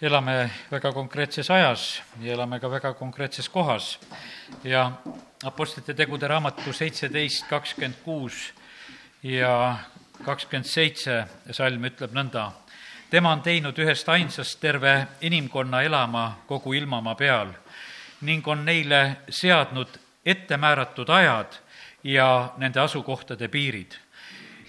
elame 0.00 0.50
väga 0.70 0.92
konkreetses 0.92 1.50
ajas 1.50 2.02
ja 2.20 2.32
elame 2.32 2.60
ka 2.60 2.70
väga 2.70 2.94
konkreetses 2.94 3.48
kohas. 3.48 3.98
ja 4.64 4.92
Apostlite 5.44 5.94
tegude 5.94 6.28
raamatu 6.28 6.72
seitseteist 6.72 7.46
kakskümmend 7.48 7.94
kuus 8.04 8.52
ja 9.22 9.76
kakskümmend 10.24 10.64
seitse 10.64 11.24
salm 11.50 11.84
ütleb 11.84 12.12
nõnda. 12.12 12.50
tema 13.10 13.32
on 13.32 13.42
teinud 13.42 13.78
ühest 13.78 14.08
ainsast 14.08 14.60
terve 14.60 15.06
inimkonna 15.20 15.82
elama 15.82 16.38
kogu 16.46 16.72
ilmamaa 16.72 17.14
peal 17.14 17.52
ning 18.20 18.48
on 18.48 18.64
neile 18.64 19.16
seadnud 19.28 20.00
ettemääratud 20.24 21.08
ajad 21.08 21.60
ja 22.04 22.54
nende 22.56 22.80
asukohtade 22.80 23.48
piirid, 23.48 23.94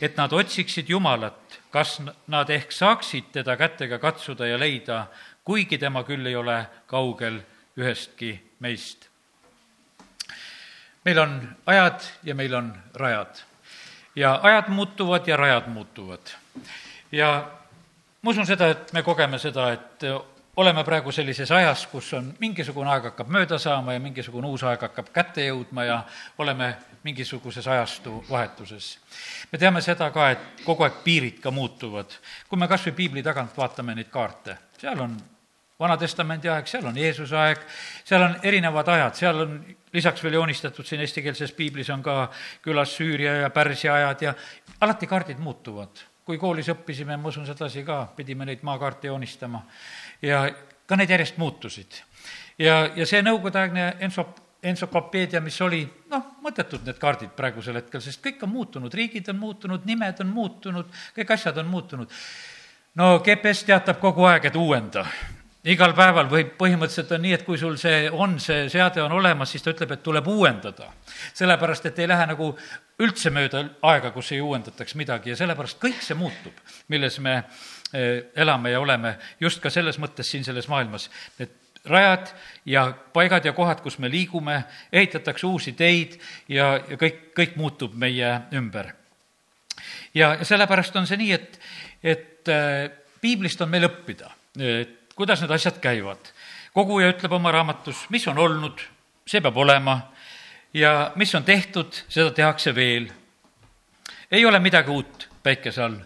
et 0.01 0.17
nad 0.17 0.33
otsiksid 0.33 0.89
Jumalat, 0.89 1.60
kas 1.71 2.01
nad 2.27 2.49
ehk 2.49 2.71
saaksid 2.71 3.31
teda 3.31 3.55
kätega 3.57 3.99
katsuda 3.99 4.47
ja 4.47 4.59
leida, 4.59 5.05
kuigi 5.43 5.77
tema 5.77 6.03
küll 6.03 6.25
ei 6.27 6.35
ole 6.35 6.65
kaugel 6.87 7.39
ühestki 7.77 8.35
meist. 8.59 9.07
meil 11.05 11.19
on 11.19 11.55
ajad 11.65 12.01
ja 12.23 12.35
meil 12.35 12.53
on 12.53 12.73
rajad. 12.93 13.43
ja 14.15 14.39
ajad 14.43 14.67
muutuvad 14.67 15.27
ja 15.27 15.37
rajad 15.37 15.67
muutuvad. 15.67 16.35
ja 17.11 17.51
ma 18.21 18.29
usun 18.29 18.45
seda, 18.45 18.67
et 18.69 18.93
me 18.93 19.03
kogeme 19.03 19.39
seda, 19.39 19.71
et 19.71 20.03
oleme 20.55 20.83
praegu 20.83 21.11
sellises 21.11 21.51
ajas, 21.51 21.87
kus 21.87 22.13
on 22.13 22.33
mingisugune 22.39 22.91
aeg 22.91 23.11
hakkab 23.11 23.29
mööda 23.31 23.59
saama 23.59 23.93
ja 23.93 23.99
mingisugune 24.03 24.47
uus 24.47 24.63
aeg 24.63 24.81
hakkab 24.81 25.11
kätte 25.13 25.45
jõudma 25.45 25.85
ja 25.87 26.01
oleme 26.37 26.75
mingisuguses 27.03 27.67
ajastu 27.67 28.23
vahetuses. 28.29 28.99
me 29.51 29.57
teame 29.57 29.81
seda 29.81 30.11
ka, 30.11 30.29
et 30.31 30.63
kogu 30.65 30.83
aeg 30.83 31.03
piirid 31.03 31.39
ka 31.41 31.51
muutuvad. 31.51 32.17
kui 32.49 32.59
me 32.59 32.67
kas 32.67 32.87
või 32.87 32.95
piibli 32.95 33.23
tagant 33.23 33.57
vaatame 33.57 33.95
neid 33.95 34.09
kaarte, 34.09 34.57
seal 34.79 34.99
on 34.99 35.17
Vana-testamendi 35.81 36.49
aeg, 36.53 36.67
seal 36.69 36.85
on 36.85 36.97
Jeesuse 36.97 37.37
aeg, 37.37 37.61
seal 38.05 38.21
on 38.21 38.35
erinevad 38.45 38.89
ajad, 38.93 39.15
seal 39.17 39.39
on 39.41 39.55
lisaks 39.93 40.21
veel 40.21 40.37
joonistatud 40.37 40.85
siin 40.85 41.01
eestikeelses 41.01 41.55
piiblis 41.57 41.89
on 41.89 42.03
ka 42.05 42.27
külas 42.61 42.93
Süüria 42.93 43.39
ja 43.39 43.49
Pärsia 43.49 43.95
ajad 43.95 44.21
ja 44.27 44.33
alati 44.81 45.09
kaardid 45.09 45.41
muutuvad. 45.41 46.07
kui 46.25 46.37
koolis 46.37 46.69
õppisime, 46.69 47.17
ma 47.17 47.27
usun 47.27 47.47
sedasi 47.49 47.81
ka, 47.83 48.05
pidime 48.15 48.45
neid 48.45 48.61
maakaarte 48.63 49.09
joonistama 49.09 49.63
ja 50.21 50.43
ka 50.85 50.95
need 50.95 51.09
järjest 51.09 51.37
muutusid. 51.41 51.97
ja, 52.59 52.91
ja 52.95 53.05
see 53.05 53.23
nõukogudeaegne 53.25 53.95
enso-, 54.05 54.27
entsüklopeedia, 54.63 55.41
mis 55.41 55.57
oli, 55.65 55.81
noh, 56.11 56.25
mõttetud 56.45 56.85
need 56.85 56.99
kaardid 57.01 57.33
praegusel 57.37 57.79
hetkel, 57.79 58.01
sest 58.03 58.21
kõik 58.23 58.43
on 58.45 58.53
muutunud, 58.53 58.93
riigid 58.93 59.29
on 59.33 59.39
muutunud, 59.41 59.85
nimed 59.89 60.21
on 60.21 60.31
muutunud, 60.31 60.89
kõik 61.17 61.33
asjad 61.33 61.57
on 61.57 61.69
muutunud. 61.71 62.17
no 62.95 63.13
GPS 63.25 63.63
teatab 63.65 63.99
kogu 63.99 64.27
aeg, 64.29 64.45
et 64.45 64.55
uuenda 64.55 65.05
igal 65.69 65.93
päeval 65.93 66.29
või 66.29 66.45
põhimõtteliselt 66.57 67.11
on 67.15 67.21
nii, 67.21 67.33
et 67.37 67.43
kui 67.45 67.57
sul 67.61 67.75
see 67.77 68.09
on, 68.09 68.39
see 68.41 68.65
seade 68.73 69.01
on 69.03 69.13
olemas, 69.13 69.51
siis 69.53 69.63
ta 69.63 69.73
ütleb, 69.73 69.93
et 69.93 70.03
tuleb 70.03 70.27
uuendada. 70.27 70.89
sellepärast, 71.33 71.85
et 71.85 71.99
ei 71.99 72.07
lähe 72.07 72.25
nagu 72.25 72.55
üldse 73.01 73.29
mööda 73.29 73.63
aega, 73.81 74.11
kus 74.11 74.31
ei 74.31 74.41
uuendataks 74.41 74.95
midagi 74.95 75.29
ja 75.29 75.35
sellepärast 75.37 75.79
kõik 75.81 76.01
see 76.01 76.17
muutub, 76.17 76.53
milles 76.87 77.19
me 77.19 77.43
eh, 77.93 78.31
elame 78.35 78.71
ja 78.71 78.79
oleme 78.79 79.17
just 79.39 79.61
ka 79.61 79.69
selles 79.69 79.99
mõttes 79.99 80.31
siin 80.31 80.43
selles 80.43 80.67
maailmas. 80.67 81.09
Need 81.37 81.60
rajad 81.85 82.31
ja 82.65 82.93
paigad 83.13 83.45
ja 83.45 83.53
kohad, 83.53 83.81
kus 83.81 83.97
me 83.99 84.09
liigume, 84.11 84.63
ehitatakse 84.93 85.47
uusi 85.47 85.73
teid 85.73 86.17
ja, 86.49 86.75
ja 86.89 86.97
kõik, 86.97 87.31
kõik 87.37 87.57
muutub 87.57 87.95
meie 87.97 88.33
ümber. 88.53 88.93
ja, 90.13 90.35
ja 90.35 90.45
sellepärast 90.45 90.95
on 90.95 91.07
see 91.07 91.17
nii, 91.17 91.31
et, 91.33 91.59
et 92.03 92.49
äh, 92.49 92.91
piiblist 93.21 93.61
on 93.61 93.69
meil 93.69 93.89
õppida, 93.89 94.31
et 94.59 95.15
kuidas 95.15 95.41
need 95.41 95.51
asjad 95.51 95.79
käivad. 95.81 96.31
koguja 96.73 97.11
ütleb 97.11 97.33
oma 97.33 97.51
raamatus, 97.51 98.05
mis 98.09 98.27
on 98.27 98.37
olnud, 98.37 98.81
see 99.25 99.41
peab 99.41 99.57
olema 99.57 99.99
ja 100.73 101.11
mis 101.15 101.35
on 101.35 101.43
tehtud, 101.43 102.03
seda 102.07 102.31
tehakse 102.31 102.75
veel. 102.75 103.11
ei 104.31 104.45
ole 104.45 104.59
midagi 104.59 104.89
uut 104.89 105.29
päikese 105.43 105.83
all. 105.83 105.97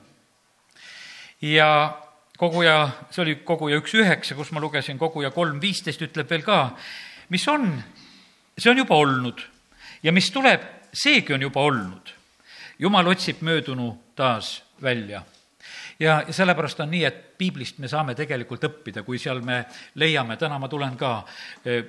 ja 1.42 2.05
koguja, 2.38 2.78
see 3.12 3.24
oli 3.24 3.36
koguja 3.48 3.80
üks 3.80 3.96
üheksa, 3.98 4.36
kus 4.36 4.52
ma 4.56 4.64
lugesin, 4.64 5.00
koguja 5.00 5.32
kolm 5.36 5.60
viisteist 5.62 6.02
ütleb 6.06 6.30
veel 6.30 6.44
ka, 6.46 6.60
mis 7.34 7.48
on, 7.52 7.70
see 8.58 8.72
on 8.72 8.84
juba 8.84 8.98
olnud 9.00 9.44
ja 10.04 10.14
mis 10.16 10.30
tuleb, 10.32 10.66
seegi 10.94 11.34
on 11.34 11.48
juba 11.48 11.62
olnud. 11.62 12.14
jumal 12.80 13.08
otsib 13.08 13.42
möödunu 13.42 13.94
taas 14.16 14.64
välja 14.82 15.24
ja, 16.00 16.24
ja 16.28 16.34
sellepärast 16.34 16.80
on 16.80 16.92
nii, 16.92 17.04
et 17.08 17.22
piiblist 17.38 17.80
me 17.80 17.88
saame 17.88 18.16
tegelikult 18.16 18.64
õppida, 18.68 19.04
kui 19.04 19.20
seal 19.20 19.42
me 19.46 19.64
leiame, 19.96 20.38
täna 20.38 20.60
ma 20.60 20.68
tulen 20.72 20.98
ka 21.00 21.18
e, 21.64 21.82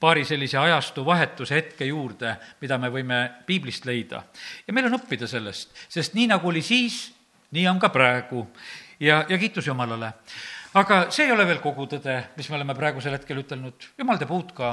paari 0.00 0.24
sellise 0.26 0.58
ajastu 0.58 1.04
vahetuse 1.06 1.54
hetke 1.54 1.86
juurde, 1.86 2.34
mida 2.60 2.78
me 2.78 2.90
võime 2.90 3.22
piiblist 3.46 3.86
leida. 3.86 4.24
ja 4.66 4.72
meil 4.72 4.88
on 4.88 4.98
õppida 4.98 5.28
sellest, 5.28 5.76
sest 5.88 6.16
nii, 6.18 6.30
nagu 6.32 6.48
oli 6.48 6.62
siis, 6.62 7.04
nii 7.52 7.68
on 7.68 7.80
ka 7.80 7.92
praegu 7.92 8.46
ja, 9.02 9.24
ja 9.28 9.38
kiitus 9.38 9.66
Jumalale. 9.66 10.12
aga 10.74 11.06
see 11.10 11.26
ei 11.26 11.32
ole 11.32 11.46
veel 11.46 11.60
kogu 11.60 11.86
tõde, 11.90 12.14
mis 12.36 12.48
me 12.48 12.56
oleme 12.56 12.74
praegusel 12.74 13.16
hetkel 13.16 13.42
ütelnud, 13.42 13.90
Jumal 13.98 14.20
teeb 14.20 14.30
uut 14.32 14.52
ka. 14.56 14.72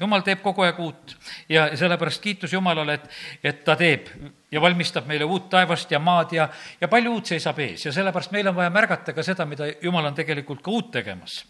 Jumal 0.00 0.24
teeb 0.26 0.40
kogu 0.42 0.64
aeg 0.66 0.78
uut 0.82 1.14
ja 1.48 1.68
sellepärast 1.78 2.22
kiitus 2.22 2.52
Jumalale, 2.52 2.96
et, 2.98 3.04
et 3.46 3.60
ta 3.64 3.76
teeb 3.78 4.10
ja 4.50 4.60
valmistab 4.60 5.06
meile 5.06 5.24
uut 5.24 5.46
taevast 5.52 5.90
ja 5.94 6.00
maad 6.02 6.34
ja, 6.34 6.48
ja 6.80 6.90
palju 6.90 7.12
uut 7.14 7.30
seisab 7.30 7.60
ees 7.62 7.86
ja 7.86 7.92
sellepärast 7.94 8.34
meil 8.34 8.50
on 8.50 8.58
vaja 8.58 8.74
märgata 8.74 9.14
ka 9.14 9.22
seda, 9.22 9.46
mida 9.46 9.70
Jumal 9.82 10.10
on 10.10 10.18
tegelikult 10.18 10.62
ka 10.62 10.74
uut 10.74 10.90
tegemas. 10.98 11.44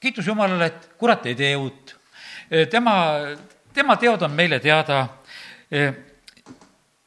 kiitus 0.00 0.26
Jumalale, 0.26 0.72
et 0.72 0.90
kurat 0.98 1.26
ei 1.26 1.36
tee 1.36 1.54
uut. 1.56 1.96
tema, 2.70 2.96
tema 3.74 3.96
teod 3.96 4.22
on 4.22 4.32
meile 4.32 4.58
teada. 4.60 5.06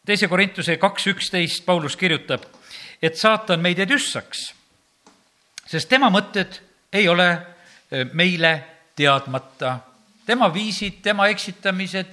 teise 0.06 0.28
Korintuse 0.28 0.78
kaks 0.78 1.08
üksteist 1.08 1.66
Paulus 1.66 1.98
kirjutab 1.98 2.61
et 3.02 3.18
saatan 3.18 3.60
meid 3.60 3.80
ei 3.80 3.90
tüssaks, 3.90 4.52
sest 5.68 5.90
tema 5.90 6.10
mõtted 6.14 6.60
ei 6.94 7.08
ole 7.10 7.30
meile 8.14 8.64
teadmata. 8.96 9.80
tema 10.26 10.54
viisid, 10.54 11.02
tema 11.02 11.28
eksitamised, 11.28 12.06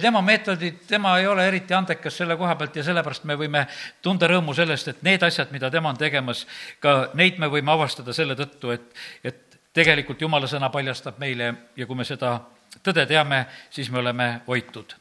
tema 0.00 0.20
meetodid, 0.22 0.74
tema 0.86 1.18
ei 1.18 1.26
ole 1.26 1.48
eriti 1.48 1.74
andekas 1.74 2.16
selle 2.16 2.36
koha 2.36 2.54
pealt 2.54 2.76
ja 2.76 2.84
sellepärast 2.84 3.24
me 3.24 3.34
võime 3.34 3.64
tunda 4.02 4.28
rõõmu 4.28 4.54
sellest, 4.54 4.88
et 4.88 5.02
need 5.02 5.22
asjad, 5.22 5.50
mida 5.50 5.70
tema 5.70 5.88
on 5.88 5.96
tegemas, 5.96 6.44
ka 6.80 7.10
neid 7.14 7.40
me 7.42 7.48
võime 7.50 7.72
avastada 7.72 8.12
selle 8.12 8.36
tõttu, 8.36 8.70
et, 8.70 8.92
et 9.24 9.58
tegelikult 9.72 10.20
jumala 10.20 10.46
sõna 10.46 10.70
paljastab 10.70 11.18
meile 11.18 11.54
ja 11.76 11.86
kui 11.86 11.96
me 11.96 12.04
seda 12.04 12.36
tõde 12.84 13.06
teame, 13.08 13.46
siis 13.70 13.90
me 13.90 13.98
oleme 13.98 14.28
hoitud. 14.46 14.94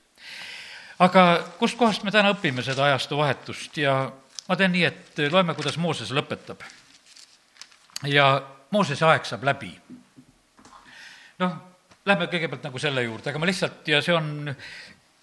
aga 1.00 1.44
kustkohast 1.60 2.04
me 2.04 2.12
täna 2.12 2.32
õpime 2.34 2.64
seda 2.64 2.86
ajastu 2.86 3.18
vahetust 3.18 3.78
ja 3.78 4.12
ma 4.50 4.56
teen 4.56 4.74
nii, 4.76 4.84
et 4.86 5.22
loeme, 5.32 5.56
kuidas 5.58 5.78
Mooses 5.82 6.12
lõpetab. 6.14 6.62
ja 8.06 8.42
Moosese 8.72 9.06
aeg 9.06 9.26
saab 9.26 9.44
läbi. 9.44 9.72
noh, 11.40 11.56
lähme 12.06 12.28
kõigepealt 12.32 12.66
nagu 12.68 12.80
selle 12.80 13.04
juurde, 13.04 13.30
aga 13.30 13.40
ma 13.42 13.50
lihtsalt, 13.50 13.88
ja 13.88 14.02
see 14.06 14.14
on, 14.16 14.52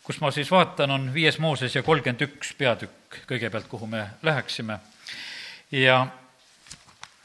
kus 0.02 0.18
ma 0.20 0.32
siis 0.34 0.50
vaatan, 0.50 0.90
on 0.90 1.10
viies 1.14 1.38
Mooses 1.38 1.74
ja 1.74 1.82
kolmkümmend 1.82 2.26
üks 2.26 2.54
peatükk 2.58 3.22
kõigepealt, 3.28 3.68
kuhu 3.70 3.86
me 3.86 4.06
läheksime. 4.22 4.80
ja 5.70 6.00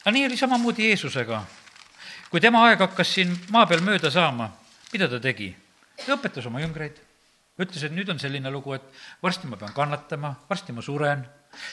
aga 0.04 0.14
nii 0.14 0.28
oli 0.30 0.38
samamoodi 0.38 0.90
Jeesusega. 0.90 1.44
kui 2.30 2.42
tema 2.42 2.66
aeg 2.68 2.80
hakkas 2.80 3.14
siin 3.14 3.34
maa 3.50 3.66
peal 3.66 3.82
mööda 3.82 4.12
saama, 4.12 4.52
mida 4.94 5.08
ta 5.08 5.20
tegi? 5.20 5.56
ta 6.06 6.14
õpetas 6.14 6.46
oma 6.46 6.62
jüngreid, 6.62 7.00
ütles, 7.58 7.84
et 7.84 7.92
nüüd 7.92 8.10
on 8.10 8.20
selline 8.20 8.52
lugu, 8.52 8.74
et 8.74 8.84
varsti 9.24 9.48
ma 9.48 9.58
pean 9.58 9.74
kannatama, 9.74 10.36
varsti 10.50 10.76
ma 10.76 10.86
suren 10.86 11.26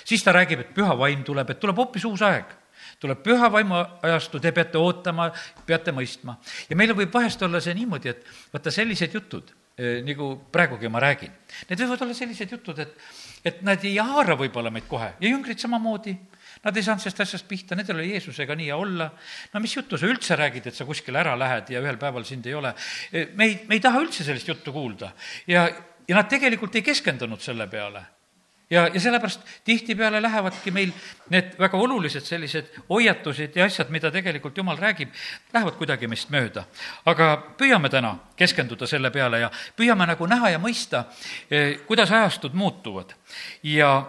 siis 0.04 0.24
ta 0.24 0.32
räägib, 0.32 0.60
et 0.60 0.74
püha 0.76 0.96
vaim 0.98 1.24
tuleb, 1.24 1.50
et 1.50 1.60
tuleb 1.60 1.82
hoopis 1.82 2.04
uus 2.08 2.22
aeg 2.22 2.60
tuleb 3.00 3.20
püha 3.24 3.50
vaimu 3.52 3.80
ajastu, 4.04 4.40
te 4.40 4.52
peate 4.54 4.80
ootama, 4.80 5.28
peate 5.66 5.92
mõistma. 5.94 6.38
ja 6.68 6.76
meil 6.76 6.94
võib 6.96 7.12
vahest 7.12 7.42
olla 7.42 7.60
see 7.60 7.74
niimoodi, 7.76 8.12
et 8.12 8.24
vaata, 8.52 8.72
sellised 8.74 9.14
jutud, 9.14 9.50
eh, 9.78 10.00
nagu 10.06 10.30
praegugi 10.52 10.90
ma 10.92 11.02
räägin, 11.04 11.32
need 11.68 11.82
võivad 11.84 12.06
olla 12.06 12.16
sellised 12.16 12.54
jutud, 12.56 12.78
et, 12.84 12.94
et 13.44 13.60
nad 13.66 13.82
ei 13.84 13.98
haara 13.98 14.38
võib-olla 14.40 14.72
meid 14.72 14.88
kohe 14.88 15.14
ja 15.18 15.28
jüngrid 15.28 15.60
samamoodi. 15.60 16.16
Nad 16.64 16.76
ei 16.78 16.84
saanud 16.86 17.02
sellest 17.02 17.18
asjast 17.20 17.44
pihta, 17.48 17.76
nendel 17.76 17.98
oli 17.98 18.14
Jeesusega 18.14 18.54
nii 18.56 18.70
ja 18.70 18.76
olla. 18.80 19.10
no 19.52 19.60
mis 19.60 19.74
juttu 19.76 19.98
sa 20.00 20.06
üldse 20.08 20.36
räägid, 20.38 20.70
et 20.70 20.76
sa 20.76 20.86
kuskile 20.88 21.20
ära 21.20 21.34
lähed 21.36 21.68
ja 21.74 21.82
ühel 21.82 21.98
päeval 22.00 22.24
sind 22.24 22.46
ei 22.46 22.54
ole? 22.56 22.72
Eh, 23.12 23.34
me 23.36 23.44
ei, 23.50 23.58
me 23.68 23.76
ei 23.76 23.82
taha 23.84 24.00
üldse 24.00 24.24
sellist 24.24 24.48
juttu 24.48 24.72
kuulda 24.72 25.12
ja, 25.50 25.66
ja 26.08 26.16
nad 26.16 26.30
tegelikult 26.30 26.78
ei 26.78 26.86
keskendunud 26.86 27.42
selle 27.42 27.66
peale 27.68 28.06
ja, 28.74 28.88
ja 28.94 29.00
sellepärast 29.00 29.40
tihtipeale 29.64 30.22
lähevadki 30.22 30.70
meil 30.74 30.92
need 31.30 31.54
väga 31.58 31.78
olulised 31.78 32.26
sellised 32.26 32.72
hoiatused 32.88 33.56
ja 33.56 33.66
asjad, 33.68 33.90
mida 33.94 34.10
tegelikult 34.10 34.56
Jumal 34.58 34.78
räägib, 34.80 35.12
lähevad 35.52 35.78
kuidagi 35.78 36.08
meist 36.10 36.32
mööda. 36.34 36.64
aga 37.06 37.30
püüame 37.58 37.90
täna 37.90 38.16
keskenduda 38.36 38.86
selle 38.90 39.10
peale 39.14 39.44
ja 39.44 39.50
püüame 39.76 40.06
nagu 40.10 40.26
näha 40.26 40.54
ja 40.56 40.58
mõista, 40.58 41.04
eh, 41.50 41.78
kuidas 41.86 42.10
ajastud 42.10 42.54
muutuvad. 42.54 43.14
ja 43.62 44.06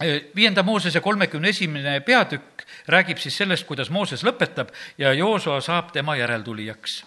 eh, 0.00 0.22
viienda 0.36 0.62
Moosese 0.62 1.00
kolmekümne 1.00 1.48
esimene 1.48 2.00
peatükk 2.00 2.66
räägib 2.86 3.18
siis 3.18 3.36
sellest, 3.36 3.66
kuidas 3.66 3.90
Mooses 3.90 4.22
lõpetab 4.24 4.68
ja 4.98 5.12
Joosua 5.12 5.60
saab 5.60 5.92
tema 5.92 6.16
järeltulijaks. 6.16 7.04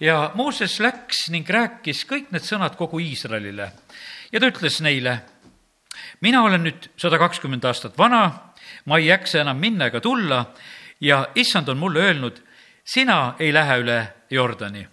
ja 0.00 0.30
Mooses 0.34 0.80
läks 0.80 1.28
ning 1.30 1.48
rääkis 1.48 2.06
kõik 2.06 2.30
need 2.30 2.42
sõnad 2.42 2.76
kogu 2.76 2.98
Iisraelile 2.98 3.72
ja 4.32 4.40
ta 4.40 4.50
ütles 4.50 4.80
neile, 4.82 5.20
mina 6.24 6.42
olen 6.42 6.64
nüüd 6.64 6.88
sada 6.96 7.18
kakskümmend 7.20 7.64
aastat 7.68 7.98
vana, 8.00 8.24
ma 8.88 8.98
ei 8.98 9.10
jaksa 9.10 9.42
enam 9.42 9.60
minna 9.60 9.90
ega 9.92 10.00
tulla 10.00 10.40
ja 11.04 11.26
issand 11.36 11.68
on 11.68 11.78
mulle 11.78 12.00
öelnud, 12.08 12.40
sina 12.84 13.34
ei 13.38 13.52
lähe 13.52 13.78
üle 13.82 13.98
Jordani. 14.30 14.86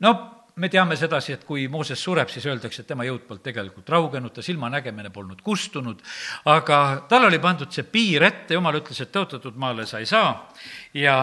no 0.00 0.12
me 0.56 0.68
teame 0.68 0.96
sedasi, 0.96 1.32
et 1.32 1.44
kui 1.48 1.68
Mooses 1.68 2.00
sureb, 2.02 2.28
siis 2.28 2.44
öeldakse, 2.46 2.82
et 2.82 2.88
tema 2.88 3.06
jõud 3.06 3.22
polnud 3.28 3.42
tegelikult 3.44 3.88
raugenud, 3.88 4.34
ta 4.34 4.42
silmanägemine 4.44 5.10
polnud 5.10 5.40
kustunud, 5.42 6.02
aga 6.44 7.06
tal 7.08 7.28
oli 7.28 7.38
pandud 7.40 7.72
see 7.72 7.86
piir 7.88 8.26
ette, 8.26 8.54
jumal 8.54 8.76
ütles, 8.82 9.00
et 9.00 9.12
tõotatud 9.14 9.56
maale 9.56 9.86
sa 9.88 10.02
ei 10.02 10.10
saa 10.10 10.34
ja 10.94 11.16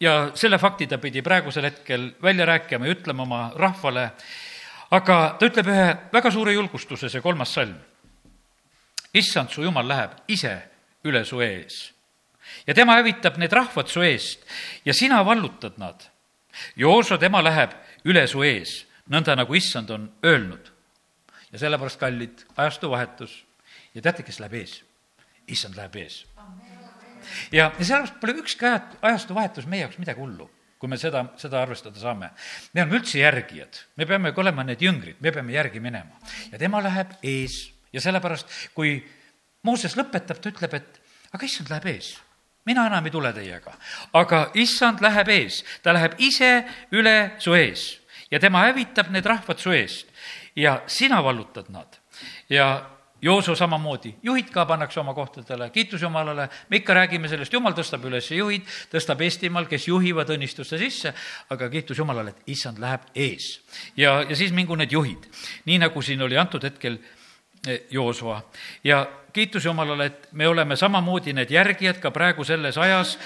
ja 0.00 0.30
selle 0.36 0.58
fakti 0.60 0.86
ta 0.86 0.98
pidi 1.00 1.22
praegusel 1.24 1.64
hetkel 1.70 2.10
välja 2.22 2.46
rääkima 2.46 2.86
ja 2.86 2.92
ütlema 2.92 3.24
oma 3.24 3.42
rahvale, 3.56 4.10
aga 4.92 5.18
ta 5.40 5.48
ütleb 5.48 5.70
ühe 5.72 5.86
väga 6.12 6.30
suure 6.30 6.52
julgustuse, 6.52 7.08
see 7.08 7.24
kolmas 7.24 7.54
salm. 7.56 7.76
Issand, 9.16 9.50
su 9.50 9.64
jumal 9.64 9.88
läheb 9.88 10.16
ise 10.28 10.56
üle 11.06 11.24
su 11.24 11.40
ees 11.44 11.96
ja 12.66 12.74
tema 12.74 12.96
hävitab 12.98 13.38
need 13.40 13.52
rahvad 13.52 13.90
su 13.90 14.02
eest 14.02 14.44
ja 14.84 14.94
sina 14.94 15.22
vallutad 15.26 15.78
nad. 15.78 16.08
Jooso, 16.76 17.18
tema 17.18 17.42
läheb 17.44 17.74
üle 18.08 18.24
su 18.30 18.42
ees, 18.46 18.86
nõnda 19.10 19.36
nagu 19.36 19.54
issand 19.54 19.90
on 19.90 20.08
öelnud. 20.24 20.72
ja 21.52 21.58
sellepärast, 21.58 21.98
kallid, 22.00 22.42
ajastu 22.56 22.90
vahetus 22.90 23.44
ja 23.94 24.02
teate, 24.02 24.22
kes 24.22 24.40
läheb 24.40 24.54
ees? 24.54 24.82
issand 25.46 25.76
läheb 25.76 25.96
ees. 25.96 26.24
ja, 27.52 27.72
ja 27.78 27.84
sellepärast 27.84 28.20
pole 28.20 28.38
ükski 28.40 28.66
aja, 28.66 28.82
ajastu 29.02 29.34
vahetus 29.34 29.66
meie 29.66 29.86
jaoks 29.86 29.98
midagi 29.98 30.20
hullu 30.20 30.50
kui 30.78 30.90
me 30.92 30.98
seda, 31.00 31.22
seda 31.40 31.62
arvestada 31.62 31.98
saame. 32.00 32.30
me 32.74 32.82
oleme 32.82 32.98
üldse 32.98 33.18
järgijad, 33.18 33.78
me 33.96 34.06
peame 34.06 34.32
ka 34.34 34.40
olema 34.40 34.64
need 34.64 34.82
jüngrid, 34.82 35.16
me 35.20 35.32
peame 35.32 35.52
järgi 35.52 35.80
minema. 35.80 36.18
ja 36.52 36.58
tema 36.58 36.82
läheb 36.82 37.16
ees 37.22 37.75
ja 37.92 38.00
sellepärast, 38.00 38.50
kui 38.74 38.98
Mooses 39.66 39.96
lõpetab, 39.98 40.38
ta 40.38 40.50
ütleb, 40.52 40.74
et 40.78 41.00
aga 41.34 41.46
issand 41.46 41.70
läheb 41.72 41.88
ees. 41.90 42.12
Mina 42.66 42.86
enam 42.86 43.06
ei 43.06 43.14
tule 43.14 43.32
teiega. 43.34 43.72
aga 44.14 44.50
issand 44.54 45.02
läheb 45.02 45.28
ees, 45.28 45.62
ta 45.82 45.94
läheb 45.94 46.18
ise 46.18 46.50
üle 46.94 47.36
su 47.38 47.54
ees. 47.54 48.00
Ja 48.30 48.40
tema 48.42 48.64
hävitab 48.66 49.10
need 49.14 49.26
rahvad 49.26 49.58
su 49.62 49.72
eest. 49.74 50.10
Ja 50.56 50.82
sina 50.86 51.22
vallutad 51.22 51.70
nad. 51.70 51.98
ja 52.48 52.90
Jooso 53.22 53.54
samamoodi, 53.56 54.10
juhid 54.22 54.50
ka 54.52 54.66
pannakse 54.68 55.00
oma 55.00 55.14
kohtadele, 55.16 55.70
kiitus 55.72 56.02
Jumalale, 56.02 56.50
me 56.68 56.76
ikka 56.76 56.94
räägime 56.94 57.30
sellest, 57.32 57.52
Jumal 57.52 57.72
tõstab 57.72 58.04
üles 58.04 58.28
juhid, 58.30 58.66
tõstab 58.92 59.22
Eestimaal, 59.24 59.64
kes 59.70 59.86
juhivad 59.88 60.28
õnnistuste 60.34 60.76
sisse, 60.78 61.14
aga 61.48 61.70
kiitus 61.72 61.96
Jumalale, 61.96 62.34
et 62.34 62.52
issand 62.52 62.78
läheb 62.78 63.08
ees. 63.14 63.48
ja, 63.96 64.20
ja 64.28 64.36
siis 64.36 64.52
mingu 64.52 64.76
need 64.76 64.92
juhid, 64.92 65.24
nii 65.64 65.78
nagu 65.80 66.02
siin 66.04 66.22
oli 66.22 66.36
antud 66.36 66.68
hetkel 66.68 67.00
Joosua 67.90 68.40
ja 68.84 69.06
kiitus 69.32 69.64
Jumalale, 69.64 70.06
et 70.06 70.28
me 70.32 70.48
oleme 70.48 70.76
samamoodi 70.76 71.32
need 71.36 71.50
järgijad 71.52 71.98
ka 72.00 72.10
praegu 72.10 72.44
selles 72.44 72.78
ajas, 72.78 73.18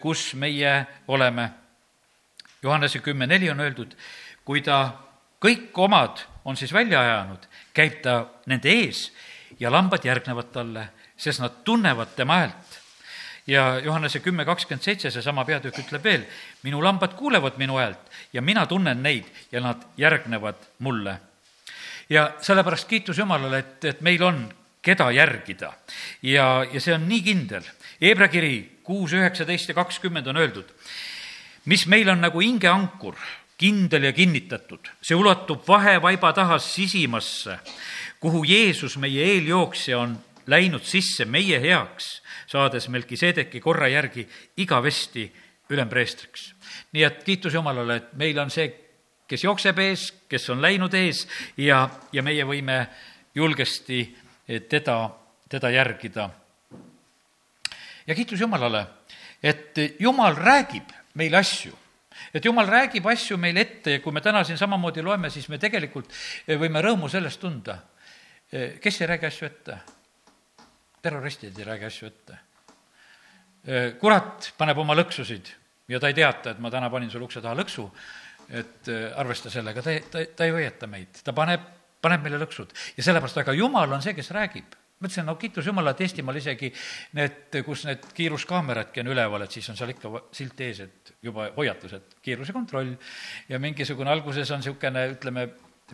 kus 0.00 0.34
meie 0.34 0.86
oleme. 1.08 1.50
Johannese 2.62 2.98
kümme 2.98 3.26
neli 3.26 3.50
on 3.50 3.60
öeldud, 3.60 3.96
kui 4.44 4.60
ta 4.64 4.92
kõik 5.40 5.72
omad 5.80 6.20
on 6.44 6.56
siis 6.56 6.72
välja 6.72 7.00
ajanud, 7.00 7.48
käib 7.76 8.00
ta 8.04 8.26
nende 8.46 8.72
ees 8.72 9.06
ja 9.60 9.72
lambad 9.72 10.04
järgnevad 10.04 10.52
talle, 10.52 10.88
sest 11.16 11.40
nad 11.40 11.62
tunnevad 11.64 12.12
tema 12.16 12.42
häält. 12.42 12.80
ja 13.46 13.80
Johannese 13.84 14.20
kümme 14.20 14.44
kakskümmend 14.44 14.82
seitse, 14.82 15.10
seesama 15.10 15.44
peatükk 15.44 15.78
ütleb 15.78 16.04
veel, 16.04 16.22
minu 16.62 16.80
lambad 16.84 17.12
kuulevad 17.16 17.58
minu 17.60 17.76
häält 17.76 18.12
ja 18.32 18.42
mina 18.42 18.66
tunnen 18.66 19.02
neid 19.02 19.24
ja 19.52 19.60
nad 19.60 19.84
järgnevad 19.96 20.56
mulle. 20.78 21.18
Ja 22.10 22.32
sellepärast 22.40 22.88
kiitus 22.88 23.18
Jumalale, 23.18 23.58
et, 23.58 23.84
et 23.84 24.00
meil 24.00 24.22
on 24.22 24.44
keda 24.84 25.10
järgida. 25.10 25.72
ja, 26.22 26.66
ja 26.72 26.80
see 26.80 26.94
on 26.94 27.08
nii 27.08 27.22
kindel. 27.24 27.64
Hebra 28.00 28.28
kiri 28.28 28.80
kuus, 28.84 29.14
üheksateist 29.16 29.70
ja 29.70 29.74
kakskümmend 29.74 30.26
on 30.28 30.36
öeldud, 30.36 30.68
mis 31.64 31.86
meil 31.86 32.08
on 32.12 32.20
nagu 32.20 32.40
hingeankur, 32.40 33.16
kindel 33.58 34.10
ja 34.10 34.12
kinnitatud, 34.12 34.90
see 35.00 35.16
ulatub 35.16 35.62
vahevaiba 35.68 36.32
taha 36.36 36.58
sisimasse, 36.58 37.58
kuhu 38.20 38.44
Jeesus, 38.44 38.98
meie 39.00 39.24
eeljooksja, 39.32 39.98
on 39.98 40.18
läinud 40.50 40.84
sisse 40.84 41.24
meie 41.24 41.60
heaks, 41.62 42.18
saades 42.50 42.88
Melkiseedeki 42.92 43.60
korra 43.60 43.88
järgi 43.88 44.26
igavesti 44.60 45.30
ülempreestriks. 45.70 46.52
nii 46.92 47.04
et 47.04 47.22
kiitus 47.24 47.54
Jumalale, 47.54 47.96
et 47.96 48.12
meil 48.20 48.38
on 48.38 48.50
see, 48.50 48.68
kes 49.28 49.44
jookseb 49.44 49.78
ees, 49.78 50.08
kes 50.28 50.50
on 50.50 50.62
läinud 50.62 50.94
ees 50.94 51.26
ja, 51.56 51.88
ja 52.12 52.22
meie 52.22 52.44
võime 52.44 52.86
julgesti 53.34 54.02
teda, 54.68 54.98
teda 55.48 55.70
järgida. 55.70 56.28
ja 58.06 58.14
kiitus 58.14 58.40
Jumalale, 58.40 58.86
et 59.42 59.78
Jumal 59.98 60.36
räägib 60.36 60.92
meile 61.14 61.36
asju 61.36 61.78
et 62.34 62.44
jumal 62.44 62.68
räägib 62.68 63.06
asju 63.10 63.38
meile 63.40 63.64
ette 63.64 63.96
ja 63.96 64.02
kui 64.02 64.12
me 64.12 64.22
täna 64.22 64.44
siin 64.44 64.58
samamoodi 64.58 65.02
loeme, 65.02 65.30
siis 65.30 65.48
me 65.48 65.58
tegelikult 65.58 66.10
võime 66.60 66.82
rõõmu 66.82 67.10
sellest 67.10 67.40
tunda. 67.40 67.78
kes 68.80 69.00
ei 69.00 69.06
räägi 69.06 69.26
asju 69.26 69.46
ette? 69.46 69.78
terroristid 71.02 71.58
ei 71.58 71.64
räägi 71.64 71.84
asju 71.84 72.08
ette. 72.08 72.38
kurat 74.00 74.52
paneb 74.58 74.78
oma 74.78 74.94
lõksusid 74.94 75.52
ja 75.88 76.00
ta 76.00 76.08
ei 76.08 76.14
teata, 76.14 76.50
et 76.50 76.58
ma 76.58 76.70
täna 76.70 76.90
panin 76.90 77.10
sul 77.10 77.22
ukse 77.22 77.40
taha 77.40 77.54
lõksu, 77.60 77.88
et 78.50 78.90
arvesta 79.16 79.50
sellega, 79.50 79.82
ta, 79.82 79.94
ta, 80.10 80.24
ta 80.36 80.46
ei 80.48 80.52
hoiata 80.54 80.90
meid, 80.90 81.22
ta 81.24 81.32
paneb 81.36 81.72
paneb 82.04 82.24
meile 82.24 82.40
lõksud. 82.42 82.72
Ja 82.98 83.06
sellepärast, 83.06 83.38
aga 83.40 83.54
jumal 83.56 83.92
on 83.96 84.02
see, 84.04 84.14
kes 84.16 84.32
räägib. 84.34 84.76
Ma 85.00 85.08
ütlesin, 85.08 85.26
no 85.26 85.34
kiitus 85.36 85.66
Jumala, 85.66 85.92
et 85.92 86.00
Eestimaal 86.04 86.38
isegi 86.38 86.70
need, 87.18 87.56
kus 87.66 87.82
need 87.88 88.04
kiiruskaameradki 88.14 89.02
on 89.02 89.10
üleval, 89.10 89.42
et 89.44 89.56
siis 89.56 89.66
on 89.72 89.76
seal 89.76 89.90
ikka 89.92 90.12
silt 90.32 90.60
ees, 90.64 90.80
et 90.86 91.10
juba 91.24 91.48
hoiatus, 91.56 91.96
et 91.98 92.14
kiiruse 92.24 92.54
kontroll. 92.56 92.94
Ja 93.50 93.58
mingisugune 93.60 94.12
alguses 94.12 94.52
on 94.54 94.62
niisugune, 94.62 95.02
ütleme, 95.16 95.48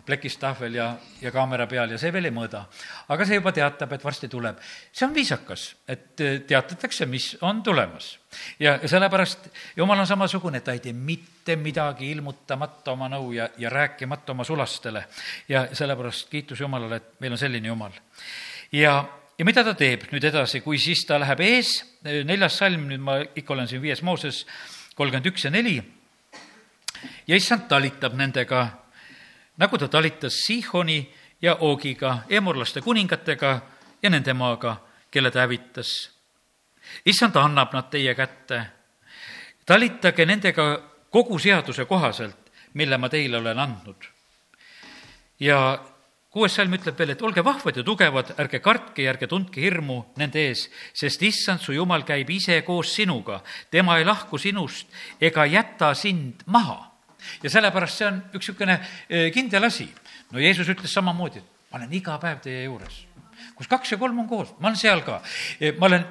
plekist 0.05 0.39
tahvel 0.41 0.75
ja, 0.75 0.87
ja 1.21 1.31
kaamera 1.31 1.67
peal 1.69 1.93
ja 1.93 1.99
see 2.01 2.11
veel 2.13 2.29
ei 2.29 2.33
mõõda. 2.33 2.63
aga 3.11 3.25
see 3.27 3.37
juba 3.39 3.53
teatab, 3.55 3.93
et 3.93 4.03
varsti 4.03 4.27
tuleb. 4.31 4.59
see 4.91 5.05
on 5.05 5.13
viisakas, 5.13 5.65
et 5.87 6.15
teatatakse, 6.47 7.05
mis 7.05 7.37
on 7.41 7.63
tulemas. 7.63 8.17
ja, 8.59 8.79
sellepärast 8.85 9.49
jumal 9.77 9.99
on 9.99 10.07
samasugune, 10.07 10.61
ta 10.61 10.73
ei 10.73 10.79
tee 10.79 10.93
mitte 10.93 11.55
midagi 11.55 12.11
ilmutamata 12.11 12.91
oma 12.91 13.09
nõu 13.11 13.31
ja, 13.35 13.49
ja 13.57 13.69
rääkimata 13.69 14.31
oma 14.31 14.43
sulastele. 14.43 15.05
ja 15.49 15.67
sellepärast 15.73 16.29
kiitus 16.29 16.59
Jumalale, 16.59 16.95
et 17.01 17.19
meil 17.19 17.37
on 17.37 17.41
selline 17.41 17.67
Jumal. 17.67 17.95
ja, 18.71 18.97
ja 19.37 19.45
mida 19.45 19.63
ta 19.63 19.73
teeb 19.73 20.09
nüüd 20.11 20.23
edasi, 20.23 20.61
kui 20.61 20.79
siis 20.79 21.05
ta 21.05 21.19
läheb 21.19 21.39
ees, 21.45 21.73
neljas 22.03 22.57
salm, 22.57 22.87
nüüd 22.89 23.01
ma 23.01 23.21
ikka 23.35 23.53
olen 23.53 23.67
siin 23.67 23.81
viies 23.81 24.01
Mooses, 24.01 24.45
kolmkümmend 24.95 25.31
üks 25.31 25.45
ja 25.45 25.51
neli, 25.53 25.79
ja 27.27 27.37
issand 27.37 27.67
talitab 27.69 28.15
nendega 28.17 28.67
nagu 29.61 29.77
ta 29.77 29.87
talitas 29.87 30.33
Sihoni 30.47 31.13
ja 31.41 31.55
Oogiga, 31.59 32.23
eemorlaste 32.29 32.81
kuningatega 32.81 33.51
ja 34.01 34.09
nende 34.09 34.33
maaga, 34.33 34.77
kelle 35.11 35.31
ta 35.31 35.45
hävitas. 35.45 36.09
issand 37.05 37.35
annab 37.35 37.73
nad 37.73 37.89
teie 37.89 38.15
kätte. 38.15 38.65
talitage 39.65 40.25
nendega 40.25 40.81
kogu 41.09 41.39
seaduse 41.39 41.85
kohaselt, 41.85 42.51
mille 42.73 42.97
ma 42.97 43.09
teile 43.09 43.37
olen 43.37 43.59
andnud. 43.59 44.05
ja 45.39 45.85
kuues 46.29 46.55
salm 46.55 46.73
ütleb 46.73 46.97
veel, 46.97 47.09
et 47.09 47.21
olge 47.21 47.43
vahvad 47.43 47.77
ja 47.77 47.83
tugevad, 47.83 48.33
ärge 48.39 48.59
kartke 48.59 49.03
ja 49.03 49.11
ärge 49.13 49.27
tundke 49.27 49.61
hirmu 49.61 50.05
nende 50.17 50.39
ees, 50.39 50.69
sest 50.93 51.21
issand, 51.21 51.59
su 51.59 51.73
jumal 51.73 52.03
käib 52.03 52.29
ise 52.29 52.61
koos 52.61 52.95
sinuga, 52.95 53.43
tema 53.69 53.97
ei 53.97 54.05
lahku 54.05 54.37
sinust 54.37 54.87
ega 55.21 55.45
jäta 55.45 55.93
sind 55.93 56.41
maha 56.45 56.90
ja 57.43 57.49
sellepärast 57.53 58.01
see 58.01 58.07
on 58.07 58.21
üks 58.31 58.47
niisugune 58.47 58.77
e, 59.09 59.29
kindel 59.35 59.67
asi. 59.67 59.89
no 60.31 60.39
Jeesus 60.39 60.69
ütles 60.71 60.93
samamoodi, 60.93 61.41
et 61.41 61.71
ma 61.71 61.79
olen 61.81 61.93
iga 61.97 62.17
päev 62.21 62.41
teie 62.43 62.65
juures. 62.65 63.05
kus 63.55 63.67
kaks 63.67 63.91
ja 63.93 63.97
kolm 63.97 64.19
on 64.19 64.27
koos, 64.29 64.53
ma 64.59 64.69
olen 64.69 64.79
seal 64.79 65.01
ka. 65.05 65.21
E, 65.59 65.73
ma 65.79 65.89
olen 65.89 66.05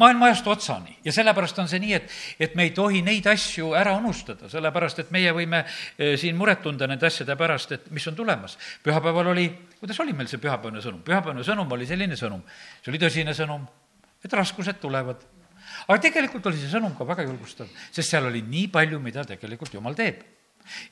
maailma 0.00 0.30
ajast 0.30 0.46
otsani 0.46 0.96
ja 1.04 1.12
sellepärast 1.12 1.58
on 1.60 1.68
see 1.68 1.80
nii, 1.82 1.92
et, 1.98 2.12
et 2.40 2.54
me 2.56 2.64
ei 2.68 2.72
tohi 2.76 3.02
neid 3.04 3.26
asju 3.30 3.74
ära 3.76 3.92
unustada, 3.98 4.48
sellepärast 4.52 5.02
et 5.04 5.10
meie 5.14 5.32
võime 5.36 5.64
e, 5.64 6.14
siin 6.20 6.38
muret 6.38 6.62
tunda 6.64 6.88
nende 6.88 7.08
asjade 7.08 7.36
pärast, 7.40 7.74
et 7.76 7.90
mis 7.94 8.06
on 8.08 8.16
tulemas. 8.16 8.56
pühapäeval 8.84 9.34
oli, 9.34 9.48
kuidas 9.80 10.00
oli 10.00 10.16
meil 10.16 10.30
see 10.30 10.40
pühapäevane 10.40 10.84
sõnum? 10.84 11.02
pühapäevane 11.04 11.44
sõnum 11.46 11.76
oli 11.76 11.88
selline 11.88 12.16
sõnum, 12.16 12.40
see 12.80 12.94
oli 12.94 13.02
tõsine 13.02 13.36
sõnum, 13.36 13.68
et 14.24 14.40
raskused 14.40 14.80
tulevad 14.80 15.26
aga 15.86 15.98
tegelikult 16.02 16.46
oli 16.50 16.60
see 16.60 16.72
sõnum 16.72 16.96
ka 16.98 17.06
väga 17.08 17.26
julgustav, 17.28 17.68
sest 17.90 18.10
seal 18.10 18.30
oli 18.30 18.42
nii 18.46 18.68
palju, 18.72 19.00
mida 19.02 19.24
tegelikult 19.28 19.74
Jumal 19.74 19.98
teeb. 19.98 20.22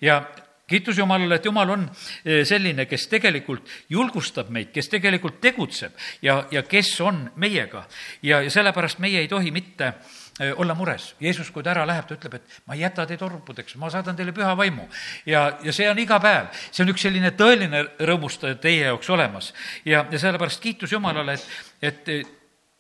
ja 0.00 0.22
kiitus 0.68 0.98
Jumalale, 0.98 1.34
et 1.34 1.44
Jumal 1.44 1.70
on 1.70 1.88
eh, 2.24 2.44
selline, 2.46 2.84
kes 2.86 3.08
tegelikult 3.08 3.68
julgustab 3.90 4.52
meid, 4.54 4.70
kes 4.74 4.90
tegelikult 4.92 5.40
tegutseb 5.40 5.96
ja, 6.22 6.42
ja 6.52 6.62
kes 6.62 6.92
on 7.00 7.24
meiega. 7.40 7.86
ja, 8.22 8.42
ja 8.44 8.50
sellepärast 8.52 9.00
meie 9.02 9.22
ei 9.24 9.28
tohi 9.28 9.50
mitte 9.54 9.92
eh, 10.40 10.52
olla 10.56 10.76
mures. 10.76 11.14
Jeesus, 11.20 11.50
kui 11.50 11.64
ta 11.64 11.72
ära 11.72 11.86
läheb, 11.88 12.06
ta 12.06 12.18
ütleb, 12.18 12.38
et 12.38 12.60
ma 12.68 12.76
ei 12.76 12.84
jäta 12.84 13.06
teid 13.08 13.24
orpudeks, 13.24 13.78
ma 13.80 13.90
saadan 13.90 14.16
teile 14.16 14.36
püha 14.36 14.54
vaimu. 14.56 14.88
ja, 15.26 15.48
ja 15.64 15.72
see 15.72 15.88
on 15.90 15.98
iga 16.04 16.20
päev, 16.20 16.52
see 16.70 16.84
on 16.84 16.92
üks 16.92 17.06
selline 17.08 17.32
tõeline 17.38 17.84
rõõmustaja 17.98 18.60
teie 18.60 18.90
jaoks 18.90 19.10
olemas. 19.10 19.54
ja, 19.84 20.04
ja 20.10 20.20
sellepärast 20.20 20.60
kiitus 20.60 20.92
Jumalale, 20.92 21.38
et, 21.80 22.08
et 22.08 22.37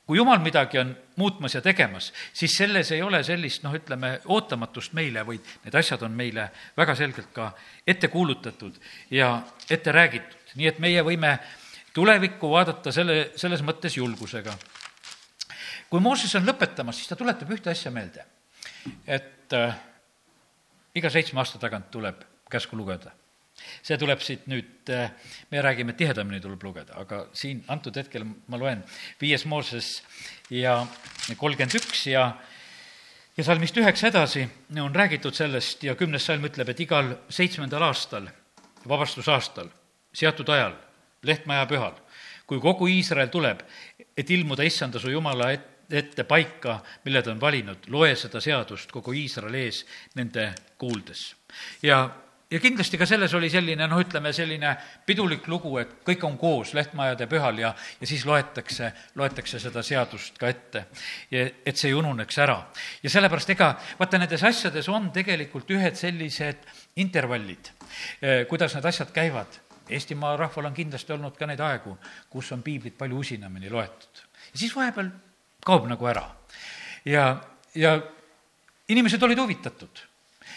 kui 0.08 0.16
jumal 0.16 0.38
midagi 0.40 0.78
on 0.80 0.94
muutmas 1.20 1.52
ja 1.54 1.60
tegemas, 1.60 2.06
siis 2.32 2.54
selles 2.56 2.94
ei 2.96 3.02
ole 3.04 3.20
sellist, 3.26 3.60
noh, 3.60 3.74
ütleme, 3.76 4.14
ootamatust 4.32 4.94
meile, 4.96 5.20
vaid 5.28 5.44
need 5.66 5.76
asjad 5.76 6.00
on 6.06 6.14
meile 6.16 6.46
väga 6.76 6.94
selgelt 6.96 7.28
ka 7.36 7.50
ette 7.86 8.08
kuulutatud 8.08 8.78
ja 9.12 9.34
ette 9.70 9.92
räägitud. 9.92 10.54
nii 10.56 10.66
et 10.66 10.78
meie 10.80 11.04
võime 11.04 11.34
tulevikku 11.92 12.48
vaadata 12.50 12.92
selle, 12.92 13.18
selles 13.36 13.60
mõttes 13.60 14.00
julgusega. 14.00 14.56
kui 15.90 16.00
Mooses 16.00 16.34
on 16.40 16.48
lõpetamas, 16.48 16.96
siis 16.96 17.12
ta 17.12 17.16
tuletab 17.16 17.52
ühte 17.52 17.70
asja 17.70 17.92
meelde, 17.92 18.24
et 19.06 19.52
äh, 19.52 19.76
iga 20.94 21.10
seitsme 21.10 21.44
aasta 21.44 21.60
tagant 21.60 21.90
tuleb 21.90 22.24
käsku 22.48 22.80
lugeda 22.80 23.12
see 23.82 23.98
tuleb 24.00 24.22
siit 24.24 24.46
nüüd, 24.50 24.90
äh, 24.92 25.10
me 25.50 25.62
räägime, 25.62 25.96
tihedamini 25.98 26.40
tuleb 26.44 26.62
lugeda, 26.62 26.98
aga 27.00 27.26
siin 27.32 27.64
antud 27.68 27.96
hetkel 27.96 28.24
ma 28.24 28.60
loen 28.60 28.84
viies 29.20 29.46
Mooses 29.48 29.98
ja 30.50 30.80
kolmkümmend 31.36 31.80
üks 31.80 32.06
ja 32.12 32.30
ja 33.38 33.44
salmist 33.46 33.76
üheksa 33.78 34.08
edasi 34.10 34.42
on 34.82 34.94
räägitud 34.94 35.34
sellest 35.34 35.84
ja 35.86 35.94
kümnes 35.94 36.26
salm 36.26 36.44
ütleb, 36.48 36.68
et 36.72 36.80
igal 36.82 37.12
seitsmendal 37.30 37.84
aastal, 37.86 38.26
vabastusaastal, 38.88 39.68
seatud 40.12 40.48
ajal, 40.50 40.74
lehtmaja 41.22 41.66
pühal, 41.70 41.94
kui 42.46 42.60
kogu 42.60 42.88
Iisrael 42.90 43.30
tuleb, 43.30 43.62
et 44.16 44.30
ilmuda 44.30 44.66
issanda 44.66 44.98
su 44.98 45.12
jumala 45.12 45.52
ette, 45.54 45.76
ette 45.88 46.24
paika, 46.28 46.80
mille 47.04 47.22
ta 47.22 47.30
on 47.32 47.40
valinud, 47.40 47.86
loe 47.94 48.10
seda 48.18 48.42
seadust 48.44 48.90
kogu 48.92 49.14
Iisraeli 49.16 49.62
ees 49.68 49.84
nende 50.18 50.50
kuuldes. 50.78 51.34
ja 51.82 52.08
ja 52.50 52.60
kindlasti 52.60 52.98
ka 52.98 53.06
selles 53.06 53.34
oli 53.36 53.50
selline, 53.52 53.86
noh, 53.88 54.00
ütleme 54.00 54.32
selline 54.32 54.72
pidulik 55.06 55.46
lugu, 55.52 55.74
et 55.82 55.98
kõik 56.06 56.24
on 56.24 56.38
koos 56.40 56.72
lehtmajade 56.76 57.28
pühal 57.28 57.60
ja, 57.60 57.74
ja 58.00 58.08
siis 58.08 58.24
loetakse, 58.28 58.90
loetakse 59.20 59.60
seda 59.60 59.82
seadust 59.84 60.38
ka 60.40 60.48
ette. 60.48 60.86
et 61.30 61.76
see 61.76 61.90
ei 61.90 61.94
ununeks 61.94 62.38
ära. 62.38 62.58
ja 63.02 63.10
sellepärast 63.10 63.52
ega 63.52 63.72
vaata, 63.98 64.18
nendes 64.18 64.44
asjades 64.44 64.88
on 64.88 65.10
tegelikult 65.12 65.70
ühed 65.76 65.96
sellised 65.96 66.64
intervallid, 66.96 67.72
eh, 68.22 68.44
kuidas 68.48 68.74
need 68.74 68.84
asjad 68.84 69.12
käivad. 69.12 69.60
Eestimaa 69.88 70.36
rahval 70.36 70.68
on 70.68 70.74
kindlasti 70.76 71.14
olnud 71.14 71.36
ka 71.36 71.46
neid 71.48 71.60
aegu, 71.64 71.94
kus 72.28 72.52
on 72.52 72.62
piiblit 72.62 72.98
palju 72.98 73.24
usinamini 73.24 73.70
loetud. 73.70 74.24
ja 74.52 74.58
siis 74.58 74.76
vahepeal 74.76 75.10
kaob 75.64 75.88
nagu 75.88 76.06
ära. 76.06 76.30
ja, 77.04 77.40
ja 77.74 77.98
inimesed 78.88 79.22
olid 79.22 79.38
huvitatud 79.38 80.07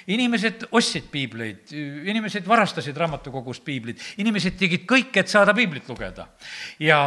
inimesed 0.07 0.67
ostsid 0.71 1.09
piibleid, 1.11 1.73
inimesed 2.11 2.47
varastasid 2.47 2.97
raamatukogust 2.97 3.65
piiblid, 3.65 3.99
inimesed 4.23 4.57
tegid 4.59 4.87
kõik, 4.89 5.11
et 5.21 5.29
saada 5.29 5.53
piiblit 5.57 5.89
lugeda. 5.89 6.27
ja, 6.79 7.01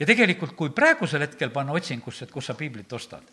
ja 0.00 0.08
tegelikult, 0.08 0.54
kui 0.56 0.70
praegusel 0.74 1.26
hetkel 1.26 1.52
panna 1.54 1.74
otsingusse, 1.76 2.24
et 2.24 2.32
kus 2.32 2.48
sa 2.48 2.56
piiblit 2.58 2.92
ostad, 2.96 3.26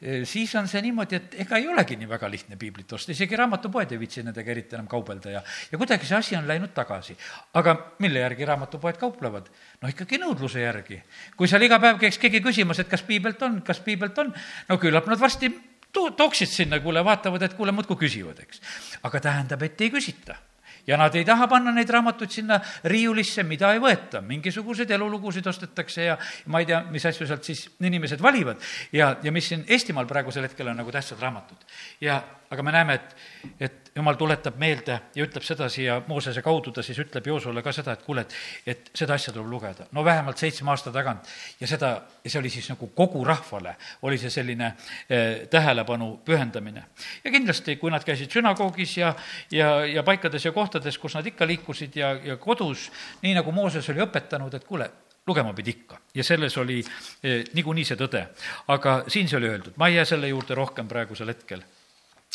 eh, 0.00 0.22
siis 0.28 0.54
on 0.58 0.68
see 0.70 0.82
niimoodi, 0.84 1.18
et 1.18 1.34
ega 1.44 1.58
ei 1.58 1.66
olegi 1.68 1.96
nii 1.98 2.08
väga 2.10 2.30
lihtne 2.30 2.58
piiblit 2.60 2.92
osta, 2.92 3.12
isegi 3.12 3.38
raamatupoed 3.38 3.92
ei 3.92 4.00
viitsi 4.00 4.22
nendega 4.22 4.54
eriti 4.54 4.78
enam 4.78 4.86
kaubelda 4.90 5.34
ja, 5.34 5.42
ja 5.72 5.80
kuidagi 5.80 6.06
see 6.06 6.18
asi 6.18 6.38
on 6.38 6.46
läinud 6.48 6.72
tagasi. 6.74 7.16
aga 7.54 7.76
mille 7.98 8.22
järgi 8.22 8.48
raamatupoed 8.52 9.00
kauplevad? 9.02 9.50
no 9.82 9.90
ikkagi 9.90 10.20
nõudluse 10.22 10.62
järgi. 10.62 11.02
kui 11.36 11.48
seal 11.50 11.62
iga 11.66 11.80
päev 11.82 11.98
käiks 11.98 12.18
keegi 12.22 12.40
küsimas, 12.40 12.78
et 12.78 12.88
kas 12.88 13.02
piibelt 13.02 13.42
on, 13.42 13.60
kas 13.62 13.80
piibelt 13.80 14.18
on, 14.18 14.32
no 14.68 14.78
küllap 14.78 15.10
nad 15.10 15.20
varsti 15.20 15.50
to-, 15.92 16.10
tooksid 16.16 16.50
sinna, 16.50 16.80
kuule, 16.80 17.04
vaatavad, 17.04 17.42
et 17.42 17.58
kuule, 17.58 17.74
muudkui 17.76 18.00
küsivad, 18.06 18.40
eks. 18.46 18.62
aga 19.02 19.20
tähendab, 19.20 19.62
et 19.68 19.80
ei 19.80 19.92
küsita 19.92 20.38
ja 20.86 20.96
nad 20.98 21.14
ei 21.14 21.24
taha 21.24 21.46
panna 21.48 21.72
neid 21.74 21.90
raamatuid 21.90 22.30
sinna 22.30 22.58
riiulisse, 22.90 23.44
mida 23.46 23.72
ei 23.74 23.80
võeta, 23.82 24.22
mingisuguseid 24.26 24.90
elulugusid 24.96 25.46
ostetakse 25.46 26.08
ja 26.08 26.16
ma 26.50 26.62
ei 26.62 26.68
tea, 26.68 26.82
mis 26.90 27.06
asju 27.06 27.26
sealt 27.28 27.46
siis 27.46 27.64
inimesed 27.80 28.22
valivad 28.22 28.62
ja, 28.92 29.14
ja 29.22 29.32
mis 29.34 29.52
siin 29.52 29.64
Eestimaal 29.68 30.08
praegusel 30.10 30.48
hetkel 30.48 30.72
on 30.72 30.80
nagu 30.82 30.92
tähtsad 30.92 31.22
raamatud. 31.22 31.62
ja 32.00 32.22
aga 32.52 32.62
me 32.62 32.72
näeme, 32.74 32.94
et, 32.94 33.16
et 33.60 33.82
jumal 33.96 34.16
tuletab 34.20 34.56
meelde 34.60 34.94
ja 35.14 35.24
ütleb 35.24 35.44
sedasi 35.44 35.84
ja 35.84 35.98
Moosese 36.06 36.42
kaudu 36.44 36.72
ta 36.72 36.82
siis 36.84 36.98
ütleb 37.02 37.26
Joosule 37.28 37.62
ka 37.64 37.72
seda, 37.72 37.94
et 37.96 38.04
kuule, 38.04 38.24
et, 38.24 38.34
et 38.66 38.90
seda 38.96 39.16
asja 39.18 39.32
tuleb 39.32 39.50
lugeda. 39.52 39.86
no 39.92 40.04
vähemalt 40.04 40.40
seitsme 40.40 40.70
aasta 40.72 40.92
tagant 40.92 41.28
ja 41.60 41.68
seda, 41.68 41.92
see 42.24 42.38
oli 42.40 42.50
siis 42.52 42.68
nagu 42.72 42.88
kogu 42.96 43.24
rahvale, 43.24 43.76
oli 44.02 44.18
see 44.20 44.30
selline 44.32 44.72
eh, 45.08 45.46
tähelepanu 45.50 46.14
pühendamine. 46.24 46.84
ja 47.24 47.30
kindlasti, 47.30 47.76
kui 47.76 47.92
nad 47.92 48.04
käisid 48.04 48.32
sünagoogis 48.32 48.96
ja, 48.96 49.14
ja, 49.50 49.84
ja 49.86 50.02
paikades 50.02 50.44
ja 50.44 50.52
kohtades, 50.52 50.98
kus 50.98 51.16
nad 51.16 51.26
ikka 51.26 51.46
liikusid 51.46 51.96
ja, 51.96 52.14
ja 52.24 52.36
kodus, 52.36 52.90
nii 53.22 53.34
nagu 53.36 53.52
Mooses 53.52 53.88
oli 53.92 54.04
õpetanud, 54.04 54.54
et 54.56 54.64
kuule, 54.64 54.88
lugema 55.26 55.52
pidi 55.54 55.76
ikka 55.76 56.00
ja 56.14 56.24
selles 56.24 56.56
oli 56.58 56.80
eh, 56.80 57.44
niikuinii 57.52 57.84
see 57.84 58.00
tõde. 58.00 58.24
aga 58.72 59.02
siin 59.08 59.28
see 59.28 59.36
oli 59.36 59.52
öeldud, 59.52 59.76
ma 59.76 59.92
ei 59.92 60.00
jää 60.00 60.08
selle 60.14 60.32
juurde 60.32 60.56
rohkem 60.56 60.88
praegusel 60.88 61.28
hetkel 61.28 61.62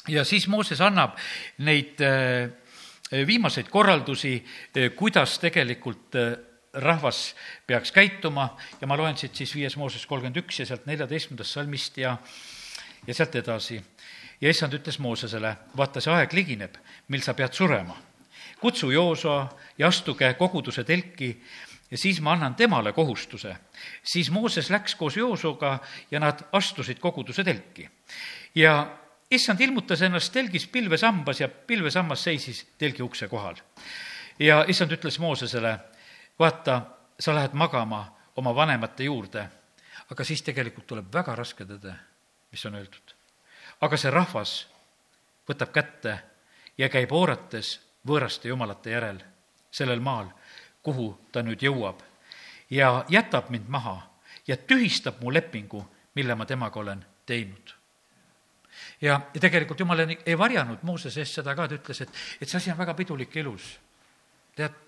ja 0.07 0.23
siis 0.25 0.47
Mooses 0.47 0.81
annab 0.81 1.17
neid 1.57 2.01
äh, 2.01 2.49
viimaseid 3.27 3.69
korraldusi, 3.69 4.35
äh, 4.39 4.91
kuidas 4.95 5.39
tegelikult 5.39 6.15
äh, 6.15 6.37
rahvas 6.73 7.35
peaks 7.67 7.91
käituma 7.91 8.49
ja 8.81 8.87
ma 8.87 8.97
loen 8.97 9.17
siit 9.17 9.35
siis 9.35 9.55
viies 9.55 9.77
Mooses 9.77 10.05
kolmkümmend 10.05 10.43
üks 10.43 10.59
ja 10.61 10.65
sealt 10.69 10.85
neljateistkümnendast 10.85 11.57
salmist 11.57 11.97
ja, 11.97 12.17
ja 13.07 13.13
sealt 13.13 13.35
edasi. 13.35 13.81
ja 14.41 14.49
issand 14.49 14.73
ütles 14.73 14.99
Moosesele, 14.99 15.55
vaata, 15.77 16.01
see 16.01 16.13
aeg 16.13 16.33
ligineb, 16.33 16.75
mil 17.07 17.23
sa 17.25 17.33
pead 17.33 17.53
surema. 17.53 17.95
kutsu 18.59 18.91
Joosoa 18.91 19.49
ja 19.77 19.87
astuge 19.87 20.33
koguduse 20.33 20.83
telki 20.83 21.35
ja 21.91 21.97
siis 21.97 22.21
ma 22.21 22.33
annan 22.33 22.55
temale 22.55 22.93
kohustuse. 22.93 23.55
siis 24.03 24.31
Mooses 24.31 24.69
läks 24.69 24.95
koos 24.95 25.17
Joosoga 25.17 25.79
ja 26.11 26.19
nad 26.19 26.43
astusid 26.51 26.99
koguduse 26.99 27.43
telki. 27.43 27.89
ja 28.55 28.97
issand 29.31 29.62
ilmutas 29.62 30.01
ennast 30.01 30.34
telgis 30.34 30.67
pilvesambas 30.67 31.41
ja 31.41 31.50
pilvesammas 31.50 32.24
seisis 32.24 32.67
telgi 32.77 33.03
ukse 33.03 33.27
kohal. 33.27 33.55
ja 34.39 34.65
issand 34.67 34.91
ütles 34.91 35.19
Moosesele, 35.19 35.79
vaata, 36.39 36.81
sa 37.19 37.36
lähed 37.36 37.53
magama 37.53 38.17
oma 38.36 38.55
vanemate 38.55 39.03
juurde, 39.03 39.50
aga 40.12 40.24
siis 40.24 40.41
tegelikult 40.41 40.88
tuleb 40.88 41.13
väga 41.13 41.36
raske 41.36 41.65
tõde, 41.65 41.93
mis 42.51 42.65
on 42.65 42.75
öeldud. 42.75 43.15
aga 43.81 43.98
see 43.98 44.12
rahvas 44.12 44.67
võtab 45.50 45.72
kätte 45.72 46.19
ja 46.77 46.89
käib 46.89 47.12
oorates 47.12 47.79
võõraste 48.07 48.48
jumalate 48.48 48.91
järel 48.91 49.19
sellel 49.72 50.00
maal, 50.00 50.29
kuhu 50.84 51.17
ta 51.31 51.43
nüüd 51.43 51.62
jõuab 51.62 52.00
ja 52.69 53.05
jätab 53.10 53.50
mind 53.50 53.67
maha 53.67 54.00
ja 54.48 54.57
tühistab 54.57 55.19
mu 55.22 55.34
lepingu, 55.34 55.84
mille 56.15 56.36
ma 56.36 56.46
temaga 56.46 56.79
olen 56.79 57.05
teinud 57.25 57.76
ja, 59.01 59.20
ja 59.34 59.42
tegelikult 59.42 59.80
jumal 59.80 60.06
ei, 60.06 60.20
ei 60.25 60.38
varjanud 60.38 60.84
Moosese 60.88 61.22
eest 61.24 61.39
seda 61.39 61.56
ka, 61.56 61.68
ta 61.68 61.77
ütles, 61.77 62.04
et, 62.06 62.22
et 62.42 62.50
see 62.50 62.60
asi 62.60 62.72
on 62.74 62.80
väga 62.80 62.96
pidulik 62.98 63.36
ja 63.36 63.44
ilus. 63.44 63.74
tead, 64.56 64.80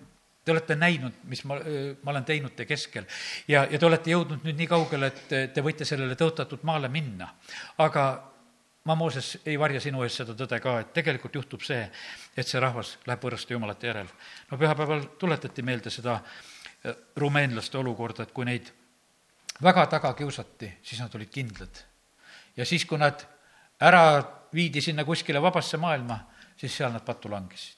te 0.44 0.52
olete 0.52 0.76
näinud, 0.76 1.20
mis 1.30 1.44
ma, 1.44 1.58
ma 2.02 2.14
olen 2.14 2.24
teinud 2.24 2.56
te 2.56 2.66
keskel 2.66 3.06
ja, 3.48 3.66
ja 3.70 3.78
te 3.78 3.86
olete 3.86 4.10
jõudnud 4.10 4.46
nüüd 4.46 4.58
nii 4.58 4.70
kaugele, 4.70 5.12
et 5.12 5.54
te 5.54 5.64
võite 5.64 5.84
sellele 5.84 6.16
tõotatud 6.18 6.64
maale 6.66 6.88
minna. 6.88 7.28
aga 7.78 8.06
ma, 8.84 8.94
Mooses, 8.94 9.38
ei 9.46 9.58
varja 9.60 9.80
sinu 9.80 10.02
ees 10.02 10.16
seda 10.22 10.34
tõde 10.34 10.60
ka, 10.62 10.78
et 10.80 10.94
tegelikult 10.96 11.36
juhtub 11.40 11.64
see, 11.66 11.82
et 12.36 12.48
see 12.48 12.60
rahvas 12.62 12.96
läheb 13.06 13.22
võõraste 13.26 13.54
jumalate 13.54 13.90
järel. 13.92 14.08
no 14.50 14.58
pühapäeval 14.58 15.04
tuletati 15.20 15.62
meelde 15.62 15.90
seda 15.90 16.20
rumeenlaste 17.16 17.78
olukorda, 17.78 18.24
et 18.24 18.32
kui 18.32 18.48
neid 18.48 18.70
väga 19.62 19.84
taga 19.92 20.14
kiusati, 20.16 20.72
siis 20.82 21.00
nad 21.02 21.14
olid 21.14 21.30
kindlad. 21.30 21.84
ja 22.56 22.64
siis, 22.66 22.84
kui 22.84 22.98
nad 22.98 23.26
ära 23.80 24.04
viidi 24.54 24.82
sinna 24.82 25.04
kuskile 25.04 25.42
vabasse 25.42 25.78
maailma, 25.80 26.18
siis 26.58 26.76
seal 26.76 26.92
nad 26.92 27.04
pattu 27.06 27.30
langesid. 27.30 27.76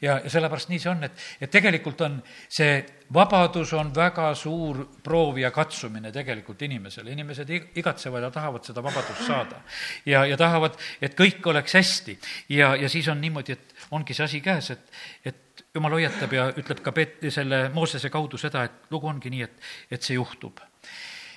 ja, 0.00 0.14
ja 0.24 0.30
sellepärast 0.32 0.70
nii 0.72 0.78
see 0.80 0.88
on, 0.88 1.02
et, 1.04 1.24
et 1.40 1.50
tegelikult 1.52 2.00
on 2.00 2.14
see 2.48 2.78
vabadus 3.12 3.74
on 3.76 3.90
väga 3.94 4.30
suur 4.34 4.78
proov 5.04 5.36
ja 5.38 5.50
katsumine 5.52 6.12
tegelikult 6.12 6.62
inimesele, 6.64 7.12
inimesed 7.12 7.50
igatsevad 7.76 8.24
ja 8.24 8.30
tahavad 8.32 8.64
seda 8.64 8.82
vabadust 8.82 9.26
saada. 9.26 9.60
ja, 10.06 10.24
ja 10.26 10.36
tahavad, 10.40 10.78
et 11.00 11.18
kõik 11.18 11.44
oleks 11.52 11.76
hästi 11.76 12.18
ja, 12.56 12.74
ja 12.76 12.88
siis 12.88 13.08
on 13.12 13.20
niimoodi, 13.20 13.52
et 13.52 13.90
ongi 13.90 14.16
see 14.16 14.24
asi 14.24 14.40
käes, 14.40 14.70
et, 14.72 14.98
et 15.24 15.66
jumal 15.74 15.98
hoiatab 15.98 16.32
ja 16.32 16.48
ütleb 16.56 16.80
ka 16.80 16.96
Peet-, 16.96 17.28
selle 17.30 17.66
Moosese 17.74 18.10
kaudu 18.10 18.40
seda, 18.40 18.64
et 18.64 18.90
lugu 18.90 19.12
ongi 19.12 19.32
nii, 19.34 19.44
et, 19.44 19.70
et 19.90 20.02
see 20.02 20.16
juhtub. 20.16 20.64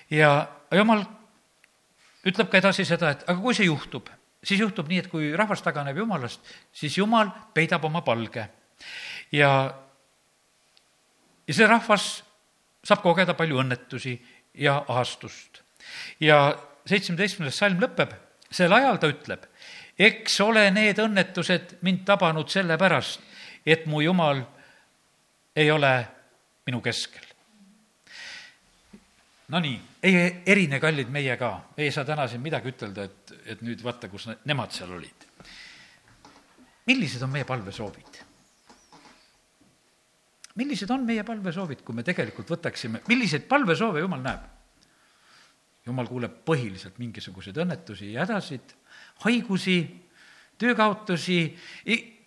ja 0.10 0.48
jumal 0.72 1.04
ütleb 2.28 2.50
ka 2.52 2.60
edasi 2.60 2.86
seda, 2.88 3.14
et 3.14 3.28
aga 3.28 3.40
kui 3.40 3.56
see 3.56 3.70
juhtub, 3.70 4.10
siis 4.44 4.60
juhtub 4.60 4.90
nii, 4.90 5.04
et 5.04 5.12
kui 5.12 5.32
rahvas 5.38 5.64
taganeb 5.64 5.98
jumalast, 5.98 6.42
siis 6.76 6.98
jumal 6.98 7.32
peidab 7.56 7.86
oma 7.88 8.02
palge 8.06 8.48
ja, 9.32 9.52
ja 11.48 11.54
see 11.56 11.68
rahvas 11.68 12.10
saab 12.86 13.04
kogeda 13.04 13.36
palju 13.38 13.60
õnnetusi 13.64 14.16
ja 14.60 14.80
ahastust. 14.88 15.62
ja 16.20 16.56
seitsmeteistkümnes 16.90 17.58
salm 17.58 17.82
lõpeb, 17.82 18.14
sel 18.52 18.74
ajal 18.74 18.98
ta 18.98 19.10
ütleb, 19.12 19.46
eks 20.00 20.40
ole 20.42 20.66
need 20.74 21.00
õnnetused 21.00 21.78
mind 21.86 22.06
tabanud 22.08 22.50
sellepärast, 22.50 23.22
et 23.66 23.86
mu 23.86 24.02
jumal 24.02 24.42
ei 25.56 25.72
ole 25.72 25.94
minu 26.66 26.82
keskel. 26.82 27.29
Nonii, 29.50 29.78
ei 30.06 30.18
erine, 30.46 30.78
kallid, 30.82 31.10
meie 31.10 31.34
ka, 31.42 31.50
me 31.78 31.88
ei 31.88 31.92
saa 31.94 32.06
täna 32.06 32.28
siin 32.30 32.42
midagi 32.44 32.70
ütelda, 32.70 33.08
et, 33.10 33.32
et 33.50 33.62
nüüd 33.66 33.82
vaata, 33.82 34.10
kus 34.12 34.28
nemad 34.46 34.74
seal 34.76 34.92
olid. 34.94 35.26
millised 36.90 37.22
on 37.26 37.32
meie 37.34 37.46
palvesoovid? 37.50 38.20
millised 40.60 40.92
on 40.92 41.06
meie 41.08 41.24
palvesoovid, 41.24 41.82
kui 41.88 41.96
me 41.96 42.04
tegelikult 42.04 42.50
võtaksime, 42.52 43.02
milliseid 43.08 43.48
palvesoove 43.50 44.04
Jumal 44.04 44.22
näeb? 44.22 44.46
Jumal 45.88 46.10
kuuleb 46.12 46.42
põhiliselt 46.46 47.00
mingisuguseid 47.02 47.58
õnnetusi 47.64 48.12
ja 48.14 48.26
hädasid, 48.26 48.76
haigusi, 49.24 49.80
töökaotusi, 50.60 51.40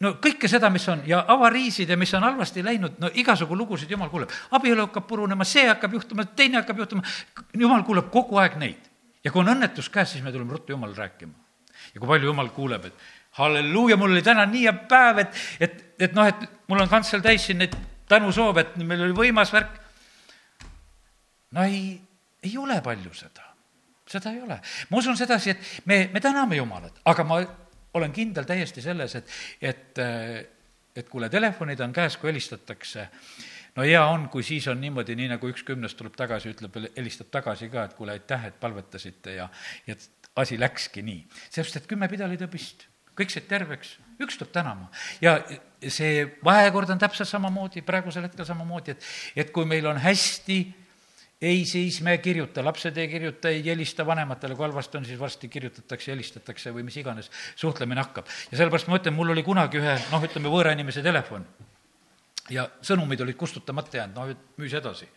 no 0.02 0.14
kõike 0.22 0.50
seda, 0.50 0.70
mis 0.72 0.86
on 0.90 1.04
ja 1.06 1.22
avariisid 1.34 1.90
ja 1.92 1.98
mis 2.00 2.12
on 2.16 2.24
halvasti 2.26 2.64
läinud, 2.64 2.98
no 3.02 3.10
igasugu 3.20 3.56
lugusid 3.58 3.90
Jumal 3.90 4.10
kuuleb. 4.10 4.30
abielu 4.50 4.86
hakkab 4.86 5.06
purunema, 5.06 5.44
see 5.48 5.66
hakkab 5.68 5.94
juhtuma, 5.98 6.24
teine 6.24 6.62
hakkab 6.62 6.82
juhtuma, 6.82 7.02
Jumal 7.58 7.84
kuuleb 7.86 8.10
kogu 8.10 8.40
aeg 8.42 8.58
neid. 8.58 8.90
ja 9.24 9.30
kui 9.30 9.44
on 9.44 9.52
õnnetus 9.54 9.90
käes, 9.92 10.12
siis 10.12 10.24
me 10.24 10.32
tuleme 10.32 10.52
ruttu 10.52 10.72
Jumalale 10.72 10.98
rääkima. 10.98 11.32
ja 11.94 12.00
kui 12.00 12.08
palju 12.08 12.32
Jumal 12.32 12.50
kuuleb, 12.56 12.90
et 12.90 13.06
halleluuja, 13.38 13.96
mul 13.96 14.16
oli 14.16 14.22
täna 14.22 14.46
nii 14.46 14.66
hea 14.66 14.74
päev, 14.88 15.22
et, 15.24 15.40
et, 15.60 15.78
et 15.98 16.14
noh, 16.14 16.26
et 16.26 16.44
mul 16.68 16.82
on 16.82 16.90
kantsel 16.90 17.22
täis 17.24 17.46
siin 17.46 17.62
neid 17.62 17.76
tänusoove, 18.08 18.60
et 18.60 18.76
meil 18.82 19.06
oli 19.06 19.16
võimas 19.16 19.52
värk. 19.52 19.78
no 21.52 21.64
ei, 21.64 22.00
ei 22.42 22.56
ole 22.58 22.80
palju 22.82 23.14
seda, 23.14 23.52
seda 24.08 24.32
ei 24.32 24.42
ole. 24.42 24.60
ma 24.90 24.98
usun 24.98 25.16
sedasi, 25.16 25.50
et 25.50 25.86
me, 25.86 26.08
me 26.12 26.20
täname 26.20 26.58
Jumalat, 26.58 26.98
aga 27.04 27.24
ma 27.24 27.42
olen 27.94 28.12
kindel 28.12 28.46
täiesti 28.48 28.82
selles, 28.82 29.14
et, 29.18 29.32
et, 29.60 29.98
et 30.96 31.08
kuule, 31.08 31.28
telefonid 31.32 31.80
on 31.84 31.92
käes, 31.92 32.16
kui 32.16 32.30
helistatakse 32.30 33.08
no 33.76 33.86
hea 33.86 34.02
on, 34.06 34.28
kui 34.32 34.44
siis 34.46 34.66
on 34.68 34.80
niimoodi, 34.80 35.16
nii 35.18 35.30
nagu 35.32 35.50
üks 35.50 35.64
kümnest 35.66 35.98
tuleb 36.00 36.16
tagasi, 36.18 36.52
ütleb, 36.52 36.76
helistab 36.96 37.32
tagasi 37.32 37.70
ka, 37.72 37.86
et 37.88 37.96
kuule, 37.98 38.16
aitäh, 38.18 38.48
et 38.50 38.58
palvetasite 38.60 39.36
ja, 39.38 39.48
ja 39.86 39.96
asi 40.36 40.58
läkski 40.60 41.04
nii. 41.04 41.20
sellepärast, 41.48 41.80
et 41.80 41.88
kümme 41.90 42.08
pidalitõbist, 42.12 42.86
kõik 43.18 43.32
said 43.32 43.48
terveks, 43.48 43.96
üks 44.22 44.38
tuleb 44.40 44.52
tänama. 44.54 44.90
ja 45.24 45.38
see 45.88 46.24
vahekord 46.44 46.92
on 46.94 47.00
täpselt 47.00 47.28
samamoodi, 47.28 47.84
praegusel 47.86 48.28
hetkel 48.28 48.48
samamoodi, 48.48 48.96
et, 48.96 49.10
et 49.44 49.52
kui 49.54 49.68
meil 49.68 49.88
on 49.88 50.00
hästi, 50.00 50.60
ei, 51.42 51.64
siis 51.66 52.00
me 52.00 52.14
ei 52.16 52.18
kirjuta, 52.22 52.64
lapsed 52.64 52.96
ei 52.96 53.08
kirjuta, 53.08 53.50
ei 53.50 53.64
helista 53.66 54.06
vanematele, 54.06 54.54
kui 54.54 54.66
halvasti 54.66 55.00
on, 55.00 55.04
siis 55.04 55.18
varsti 55.20 55.48
kirjutatakse, 55.50 56.12
helistatakse 56.12 56.72
või 56.74 56.86
mis 56.86 56.96
iganes, 57.02 57.30
suhtlemine 57.58 58.00
hakkab. 58.00 58.30
ja 58.50 58.58
sellepärast 58.60 58.88
ma 58.88 59.00
ütlen, 59.00 59.16
mul 59.16 59.34
oli 59.34 59.42
kunagi 59.42 59.80
ühe, 59.82 59.96
noh, 60.12 60.26
ütleme 60.28 60.52
võõra 60.52 60.74
inimese 60.76 61.02
telefon. 61.02 61.46
Ja 62.50 62.68
sõnumid 62.82 63.20
olid 63.22 63.38
kustutamata 63.38 63.96
jäänud, 63.96 64.18
noh, 64.18 64.44
müüs 64.62 64.74
edasi. 64.78 65.08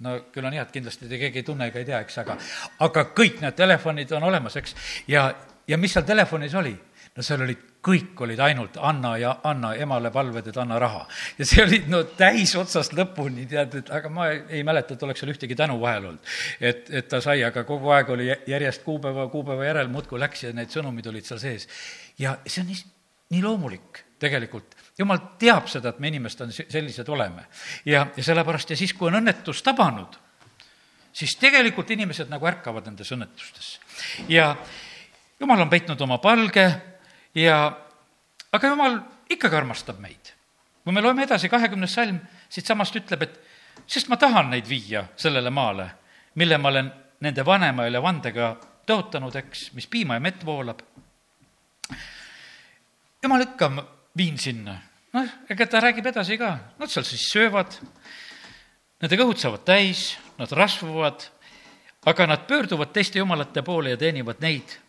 No 0.00 0.16
küll 0.32 0.46
on 0.46 0.54
hea, 0.56 0.62
et 0.62 0.72
kindlasti 0.72 1.08
te 1.10 1.18
keegi 1.20 1.42
ei 1.42 1.46
tunne 1.46 1.66
ega 1.68 1.82
ei 1.82 1.88
tea, 1.88 1.98
eks, 2.06 2.22
aga, 2.22 2.38
aga 2.86 3.04
kõik 3.16 3.42
need 3.42 3.56
telefonid 3.58 4.12
on 4.16 4.30
olemas, 4.30 4.56
eks, 4.56 4.76
ja, 5.10 5.26
ja 5.68 5.78
mis 5.78 5.92
seal 5.92 6.06
telefonis 6.06 6.54
oli? 6.54 6.76
no 7.16 7.24
seal 7.26 7.42
olid, 7.42 7.62
kõik 7.82 8.20
olid 8.22 8.40
ainult 8.44 8.76
anna 8.86 9.14
ja 9.18 9.32
anna 9.48 9.72
emale 9.80 10.12
palved, 10.14 10.46
et 10.46 10.58
anna 10.60 10.78
raha. 10.78 11.00
ja 11.38 11.46
see 11.48 11.62
oli 11.64 11.80
no 11.90 12.02
täis 12.16 12.52
otsast 12.58 12.94
lõpuni, 12.96 13.46
tead, 13.50 13.74
et 13.80 13.90
aga 13.94 14.12
ma 14.12 14.28
ei 14.30 14.62
mäleta, 14.66 14.94
et 14.94 15.02
oleks 15.06 15.22
seal 15.22 15.32
ühtegi 15.32 15.56
tänu 15.58 15.80
vahel 15.80 16.10
olnud. 16.12 16.30
et, 16.60 16.86
et 16.90 17.08
ta 17.10 17.20
sai, 17.24 17.42
aga 17.46 17.64
kogu 17.68 17.90
aeg 17.96 18.12
oli 18.14 18.28
järjest 18.30 18.84
kuupäeva, 18.86 19.26
kuupäeva 19.32 19.66
järel 19.66 19.90
muudkui 19.92 20.20
läks 20.22 20.46
ja 20.46 20.54
need 20.56 20.72
sõnumid 20.72 21.08
olid 21.10 21.26
seal 21.26 21.42
sees. 21.42 21.66
ja 22.18 22.36
see 22.46 22.62
on 22.62 22.70
nii, 22.70 22.84
nii 23.34 23.42
loomulik 23.44 24.04
tegelikult. 24.20 24.76
jumal 24.98 25.22
teab 25.40 25.68
seda, 25.72 25.90
et 25.90 26.00
me 26.00 26.12
inimestena 26.12 26.52
sellised 26.52 27.08
oleme. 27.08 27.46
ja, 27.84 28.06
ja 28.16 28.26
sellepärast 28.30 28.70
ja 28.70 28.78
siis, 28.78 28.94
kui 28.94 29.10
on 29.10 29.18
õnnetus 29.22 29.64
tabanud, 29.66 30.20
siis 31.12 31.34
tegelikult 31.40 31.90
inimesed 31.90 32.30
nagu 32.30 32.46
ärkavad 32.46 32.86
nendes 32.86 33.10
õnnetustes. 33.16 33.72
ja 34.28 34.54
jumal 35.40 35.60
on 35.60 35.70
peitnud 35.70 36.00
oma 36.00 36.18
palge 36.18 36.66
ja 37.34 37.56
aga 38.52 38.72
jumal 38.72 38.98
ikkagi 39.30 39.56
armastab 39.56 40.00
meid. 40.02 40.34
kui 40.84 40.92
me 40.92 41.02
loeme 41.04 41.22
edasi, 41.22 41.48
kahekümnes 41.48 41.94
salm 41.94 42.18
siitsamast 42.48 42.96
ütleb, 42.96 43.22
et 43.22 43.40
sest 43.86 44.08
ma 44.08 44.16
tahan 44.16 44.50
neid 44.50 44.68
viia 44.68 45.04
sellele 45.16 45.50
maale, 45.50 45.86
mille 46.34 46.58
ma 46.58 46.68
olen 46.68 46.90
nende 47.20 47.44
vanemaile 47.46 48.00
vandega 48.02 48.54
tõotanud, 48.88 49.36
eks, 49.36 49.70
mis 49.76 49.86
piima 49.86 50.16
ja 50.16 50.24
mett 50.24 50.44
voolab. 50.44 50.80
jumal 53.22 53.44
ikka 53.44 53.70
viin 54.16 54.38
sinna. 54.38 54.80
noh, 55.12 55.28
ega 55.48 55.66
ta 55.66 55.80
räägib 55.80 56.06
edasi 56.06 56.38
ka, 56.38 56.56
nad 56.78 56.90
seal 56.90 57.04
siis 57.04 57.28
söövad, 57.32 57.76
nende 59.00 59.16
kõhud 59.16 59.38
saavad 59.38 59.64
täis, 59.64 60.16
nad 60.38 60.52
rasvuvad, 60.52 61.28
aga 62.06 62.26
nad 62.26 62.46
pöörduvad 62.48 62.92
teiste 62.92 63.18
jumalate 63.18 63.62
poole 63.62 63.90
ja 63.90 63.96
teenivad 64.00 64.40
neid 64.40 64.80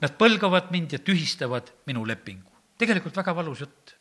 Nad 0.00 0.14
põlgavad 0.18 0.70
mind 0.70 0.94
ja 0.94 0.98
tühistavad 1.02 1.72
minu 1.86 2.04
lepingu. 2.06 2.50
tegelikult 2.78 3.16
väga 3.16 3.34
valus 3.34 3.60
jutt. 3.60 3.94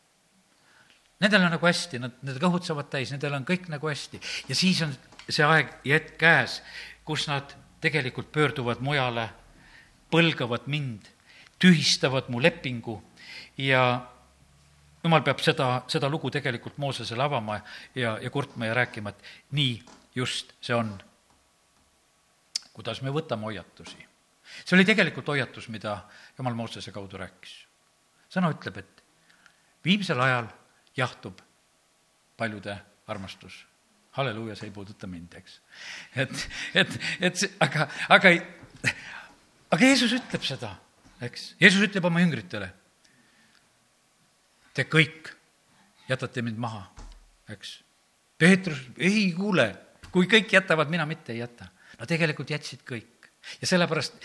Nendel 1.19 1.47
on 1.47 1.51
nagu 1.55 1.65
hästi, 1.65 1.99
nad, 1.99 2.13
nende 2.21 2.39
kõhud 2.39 2.61
saavad 2.61 2.91
täis, 2.93 3.09
nendel 3.09 3.33
on 3.33 3.45
kõik 3.45 3.69
nagu 3.73 3.89
hästi. 3.89 4.19
ja 4.49 4.55
siis 4.55 4.81
on 4.81 4.93
see 5.29 5.45
aeg 5.45 5.71
ja 5.83 5.97
hetk 5.97 6.17
käes, 6.17 6.61
kus 7.05 7.27
nad 7.27 7.55
tegelikult 7.81 8.31
pöörduvad 8.31 8.81
mujale, 8.85 9.29
põlgavad 10.11 10.67
mind, 10.67 11.09
tühistavad 11.59 12.29
mu 12.29 12.41
lepingu 12.41 13.01
ja 13.57 14.05
jumal 15.03 15.23
peab 15.25 15.41
seda, 15.43 15.69
seda 15.87 16.09
lugu 16.09 16.31
tegelikult 16.33 16.77
Moosesele 16.77 17.23
avama 17.23 17.59
ja, 17.95 18.17
ja 18.21 18.29
kurtma 18.29 18.69
ja 18.69 18.77
rääkima, 18.77 19.09
et 19.09 19.55
nii 19.57 19.81
just 20.15 20.53
see 20.61 20.75
on. 20.75 20.97
kuidas 22.77 23.01
me 23.01 23.09
võtame 23.09 23.49
hoiatusi? 23.49 24.06
See 24.63 24.75
oli 24.77 24.85
tegelikult 24.87 25.27
hoiatus, 25.33 25.69
mida 25.73 25.99
jumal 26.37 26.55
Moosese 26.57 26.91
kaudu 26.91 27.17
rääkis. 27.17 27.55
sõna 28.33 28.51
ütleb, 28.53 28.77
et 28.77 29.03
viimsel 29.83 30.19
ajal 30.19 30.49
jahtub 30.97 31.41
paljude 32.37 32.77
armastus. 33.07 33.65
halleluuja, 34.17 34.55
see 34.57 34.65
ei 34.71 34.73
puuduta 34.73 35.07
mind, 35.07 35.33
eks. 35.37 35.59
et, 36.15 36.49
et, 36.73 36.93
et 37.21 37.35
see, 37.37 37.51
aga, 37.61 37.85
aga, 38.09 38.31
aga 39.69 39.89
Jeesus 39.91 40.15
ütleb 40.17 40.45
seda, 40.45 40.71
eks. 41.21 41.51
Jeesus 41.61 41.83
ütleb 41.85 42.05
oma 42.09 42.23
jüngritele, 42.23 42.71
te 44.73 44.87
kõik 44.89 45.29
jätate 46.09 46.41
mind 46.41 46.57
maha, 46.61 46.81
eks. 47.53 47.77
Peetrus, 48.37 48.81
ei 48.97 49.29
kuule, 49.37 49.67
kui 50.13 50.25
kõik 50.29 50.51
jätavad, 50.53 50.89
mina 50.93 51.05
mitte 51.09 51.33
ei 51.33 51.43
jäta. 51.43 51.69
no 51.99 52.05
tegelikult 52.09 52.49
jätsid 52.49 52.81
kõik 52.85 53.16
ja 53.61 53.67
sellepärast 53.67 54.17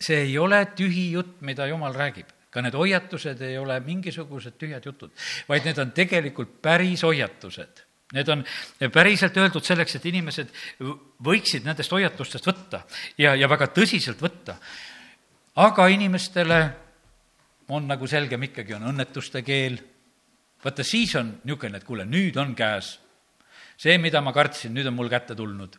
see 0.00 0.22
ei 0.26 0.38
ole 0.38 0.64
tühi 0.76 1.10
jutt, 1.12 1.40
mida 1.40 1.66
jumal 1.66 1.94
räägib. 1.94 2.34
ka 2.50 2.62
need 2.64 2.74
hoiatused 2.74 3.42
ei 3.44 3.58
ole 3.60 3.76
mingisugused 3.84 4.54
tühjad 4.56 4.84
jutud, 4.84 5.10
vaid 5.48 5.66
need 5.68 5.78
on 5.78 5.90
tegelikult 5.92 6.62
päris 6.62 7.02
hoiatused. 7.04 7.84
Need 8.16 8.28
on 8.32 8.44
päriselt 8.92 9.36
öeldud 9.36 9.64
selleks, 9.64 9.98
et 9.98 10.06
inimesed 10.08 10.48
võiksid 11.24 11.66
nendest 11.68 11.92
hoiatustest 11.92 12.46
võtta 12.48 12.80
ja, 13.18 13.34
ja 13.36 13.48
väga 13.48 13.68
tõsiselt 13.76 14.22
võtta. 14.22 14.56
aga 15.56 15.86
inimestele 15.92 16.60
on 17.68 17.86
nagu 17.88 18.06
selgem 18.06 18.42
ikkagi, 18.48 18.74
on 18.74 18.88
õnnetuste 18.94 19.42
keel, 19.44 19.76
vaata 20.64 20.84
siis 20.84 21.14
on 21.20 21.34
niisugune, 21.44 21.76
et 21.76 21.84
kuule, 21.84 22.06
nüüd 22.08 22.36
on 22.40 22.54
käes 22.56 22.94
see, 23.78 23.98
mida 24.02 24.20
ma 24.24 24.32
kartsin, 24.34 24.72
nüüd 24.74 24.88
on 24.90 24.96
mul 24.96 25.10
kätte 25.10 25.36
tulnud. 25.38 25.76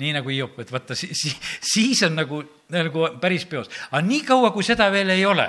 nii 0.00 0.14
nagu 0.16 0.32
Hiop, 0.32 0.58
et 0.64 0.72
vaata, 0.72 0.96
siis, 0.96 1.36
siis 1.60 2.00
on 2.06 2.16
nagu, 2.16 2.40
nagu 2.72 3.08
päris 3.20 3.44
peos. 3.46 3.68
aga 3.90 4.00
niikaua, 4.06 4.52
kui 4.54 4.64
seda 4.64 4.88
veel 4.92 5.12
ei 5.12 5.26
ole, 5.28 5.48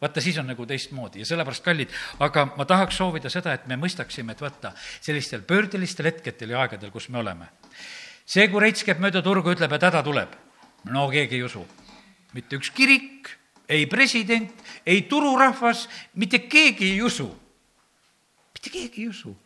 vaata, 0.00 0.24
siis 0.24 0.38
on 0.40 0.48
nagu 0.48 0.66
teistmoodi 0.66 1.20
ja 1.22 1.28
sellepärast, 1.28 1.64
kallid, 1.64 1.92
aga 2.24 2.46
ma 2.56 2.66
tahaks 2.68 2.96
soovida 3.02 3.30
seda, 3.32 3.52
et 3.58 3.68
me 3.68 3.76
mõistaksime, 3.80 4.32
et 4.32 4.40
vaata, 4.40 4.72
sellistel 5.04 5.44
pöördelistel 5.48 6.08
hetkedel 6.08 6.56
ja 6.56 6.64
aegadel, 6.64 6.90
kus 6.94 7.10
me 7.12 7.20
oleme, 7.20 7.52
see, 8.24 8.48
kui 8.48 8.64
reits 8.64 8.88
käib 8.88 9.04
mööda 9.04 9.22
turgu, 9.22 9.52
ütleb, 9.52 9.76
et 9.76 9.86
häda 9.90 10.02
tuleb, 10.06 10.34
no 10.88 11.06
keegi 11.12 11.40
ei 11.40 11.46
usu. 11.46 11.66
mitte 12.32 12.56
üks 12.56 12.70
kirik, 12.72 13.28
ei 13.68 13.84
president, 13.86 14.56
ei 14.88 15.02
tururahvas, 15.04 15.84
mitte 16.16 16.46
keegi 16.48 16.94
ei 16.94 17.02
usu. 17.04 17.28
mitte 18.56 18.70
keegi 18.72 19.02
ei 19.02 19.08
usu 19.12 19.36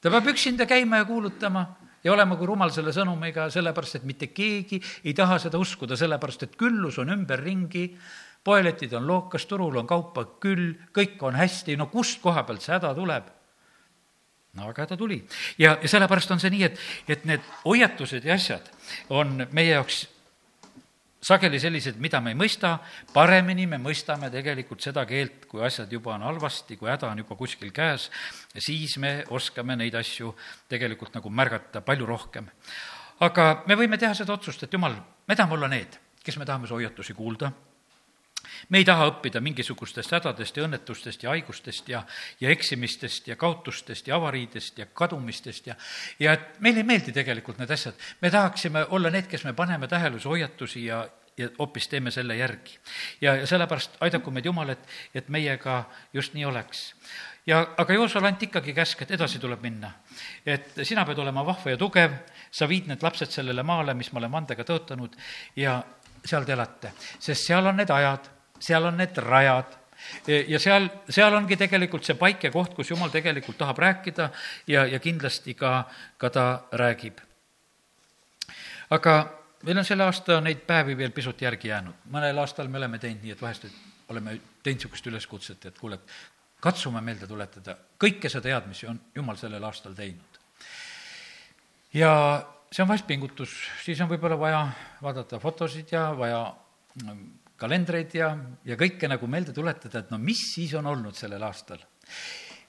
ta 0.00 0.10
peab 0.10 0.32
üksinda 0.32 0.66
käima 0.66 1.02
ja 1.02 1.04
kuulutama 1.08 1.64
ja 2.04 2.12
olema 2.12 2.36
kui 2.38 2.46
rumal 2.46 2.70
selle 2.74 2.92
sõnumiga, 2.94 3.48
sellepärast 3.50 4.00
et 4.00 4.06
mitte 4.08 4.30
keegi 4.34 4.80
ei 5.04 5.14
taha 5.16 5.38
seda 5.42 5.58
uskuda, 5.58 5.96
sellepärast 5.98 6.46
et 6.46 6.56
küllus 6.58 6.98
on 7.02 7.10
ümberringi, 7.14 7.88
poeletid 8.44 8.94
on 8.94 9.06
lookas, 9.06 9.46
turul 9.50 9.76
on 9.80 9.86
kaupa 9.86 10.24
küll, 10.42 10.70
kõik 10.94 11.22
on 11.26 11.38
hästi, 11.38 11.76
no 11.76 11.88
kust 11.92 12.22
koha 12.22 12.46
pealt 12.46 12.64
see 12.64 12.76
häda 12.76 12.94
tuleb? 12.96 13.34
no 14.58 14.70
aga 14.70 14.86
ta 14.86 14.96
tuli. 14.96 15.20
ja, 15.58 15.76
ja 15.82 15.88
sellepärast 15.88 16.30
on 16.34 16.40
see 16.42 16.50
nii, 16.54 16.62
et, 16.70 16.78
et 17.08 17.26
need 17.28 17.44
hoiatused 17.64 18.24
ja 18.24 18.38
asjad 18.38 18.70
on 19.14 19.44
meie 19.52 19.74
jaoks 19.74 20.06
sageli 21.20 21.60
sellised, 21.60 21.98
mida 22.00 22.20
me 22.22 22.32
ei 22.32 22.38
mõista, 22.38 22.76
paremini 23.14 23.66
me 23.66 23.78
mõistame 23.82 24.30
tegelikult 24.30 24.82
seda 24.84 25.04
keelt, 25.08 25.46
kui 25.50 25.62
asjad 25.66 25.92
juba 25.92 26.14
on 26.14 26.26
halvasti, 26.28 26.76
kui 26.78 26.90
häda 26.90 27.10
on 27.10 27.22
juba 27.24 27.36
kuskil 27.38 27.72
käes, 27.74 28.08
siis 28.54 28.98
me 29.02 29.24
oskame 29.34 29.76
neid 29.76 29.94
asju 29.98 30.34
tegelikult 30.70 31.18
nagu 31.18 31.30
märgata 31.30 31.82
palju 31.82 32.06
rohkem. 32.06 32.50
aga 33.20 33.64
me 33.66 33.74
võime 33.74 33.98
teha 33.98 34.14
seda 34.14 34.32
otsust, 34.32 34.62
et 34.62 34.72
jumal, 34.72 34.94
me 35.26 35.36
tahame 35.36 35.54
olla 35.54 35.68
need, 35.68 35.98
kes 36.22 36.36
me 36.38 36.46
tahame 36.46 36.66
su 36.66 36.74
hoiatusi 36.74 37.14
kuulda 37.14 37.50
me 38.68 38.78
ei 38.78 38.84
taha 38.84 39.08
õppida 39.12 39.40
mingisugustest 39.44 40.12
hädadest 40.12 40.56
ja 40.56 40.66
õnnetustest 40.66 41.22
ja 41.22 41.30
haigustest 41.34 41.88
ja, 41.88 42.02
ja 42.40 42.50
eksimistest 42.50 43.28
ja 43.28 43.36
kaotustest 43.36 44.08
ja 44.08 44.16
avariidest 44.16 44.78
ja 44.78 44.86
kadumistest 44.86 45.66
ja, 45.66 45.76
ja 46.18 46.36
et 46.36 46.60
meile 46.64 46.82
ei 46.82 46.88
meeldi 46.88 47.12
tegelikult 47.12 47.58
need 47.58 47.70
asjad. 47.70 47.94
me 48.20 48.30
tahaksime 48.30 48.86
olla 48.90 49.10
need, 49.10 49.26
kes 49.30 49.44
me 49.44 49.52
paneme 49.52 49.88
tähele 49.88 50.20
hoiatusi 50.24 50.84
ja, 50.84 51.08
ja 51.38 51.48
hoopis 51.58 51.88
teeme 51.88 52.10
selle 52.10 52.36
järgi. 52.36 52.78
ja, 53.20 53.36
ja 53.36 53.46
sellepärast 53.46 53.96
aidaku 54.00 54.30
meid 54.30 54.44
Jumal, 54.44 54.68
et, 54.68 54.88
et 55.14 55.28
meiega 55.28 55.84
just 56.12 56.34
nii 56.34 56.44
oleks. 56.44 56.94
ja 57.46 57.66
aga 57.76 57.94
Joosule 57.94 58.28
anti 58.28 58.46
ikkagi 58.46 58.74
käsk, 58.74 59.02
et 59.02 59.10
edasi 59.10 59.38
tuleb 59.38 59.62
minna. 59.62 59.92
et 60.46 60.72
sina 60.82 61.04
pead 61.04 61.18
olema 61.18 61.46
vahva 61.46 61.70
ja 61.70 61.76
tugev, 61.76 62.16
sa 62.50 62.68
viid 62.68 62.88
need 62.88 63.02
lapsed 63.02 63.30
sellele 63.30 63.62
maale, 63.62 63.94
mis 63.94 64.12
ma 64.12 64.18
olen 64.18 64.32
vandega 64.32 64.64
tõotanud 64.64 65.16
ja 65.56 65.82
seal 66.24 66.44
te 66.44 66.52
elate, 66.52 66.92
sest 67.18 67.46
seal 67.46 67.66
on 67.66 67.76
need 67.76 67.90
ajad 67.90 68.37
seal 68.60 68.84
on 68.84 68.96
need 68.96 69.16
rajad 69.24 69.76
ja 70.48 70.58
seal, 70.62 70.88
seal 71.10 71.34
ongi 71.34 71.56
tegelikult 71.58 72.06
see 72.06 72.16
paik 72.18 72.44
ja 72.46 72.52
koht, 72.54 72.74
kus 72.76 72.90
jumal 72.92 73.10
tegelikult 73.12 73.58
tahab 73.58 73.80
rääkida 73.82 74.30
ja, 74.70 74.86
ja 74.86 75.00
kindlasti 75.02 75.54
ka, 75.58 75.82
ka 76.18 76.30
ta 76.30 76.46
räägib. 76.72 77.20
aga 78.90 79.14
meil 79.62 79.78
on 79.78 79.84
selle 79.84 80.06
aasta 80.06 80.40
neid 80.40 80.62
päevi 80.66 80.96
veel 80.98 81.12
pisut 81.12 81.42
järgi 81.42 81.68
jäänud, 81.68 82.06
mõnel 82.12 82.38
aastal 82.38 82.68
me 82.68 82.78
oleme 82.78 82.98
teinud 82.98 83.24
nii, 83.24 83.34
et 83.34 83.42
vahest 83.42 83.66
oleme 84.08 84.38
teinud 84.62 84.78
niisugust 84.78 85.06
üleskutset, 85.06 85.66
et 85.66 85.78
kuule, 85.78 85.98
katsume 86.60 87.00
meelde 87.04 87.26
tuletada 87.26 87.76
kõike 88.00 88.30
seda 88.30 88.52
head, 88.52 88.68
mis 88.70 88.84
on 88.84 89.00
Jumal 89.14 89.36
sellel 89.40 89.64
aastal 89.64 89.96
teinud. 89.98 90.38
ja 91.94 92.12
see 92.70 92.82
on 92.84 92.88
vahest 92.88 93.06
pingutus, 93.06 93.58
siis 93.84 94.00
on 94.00 94.10
võib-olla 94.10 94.38
vaja 94.38 94.62
vaadata 95.02 95.40
fotosid 95.42 95.92
ja 95.92 96.10
vaja 96.16 96.42
kalendreid 97.58 98.14
ja, 98.16 98.32
ja 98.66 98.76
kõike 98.78 99.10
nagu 99.10 99.28
meelde 99.30 99.54
tuletada, 99.54 100.02
et 100.02 100.12
no 100.12 100.18
mis 100.22 100.40
siis 100.54 100.74
on 100.78 100.86
olnud 100.86 101.16
sellel 101.18 101.42
aastal. 101.42 101.80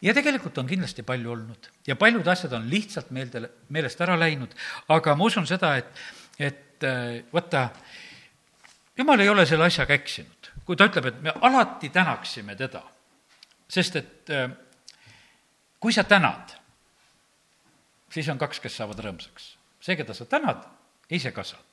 ja 0.02 0.13
tegelikult 0.15 0.58
on 0.58 0.67
kindlasti 0.67 1.04
palju 1.06 1.32
olnud 1.36 1.69
ja 1.88 1.95
paljud 1.99 2.28
asjad 2.28 2.54
on 2.58 2.69
lihtsalt 2.69 3.12
meelde, 3.15 3.43
meelest 3.69 4.02
ära 4.02 4.17
läinud, 4.19 4.56
aga 4.89 5.15
ma 5.15 5.28
usun 5.30 5.47
seda, 5.47 5.75
et, 5.78 6.02
et 6.39 6.88
äh, 6.88 7.21
vaata, 7.34 7.69
jumal 8.97 9.21
ei 9.21 9.30
ole 9.30 9.45
selle 9.45 9.69
asjaga 9.69 9.93
eksinud, 9.93 10.52
kui 10.65 10.80
ta 10.80 10.89
ütleb, 10.89 11.12
et 11.12 11.21
me 11.28 11.36
alati 11.49 11.91
tänaksime 11.93 12.58
teda, 12.58 12.82
sest 13.69 14.02
et 14.02 14.34
äh, 14.34 14.49
kui 15.80 15.93
sa 15.93 16.04
tänad, 16.04 16.58
siis 18.10 18.30
on 18.34 18.41
kaks, 18.41 18.60
kes 18.60 18.82
saavad 18.82 19.06
rõõmsaks. 19.06 19.56
see, 19.80 19.95
keda 19.95 20.17
sa 20.17 20.25
tänad, 20.25 20.65
ise 21.13 21.32
ka 21.32 21.45
saad 21.45 21.68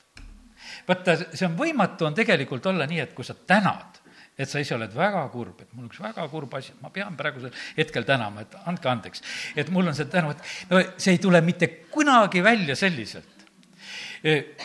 vaata, 0.87 1.15
see 1.33 1.47
on 1.47 1.55
võimatu, 1.59 2.07
on 2.07 2.17
tegelikult 2.17 2.65
olla 2.71 2.87
nii, 2.89 2.99
et 3.05 3.15
kui 3.17 3.25
sa 3.25 3.35
tänad, 3.37 4.01
et 4.37 4.49
sa 4.49 4.61
ise 4.61 4.75
oled 4.75 4.93
väga 4.93 5.23
kurb, 5.33 5.63
et 5.63 5.73
mul 5.73 5.87
on 5.87 5.89
üks 5.89 6.01
väga 6.01 6.27
kurb 6.31 6.53
asi, 6.59 6.75
ma 6.83 6.91
pean 6.93 7.17
praegusel 7.17 7.53
hetkel 7.77 8.05
tänama, 8.05 8.45
et 8.45 8.55
andke 8.69 8.91
andeks, 8.91 9.23
et 9.57 9.71
mul 9.73 9.89
on 9.89 9.97
see 9.97 10.09
tänu, 10.11 10.35
et 10.35 10.71
no 10.71 10.83
see 10.95 11.15
ei 11.15 11.23
tule 11.23 11.41
mitte 11.41 11.71
kunagi 11.91 12.43
välja 12.45 12.75
selliselt. 12.75 13.33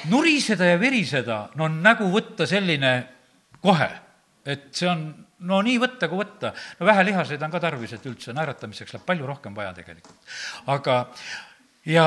nuriseda 0.08 0.64
ja 0.64 0.78
viriseda, 0.80 1.38
no 1.60 1.68
nägu 1.68 2.08
võtta 2.12 2.46
selline 2.48 2.92
kohe, 3.60 3.88
et 4.48 4.70
see 4.74 4.88
on 4.88 5.04
no 5.48 5.60
nii 5.64 5.78
võtta 5.82 6.08
kui 6.10 6.20
võtta. 6.20 6.52
no 6.78 6.86
vähe 6.86 7.04
lihaseid 7.10 7.42
on 7.42 7.52
ka 7.52 7.60
tarvis, 7.62 7.92
et 7.96 8.06
üldse 8.06 8.34
naeratamiseks 8.36 8.94
läheb 8.94 9.06
palju 9.06 9.26
rohkem 9.28 9.54
vaja 9.54 9.72
tegelikult. 9.76 10.18
aga, 10.66 10.98
ja 11.86 12.06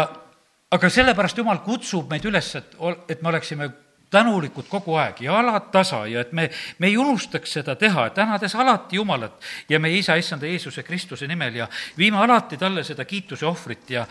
aga 0.71 0.89
sellepärast 0.89 1.37
Jumal 1.37 1.63
kutsub 1.65 2.09
meid 2.11 2.25
üles, 2.25 2.51
et, 2.59 2.77
et 3.09 3.21
me 3.21 3.31
oleksime 3.33 3.69
tänulikud 4.15 4.69
kogu 4.71 4.95
aeg 5.01 5.19
ja 5.25 5.35
alatasa 5.39 6.05
ja 6.07 6.23
et 6.23 6.31
me, 6.35 6.47
me 6.79 6.87
ei 6.87 6.97
unustaks 6.97 7.57
seda 7.59 7.75
teha, 7.79 8.07
tänades 8.15 8.55
alati 8.55 8.99
Jumalat 8.99 9.43
ja 9.69 9.79
meie 9.83 9.99
isa, 9.99 10.15
issanda 10.19 10.47
Jeesuse 10.47 10.83
Kristuse 10.87 11.27
nimel 11.27 11.59
ja 11.61 11.67
viime 11.97 12.21
alati 12.23 12.57
talle 12.61 12.83
seda 12.87 13.05
kiituse 13.05 13.45
ohvrit 13.45 13.91
ja, 13.97 14.05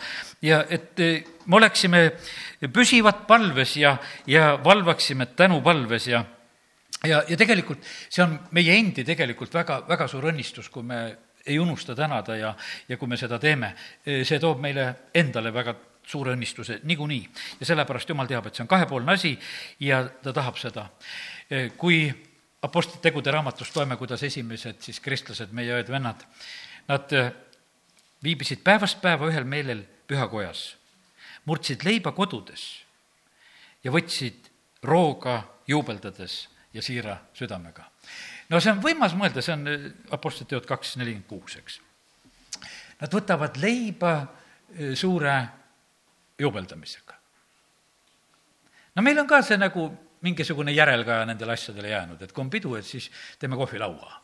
ja 0.45 0.61
et 0.69 1.01
eh, 1.03 1.25
me 1.45 1.59
oleksime 1.59 2.05
püsivad 2.73 3.25
palves 3.27 3.75
ja, 3.81 3.97
ja 4.27 4.55
valvaksime 4.63 5.25
tänupalves 5.35 6.07
ja 6.13 6.23
ja, 7.05 7.23
ja 7.27 7.37
tegelikult 7.37 7.83
see 7.85 8.23
on 8.25 8.37
meie 8.57 8.77
endi 8.79 9.05
tegelikult 9.05 9.53
väga, 9.53 9.81
väga 9.89 10.07
suur 10.09 10.29
õnnistus, 10.31 10.69
kui 10.73 10.85
me 10.85 11.01
ei 11.45 11.59
unusta 11.61 11.95
tänada 11.95 12.37
ja, 12.37 12.53
ja 12.89 12.97
kui 12.97 13.09
me 13.09 13.17
seda 13.17 13.37
teeme, 13.41 13.75
see 14.05 14.39
toob 14.41 14.61
meile 14.63 14.87
endale 15.13 15.53
väga 15.53 15.75
suure 16.07 16.35
õnnistuse 16.35 16.79
niikuinii. 16.83 17.29
ja 17.59 17.65
sellepärast 17.65 18.09
Jumal 18.09 18.27
teab, 18.27 18.47
et 18.47 18.55
see 18.55 18.63
on 18.63 18.71
kahepoolne 18.71 19.11
asi 19.13 19.33
ja 19.79 20.03
ta 20.23 20.33
tahab 20.33 20.57
seda. 20.57 20.89
kui 21.77 22.07
Apostlite 22.65 23.01
tegude 23.01 23.31
raamatust 23.31 23.75
loeme, 23.75 23.97
kuidas 23.97 24.23
esimesed 24.23 24.79
siis 24.81 24.99
kristlased, 24.99 25.51
meie 25.53 25.75
õed-vennad, 25.75 26.23
nad 26.87 27.11
viibisid 28.23 28.63
päevast 28.65 29.01
päeva 29.03 29.27
ühel 29.29 29.45
meelel 29.45 29.83
pühakojas, 30.09 30.63
murdsid 31.45 31.85
leiba 31.85 32.15
kodudes 32.17 32.63
ja 33.85 33.93
võtsid 33.93 34.49
rooga 34.85 35.43
juubeldades 35.67 36.47
ja 36.73 36.81
siira 36.81 37.19
südamega. 37.33 37.85
no 38.49 38.59
see 38.59 38.73
on 38.73 38.81
võimas 38.81 39.13
mõelda, 39.17 39.41
see 39.45 39.53
on 39.53 39.93
Apostlite 40.17 40.55
teod 40.55 40.65
kaks 40.69 40.95
nelikümmend 40.97 41.29
kuus, 41.29 41.57
eks. 41.61 41.79
Nad 43.01 43.13
võtavad 43.13 43.57
leiba 43.61 44.15
suure 44.95 45.35
juubeldamisega. 46.39 47.13
no 48.95 49.01
meil 49.01 49.19
on 49.19 49.27
ka 49.27 49.41
see 49.41 49.57
nagu 49.57 49.87
mingisugune 50.25 50.73
järelkaja 50.73 51.25
nendele 51.29 51.53
asjadele 51.53 51.89
jäänud, 51.89 52.21
et 52.21 52.31
kui 52.31 52.43
on 52.43 52.49
pidu, 52.49 52.75
et 52.75 52.85
siis 52.85 53.09
teeme 53.39 53.55
kohvilaua. 53.55 54.21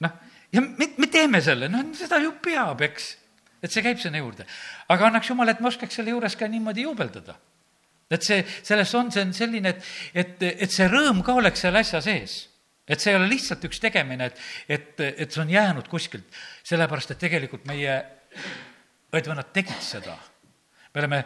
noh, 0.00 0.14
ja 0.52 0.60
me, 0.60 0.88
me 0.98 1.06
teeme 1.06 1.40
selle, 1.40 1.68
noh, 1.70 1.92
seda 1.94 2.18
ju 2.18 2.34
peab, 2.42 2.80
eks, 2.88 3.12
et 3.62 3.70
see 3.70 3.84
käib 3.84 4.00
sinna 4.02 4.18
juurde. 4.18 4.46
aga 4.88 5.08
annaks 5.08 5.30
jumal, 5.30 5.48
et 5.48 5.60
me 5.60 5.70
oskaks 5.70 6.00
selle 6.00 6.10
juures 6.16 6.36
ka 6.36 6.48
niimoodi 6.48 6.88
juubeldada. 6.88 7.38
et 8.10 8.22
see, 8.22 8.44
selles 8.62 8.94
on, 8.94 9.12
see 9.12 9.22
on 9.24 9.32
selline, 9.36 9.76
et, 9.76 9.92
et, 10.14 10.48
et 10.66 10.70
see 10.70 10.88
rõõm 10.88 11.22
ka 11.24 11.38
oleks 11.40 11.62
seal 11.64 11.76
asja 11.80 12.02
sees 12.04 12.51
et 12.88 13.00
see 13.00 13.12
ei 13.12 13.18
ole 13.18 13.28
lihtsalt 13.30 13.64
üks 13.68 13.80
tegemine, 13.82 14.30
et, 14.30 14.42
et, 14.68 15.00
et 15.00 15.30
see 15.30 15.42
on 15.42 15.50
jäänud 15.50 15.88
kuskilt, 15.90 16.26
sellepärast 16.66 17.14
et 17.14 17.22
tegelikult 17.22 17.64
meie 17.70 17.96
õed-vennad 19.12 19.52
tegid 19.54 19.80
seda. 19.84 20.16
me 20.94 21.00
oleme 21.00 21.24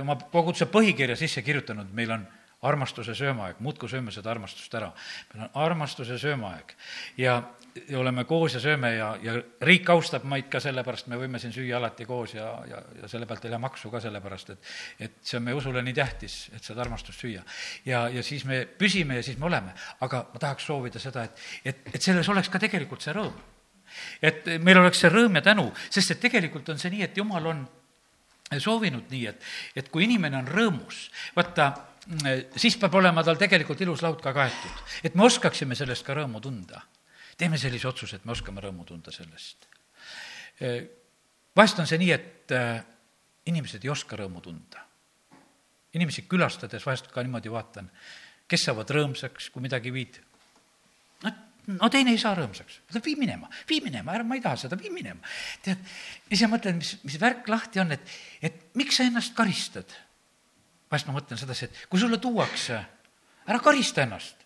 oma 0.00 0.16
koguduse 0.32 0.68
põhikirja 0.72 1.16
sisse 1.18 1.42
kirjutanud, 1.42 1.90
meil 1.92 2.12
on 2.14 2.26
armastuse 2.66 3.14
söömaaeg, 3.14 3.60
muudkui 3.60 3.88
sööme 3.90 4.12
seda 4.14 4.30
armastust 4.32 4.74
ära. 4.74 4.92
meil 5.32 5.44
on 5.46 5.62
armastuse 5.66 6.18
söömaaeg 6.18 6.76
ja, 7.20 7.42
ja 7.88 7.98
oleme 7.98 8.24
koos 8.24 8.54
ja 8.56 8.60
sööme 8.60 8.92
ja, 8.94 9.08
ja 9.22 9.34
riik 9.66 9.88
austab 9.92 10.24
meid 10.28 10.48
ka 10.52 10.60
sellepärast, 10.62 11.08
me 11.12 11.18
võime 11.20 11.40
siin 11.42 11.54
süüa 11.54 11.78
alati 11.78 12.06
koos 12.08 12.34
ja, 12.36 12.48
ja, 12.68 12.80
ja 13.02 13.10
selle 13.10 13.28
pealt 13.28 13.44
ei 13.44 13.52
lähe 13.52 13.62
maksu 13.62 13.90
ka 13.92 14.00
sellepärast, 14.02 14.52
et 14.54 15.06
et 15.06 15.16
see 15.22 15.38
on 15.38 15.46
meie 15.46 15.56
usule 15.58 15.82
nii 15.84 15.96
tähtis, 15.96 16.36
et 16.56 16.64
seda 16.64 16.82
armastust 16.84 17.20
süüa. 17.20 17.42
ja, 17.86 18.06
ja 18.12 18.22
siis 18.26 18.44
me 18.48 18.64
püsime 18.66 19.20
ja 19.20 19.22
siis 19.26 19.38
me 19.38 19.48
oleme. 19.50 19.74
aga 20.00 20.26
ma 20.32 20.42
tahaks 20.42 20.66
soovida 20.66 21.02
seda, 21.02 21.24
et, 21.24 21.44
et, 21.64 21.82
et 21.94 22.02
selles 22.02 22.28
oleks 22.28 22.50
ka 22.52 22.62
tegelikult 22.62 23.02
see 23.02 23.14
rõõm. 23.16 23.34
et 24.22 24.46
meil 24.60 24.82
oleks 24.82 25.00
see 25.04 25.12
rõõm 25.12 25.40
ja 25.40 25.44
tänu, 25.50 25.70
sest 25.90 26.16
et 26.16 26.20
tegelikult 26.20 26.68
on 26.68 26.78
see 26.78 26.92
nii, 26.94 27.02
et 27.08 27.16
jumal 27.16 27.52
on 27.52 27.66
soovinud 28.58 29.10
nii, 29.10 29.26
et, 29.26 29.46
et 29.76 29.88
kui 29.90 30.06
inimene 30.06 30.38
on 30.38 30.50
rõõmus, 30.50 31.06
vaata, 31.36 31.72
siis 32.56 32.76
peab 32.78 32.94
olema 32.94 33.24
tal 33.26 33.38
tegelikult 33.40 33.80
ilus 33.82 34.04
laud 34.06 34.20
ka 34.22 34.32
kaetud, 34.36 34.84
et 35.02 35.14
me 35.14 35.26
oskaksime 35.26 35.74
sellest 35.74 36.06
ka 36.06 36.14
rõõmu 36.14 36.42
tunda 36.42 36.84
teeme 37.36 37.58
sellise 37.60 37.88
otsuse, 37.88 38.16
et 38.16 38.24
me 38.24 38.32
oskame 38.32 38.62
rõõmu 38.64 38.86
tunda 38.88 39.12
sellest. 39.12 39.66
vahest 41.56 41.80
on 41.80 41.88
see 41.88 41.98
nii, 42.00 42.12
et 42.12 42.54
äh, 42.56 42.84
inimesed 43.46 43.84
ei 43.84 43.90
oska 43.92 44.16
rõõmu 44.16 44.42
tunda. 44.42 44.84
inimesi 45.96 46.26
külastades 46.28 46.84
vahest 46.84 47.06
ka 47.08 47.22
niimoodi 47.24 47.48
vaatan, 47.48 47.90
kes 48.48 48.64
saavad 48.68 48.90
rõõmsaks, 48.90 49.50
kui 49.50 49.62
midagi 49.62 49.92
viid. 49.92 50.18
no, 51.24 51.32
no 51.76 51.88
teine 51.90 52.12
ei 52.12 52.18
saa 52.18 52.34
rõõmsaks, 52.36 52.80
vii 53.04 53.16
minema, 53.16 53.50
vii 53.68 53.80
minema, 53.84 54.12
ära, 54.12 54.24
ma 54.24 54.36
ei 54.36 54.44
taha 54.44 54.56
seda, 54.56 54.76
vii 54.76 54.92
minema. 54.92 55.20
tead, 55.62 55.84
ise 56.30 56.48
mõtlen, 56.48 56.80
mis, 56.80 56.96
mis 57.04 57.20
värk 57.20 57.48
lahti 57.48 57.80
on, 57.80 57.92
et, 57.92 58.18
et 58.40 58.64
miks 58.74 58.96
sa 58.96 59.04
ennast 59.04 59.36
karistad 59.36 59.92
vahest 60.90 61.08
ma 61.08 61.16
mõtlen 61.16 61.38
sedasi, 61.40 61.66
et 61.66 61.86
kui 61.90 62.00
sulle 62.00 62.18
tuuakse, 62.22 62.78
ära 63.46 63.60
karista 63.62 64.04
ennast. 64.06 64.44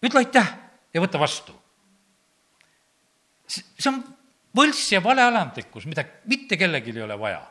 ütle 0.00 0.22
aitäh 0.22 0.69
ja 0.94 1.02
võta 1.02 1.18
vastu. 1.20 1.54
see 3.46 3.88
on 3.90 4.02
võlts 4.56 4.92
ja 4.92 5.00
valealandlikkus, 5.02 5.86
mida 5.86 6.04
mitte 6.30 6.58
kellelgi 6.58 6.94
ei 6.94 7.02
ole 7.02 7.18
vaja. 7.18 7.42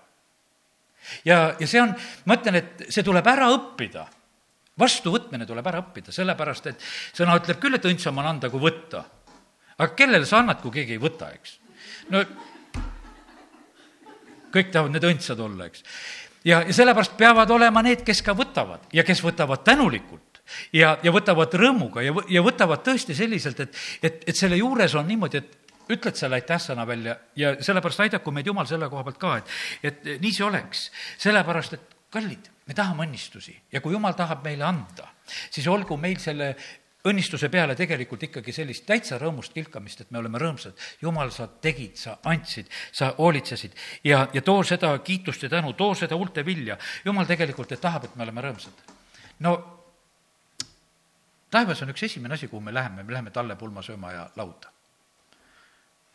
ja, 1.26 1.56
ja 1.60 1.68
see 1.68 1.82
on, 1.82 1.96
ma 2.26 2.40
ütlen, 2.40 2.62
et 2.62 2.88
see 2.90 3.04
tuleb 3.04 3.28
ära 3.28 3.50
õppida 3.56 4.08
vastuvõtmine 4.80 5.48
tuleb 5.48 5.68
ära 5.68 5.82
õppida, 5.84 6.14
sellepärast 6.16 6.70
et 6.72 6.86
sõna 7.18 7.36
ütleb 7.40 7.60
küll, 7.62 7.76
et 7.76 7.88
õndsam 7.90 8.20
on 8.22 8.30
anda 8.30 8.50
kui 8.52 8.62
võtta. 8.64 9.04
aga 9.78 9.94
kellele 9.96 10.26
sa 10.26 10.40
annad, 10.40 10.62
kui 10.62 10.72
keegi 10.72 10.96
ei 10.96 11.02
võta, 11.02 11.32
eks? 11.36 11.60
no 12.14 12.24
kõik 14.54 14.72
tahavad 14.72 14.96
need 14.96 15.08
õndsad 15.12 15.40
olla, 15.44 15.68
eks. 15.70 15.84
ja, 16.44 16.64
ja 16.64 16.74
sellepärast 16.74 17.18
peavad 17.18 17.52
olema 17.52 17.84
need, 17.86 18.04
kes 18.08 18.24
ka 18.26 18.36
võtavad 18.38 18.88
ja 18.94 19.04
kes 19.08 19.24
võtavad 19.24 19.64
tänulikult 19.68 20.29
ja, 20.74 20.98
ja 21.04 21.14
võtavad 21.14 21.54
rõõmuga 21.54 22.04
ja, 22.06 22.14
ja 22.30 22.44
võtavad 22.46 22.84
tõesti 22.86 23.16
selliselt, 23.18 23.60
et, 23.66 23.80
et, 24.04 24.24
et 24.30 24.36
selle 24.36 24.60
juures 24.60 24.96
on 25.00 25.08
niimoodi, 25.08 25.44
et 25.44 25.56
ütled 25.90 26.18
selle 26.18 26.38
aitäh-sõna 26.40 26.86
välja 26.88 27.16
ja 27.40 27.56
sellepärast 27.62 28.06
aidaku 28.06 28.34
meid 28.34 28.50
Jumal 28.50 28.68
selle 28.70 28.90
koha 28.90 29.06
pealt 29.08 29.22
ka, 29.22 29.38
et, 29.40 29.56
et 29.84 30.12
nii 30.22 30.34
see 30.36 30.46
oleks. 30.46 30.90
sellepärast, 31.18 31.78
et 31.78 31.96
kallid, 32.14 32.52
me 32.70 32.78
tahame 32.78 33.08
õnnistusi 33.08 33.56
ja 33.74 33.82
kui 33.82 33.96
Jumal 33.96 34.18
tahab 34.18 34.46
meile 34.46 34.68
anda, 34.68 35.10
siis 35.50 35.68
olgu 35.68 35.98
meil 35.98 36.22
selle 36.22 36.54
õnnistuse 37.10 37.48
peale 37.50 37.76
tegelikult 37.80 38.26
ikkagi 38.28 38.54
sellist 38.54 38.84
täitsa 38.88 39.18
rõõmust 39.22 39.54
kilkamist, 39.56 40.02
et 40.04 40.12
me 40.12 40.20
oleme 40.20 40.40
rõõmsad. 40.42 40.76
jumal, 41.02 41.32
sa 41.32 41.48
tegid, 41.48 41.96
sa 41.98 42.18
andsid, 42.28 42.68
sa 42.92 43.14
hoolitsesid 43.18 43.76
ja, 44.04 44.28
ja 44.34 44.42
too 44.42 44.64
seda 44.64 44.92
kiitust 45.00 45.44
ja 45.44 45.50
tänu, 45.50 45.74
too 45.74 45.96
seda 45.96 46.16
huulte 46.16 46.46
vilja. 46.46 46.78
jumal 47.06 47.26
tegelikult, 47.26 47.72
et 47.72 47.82
tahab, 47.82 48.06
et 48.06 48.16
me 48.16 48.24
oleme 48.24 48.42
rõõmsad. 48.42 48.84
no 49.40 49.79
taevas 51.52 51.82
on 51.84 51.94
üks 51.94 52.04
esimene 52.10 52.38
asi, 52.38 52.48
kuhu 52.48 52.62
me 52.62 52.74
läheme, 52.74 53.04
me 53.04 53.14
läheme 53.14 53.32
talle 53.36 53.56
pulma 53.60 53.84
sööma 53.86 54.14
ja 54.14 54.30
lauda. 54.36 54.72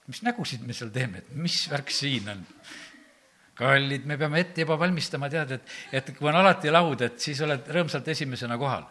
mis 0.07 0.23
nägusid 0.23 0.67
me 0.67 0.73
seal 0.77 0.91
teeme, 0.93 1.19
et 1.19 1.37
mis 1.37 1.65
värk 1.71 1.91
siin 1.91 2.29
on? 2.29 2.43
kallid, 3.55 4.07
me 4.07 4.17
peame 4.19 4.41
ette 4.43 4.65
juba 4.65 4.77
valmistama, 4.79 5.29
tead, 5.31 5.55
et, 5.57 5.75
et 5.93 6.11
kui 6.17 6.29
on 6.29 6.37
alati 6.37 6.73
laud, 6.75 7.05
et 7.07 7.21
siis 7.23 7.39
oled 7.47 7.69
rõõmsalt 7.77 8.09
esimesena 8.11 8.59
kohal. 8.59 8.85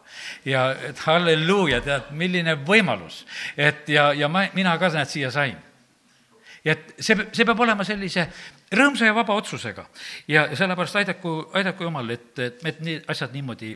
ja 0.45 0.69
et 0.89 0.99
halleluuja, 1.03 1.81
tead, 1.83 2.09
milline 2.15 2.55
võimalus, 2.65 3.23
et 3.57 3.89
ja, 3.91 4.11
ja 4.15 4.29
ma, 4.31 4.45
mina 4.55 4.77
ka 4.79 4.89
näed, 4.95 5.11
siia 5.11 5.31
sain. 5.31 5.57
ja 6.63 6.77
et 6.77 6.95
see, 6.99 7.27
see 7.35 7.45
peab 7.45 7.59
olema 7.59 7.83
sellise 7.83 8.29
rõõmsa 8.71 9.09
ja 9.09 9.15
vaba 9.15 9.35
otsusega 9.35 9.85
ja 10.31 10.47
sellepärast 10.55 10.95
aidaku, 11.01 11.35
aidaku 11.59 11.89
Jumal, 11.89 12.15
et, 12.15 12.31
et, 12.39 12.63
et 12.65 12.79
need 12.81 13.09
asjad 13.11 13.35
niimoodi 13.35 13.75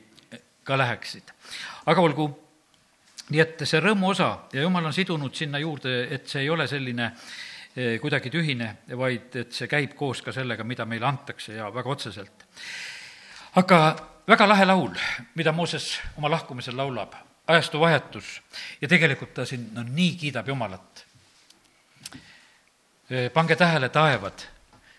ka 0.63 0.77
läheksid. 0.79 1.35
aga 1.85 2.01
olgu, 2.01 2.31
nii 3.29 3.41
et 3.43 3.61
see 3.67 3.79
rõõmu 3.83 4.11
osa 4.11 4.29
ja 4.53 4.61
Jumal 4.61 4.85
on 4.85 4.93
sidunud 4.93 5.35
sinna 5.35 5.59
juurde, 5.59 6.07
et 6.11 6.27
see 6.27 6.45
ei 6.45 6.49
ole 6.49 6.67
selline 6.67 7.11
Eh, 7.77 7.99
kuidagi 8.01 8.31
tühine, 8.33 8.71
vaid 8.97 9.35
et 9.37 9.51
see 9.53 9.67
käib 9.69 9.91
koos 9.93 10.23
ka 10.25 10.31
sellega, 10.33 10.63
mida 10.65 10.85
meile 10.89 11.05
antakse 11.05 11.59
ja 11.59 11.67
väga 11.69 11.89
otseselt. 11.93 12.45
aga 13.55 13.77
väga 14.27 14.47
lahe 14.47 14.65
laul, 14.65 14.95
mida 15.35 15.51
Mooses 15.51 15.99
oma 16.17 16.29
lahkumisel 16.29 16.77
laulab, 16.77 17.13
ajastu 17.47 17.79
vahetus 17.79 18.41
ja 18.81 18.87
tegelikult 18.87 19.33
ta 19.33 19.45
siin 19.45 19.69
no 19.73 19.83
nii 19.83 20.15
kiidab 20.17 20.47
Jumalat. 20.47 21.05
Eh, 23.09 23.29
pange 23.33 23.55
tähele, 23.55 23.89
taevad, 23.89 24.41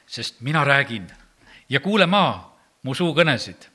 sest 0.06 0.40
mina 0.40 0.62
räägin 0.64 1.10
ja 1.68 1.80
kuule 1.80 2.06
maa 2.06 2.54
mu 2.82 2.94
suukõnesid. 2.94 3.66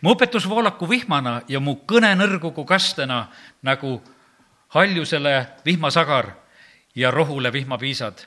Mu 0.00 0.14
õpetus 0.14 0.48
voolaku 0.48 0.88
vihmana 0.88 1.42
ja 1.48 1.60
mu 1.60 1.78
kõne 1.86 2.14
nõrgugu 2.16 2.64
kastena 2.64 3.26
nagu 3.62 3.98
haljusele 4.74 5.46
vihmasagar 5.64 6.32
ja 6.94 7.10
rohule 7.10 7.52
vihmapiisad. 7.52 8.26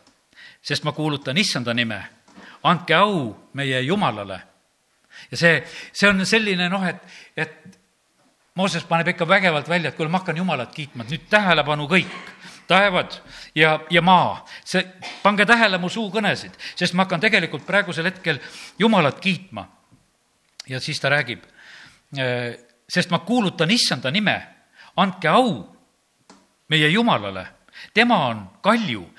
sest 0.62 0.84
ma 0.84 0.92
kuulutan 0.92 1.38
issanda 1.38 1.74
nime, 1.74 2.04
andke 2.64 2.96
au 2.96 3.36
meie 3.54 3.82
Jumalale. 3.82 4.42
ja 5.32 5.38
see, 5.38 5.64
see 5.94 6.10
on 6.10 6.26
selline 6.26 6.70
noh, 6.70 6.88
et, 6.88 7.02
et 7.38 7.82
Mooses 8.56 8.84
paneb 8.84 9.08
ikka 9.08 9.24
vägevalt 9.28 9.70
välja, 9.70 9.90
et 9.90 9.96
kuule, 9.96 10.10
ma 10.12 10.20
hakkan 10.20 10.38
Jumalat 10.38 10.74
kiitma, 10.76 11.06
et 11.06 11.14
nüüd 11.14 11.28
tähelepanu 11.32 11.86
kõik, 11.88 12.16
taevad 12.68 13.14
ja, 13.56 13.78
ja 13.90 14.02
maa, 14.04 14.42
see, 14.68 14.84
pange 15.24 15.46
tähele 15.48 15.80
mu 15.80 15.88
suukõnesid, 15.90 16.58
sest 16.76 16.94
ma 16.94 17.06
hakkan 17.06 17.24
tegelikult 17.24 17.64
praegusel 17.68 18.10
hetkel 18.10 18.42
Jumalat 18.80 19.22
kiitma. 19.24 19.64
Ja 20.72 20.80
siis 20.80 21.00
ta 21.04 21.12
räägib, 21.12 21.44
sest 22.90 23.12
ma 23.12 23.20
kuulutan 23.28 23.72
issanda 23.72 24.12
nime, 24.12 24.38
andke 24.96 25.28
au 25.28 25.52
meie 26.72 26.88
Jumalale 26.90 27.46
tema 27.94 28.26
on 28.26 28.50
kalju, 28.62 29.10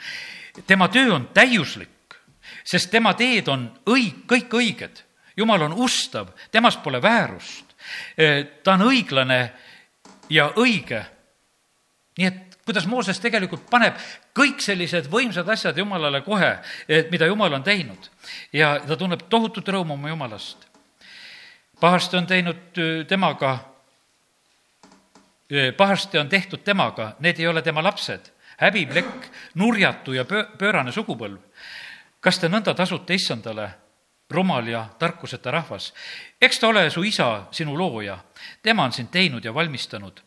tema 0.67 0.89
töö 0.89 1.15
on 1.15 1.29
täiuslik, 1.35 2.17
sest 2.65 2.91
tema 2.91 3.15
teed 3.15 3.49
on 3.49 3.69
õig-, 3.87 4.25
kõik 4.29 4.55
õiged. 4.55 5.03
jumal 5.37 5.63
on 5.63 5.73
ustav, 5.73 6.29
temas 6.51 6.77
pole 6.77 7.03
väärust. 7.03 7.65
ta 8.63 8.73
on 8.73 8.83
õiglane 8.87 9.53
ja 10.31 10.53
õige. 10.57 11.05
nii 12.19 12.27
et 12.27 12.59
kuidas 12.65 12.87
Mooses 12.87 13.21
tegelikult 13.21 13.71
paneb 13.71 13.95
kõik 14.35 14.61
sellised 14.61 15.09
võimsad 15.11 15.49
asjad 15.49 15.79
Jumalale 15.79 16.21
kohe, 16.23 16.59
mida 17.11 17.27
Jumal 17.27 17.53
on 17.53 17.63
teinud. 17.63 18.11
ja 18.53 18.81
ta 18.87 18.97
tunneb 18.97 19.29
tohutut 19.29 19.69
rõõmu 19.69 19.93
oma 19.93 20.09
Jumalast. 20.09 20.72
Pahasti 21.83 22.17
on 22.17 22.27
teinud 22.27 22.79
temaga, 23.09 23.59
pahasti 25.77 26.19
on 26.19 26.29
tehtud 26.29 26.63
temaga, 26.63 27.17
need 27.19 27.41
ei 27.43 27.49
ole 27.51 27.63
tema 27.63 27.83
lapsed 27.83 28.31
häbiplekk, 28.63 29.27
nurjatu 29.55 30.13
ja 30.15 30.25
pöö-, 30.25 30.47
pöörane 30.59 30.93
sugupõlv. 30.93 31.39
kas 32.21 32.39
te 32.39 32.47
nõnda 32.49 32.75
tasute 32.79 33.15
issandale, 33.15 33.67
rumal 34.31 34.69
ja 34.69 34.85
tarkuseta 34.99 35.51
rahvas? 35.51 35.93
eks 36.41 36.59
ta 36.59 36.69
ole 36.69 36.91
su 36.91 37.03
isa, 37.03 37.49
sinu 37.51 37.75
looja, 37.79 38.19
tema 38.63 38.85
on 38.85 38.93
sind 38.93 39.11
teinud 39.11 39.45
ja 39.45 39.55
valmistanud. 39.55 40.23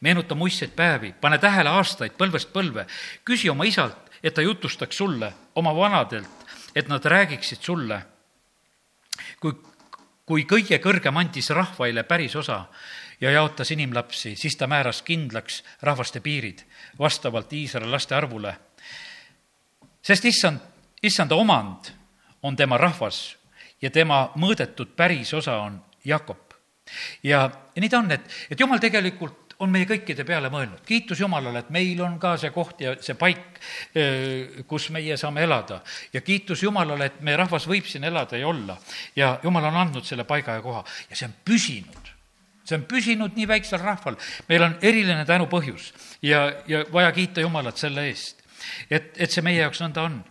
meenuta 0.00 0.34
muistseid 0.34 0.70
päevi, 0.70 1.14
pane 1.20 1.38
tähele 1.38 1.68
aastaid 1.68 2.12
põlvest 2.12 2.52
põlve, 2.52 2.86
küsi 3.24 3.50
oma 3.50 3.64
isalt, 3.64 4.10
et 4.22 4.34
ta 4.34 4.42
jutustaks 4.42 4.96
sulle, 4.96 5.32
oma 5.54 5.74
vanadelt, 5.76 6.46
et 6.74 6.88
nad 6.88 7.04
räägiksid 7.04 7.62
sulle. 7.62 8.02
kui, 9.40 9.52
kui 10.26 10.44
kõige 10.48 10.78
kõrgem 10.80 11.16
andis 11.20 11.50
rahvaile 11.50 12.02
päris 12.08 12.36
osa, 12.36 12.64
ja 13.20 13.30
jaotas 13.30 13.70
inimlapsi, 13.70 14.36
siis 14.36 14.56
ta 14.56 14.66
määras 14.66 15.02
kindlaks 15.02 15.62
rahvaste 15.82 16.20
piirid 16.20 16.64
vastavalt 16.98 17.52
Iisraeli 17.52 17.90
laste 17.90 18.14
arvule. 18.14 18.56
sest 20.02 20.24
issand, 20.24 20.60
issanda 21.02 21.34
omand 21.34 21.92
on 22.42 22.56
tema 22.56 22.78
rahvas 22.78 23.36
ja 23.82 23.90
tema 23.90 24.32
mõõdetud 24.36 24.96
päris 24.96 25.34
osa 25.34 25.56
on 25.56 25.84
Jakob. 26.04 26.54
ja, 27.22 27.50
nii 27.76 27.88
ta 27.88 27.98
on, 27.98 28.10
et, 28.10 28.30
et 28.50 28.60
jumal 28.60 28.78
tegelikult 28.78 29.43
on 29.62 29.70
meie 29.70 29.86
kõikide 29.88 30.24
peale 30.26 30.50
mõelnud. 30.50 30.82
kiitus 30.86 31.20
Jumalale, 31.20 31.64
et 31.64 31.70
meil 31.70 32.00
on 32.02 32.18
ka 32.18 32.36
see 32.40 32.50
koht 32.54 32.80
ja 32.80 32.94
see 33.00 33.14
paik, 33.18 33.60
kus 34.66 34.88
meie 34.90 35.16
saame 35.20 35.44
elada. 35.46 35.80
ja 36.12 36.20
kiitus 36.20 36.62
Jumalale, 36.62 37.06
et 37.06 37.20
meie 37.20 37.36
rahvas 37.36 37.68
võib 37.70 37.86
siin 37.86 38.04
elada 38.04 38.36
ja 38.36 38.48
olla. 38.48 38.78
ja 39.16 39.38
Jumal 39.42 39.70
on 39.70 39.76
andnud 39.76 40.04
selle 40.04 40.24
paiga 40.24 40.58
ja 40.58 40.62
koha 40.62 40.84
ja 41.10 41.16
see 41.16 41.28
on 41.28 41.38
püsinud 41.44 42.12
see 42.64 42.78
on 42.78 42.84
püsinud 42.88 43.34
nii 43.36 43.48
väiksel 43.48 43.80
rahval, 43.80 44.16
meil 44.48 44.62
on 44.64 44.78
eriline 44.80 45.24
tänupõhjus 45.28 45.92
ja, 46.22 46.46
ja 46.66 46.84
vaja 46.92 47.12
kiita 47.12 47.44
Jumalat 47.44 47.76
selle 47.76 48.06
eest, 48.08 48.40
et, 48.90 49.12
et 49.16 49.30
see 49.30 49.44
meie 49.44 49.60
jaoks 49.60 49.82
nõnda 49.84 50.06
on 50.08 50.22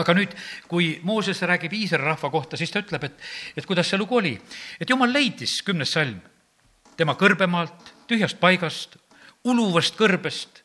aga 0.00 0.14
nüüd, 0.16 0.34
kui 0.70 0.94
Mooses 1.04 1.42
räägib 1.44 1.74
Iisraeli 1.76 2.06
rahva 2.06 2.30
kohta, 2.32 2.56
siis 2.56 2.72
ta 2.72 2.80
ütleb, 2.80 3.04
et, 3.08 3.24
et 3.56 3.66
kuidas 3.68 3.90
see 3.90 4.00
lugu 4.00 4.16
oli. 4.16 4.32
et 4.80 4.90
jumal 4.90 5.12
leidis, 5.12 5.58
kümnes 5.66 5.92
salm, 5.92 6.20
tema 6.96 7.14
kõrbemaalt, 7.14 7.94
tühjast 8.06 8.38
paigast, 8.40 8.96
uluvast 9.44 9.96
kõrbest 9.98 10.62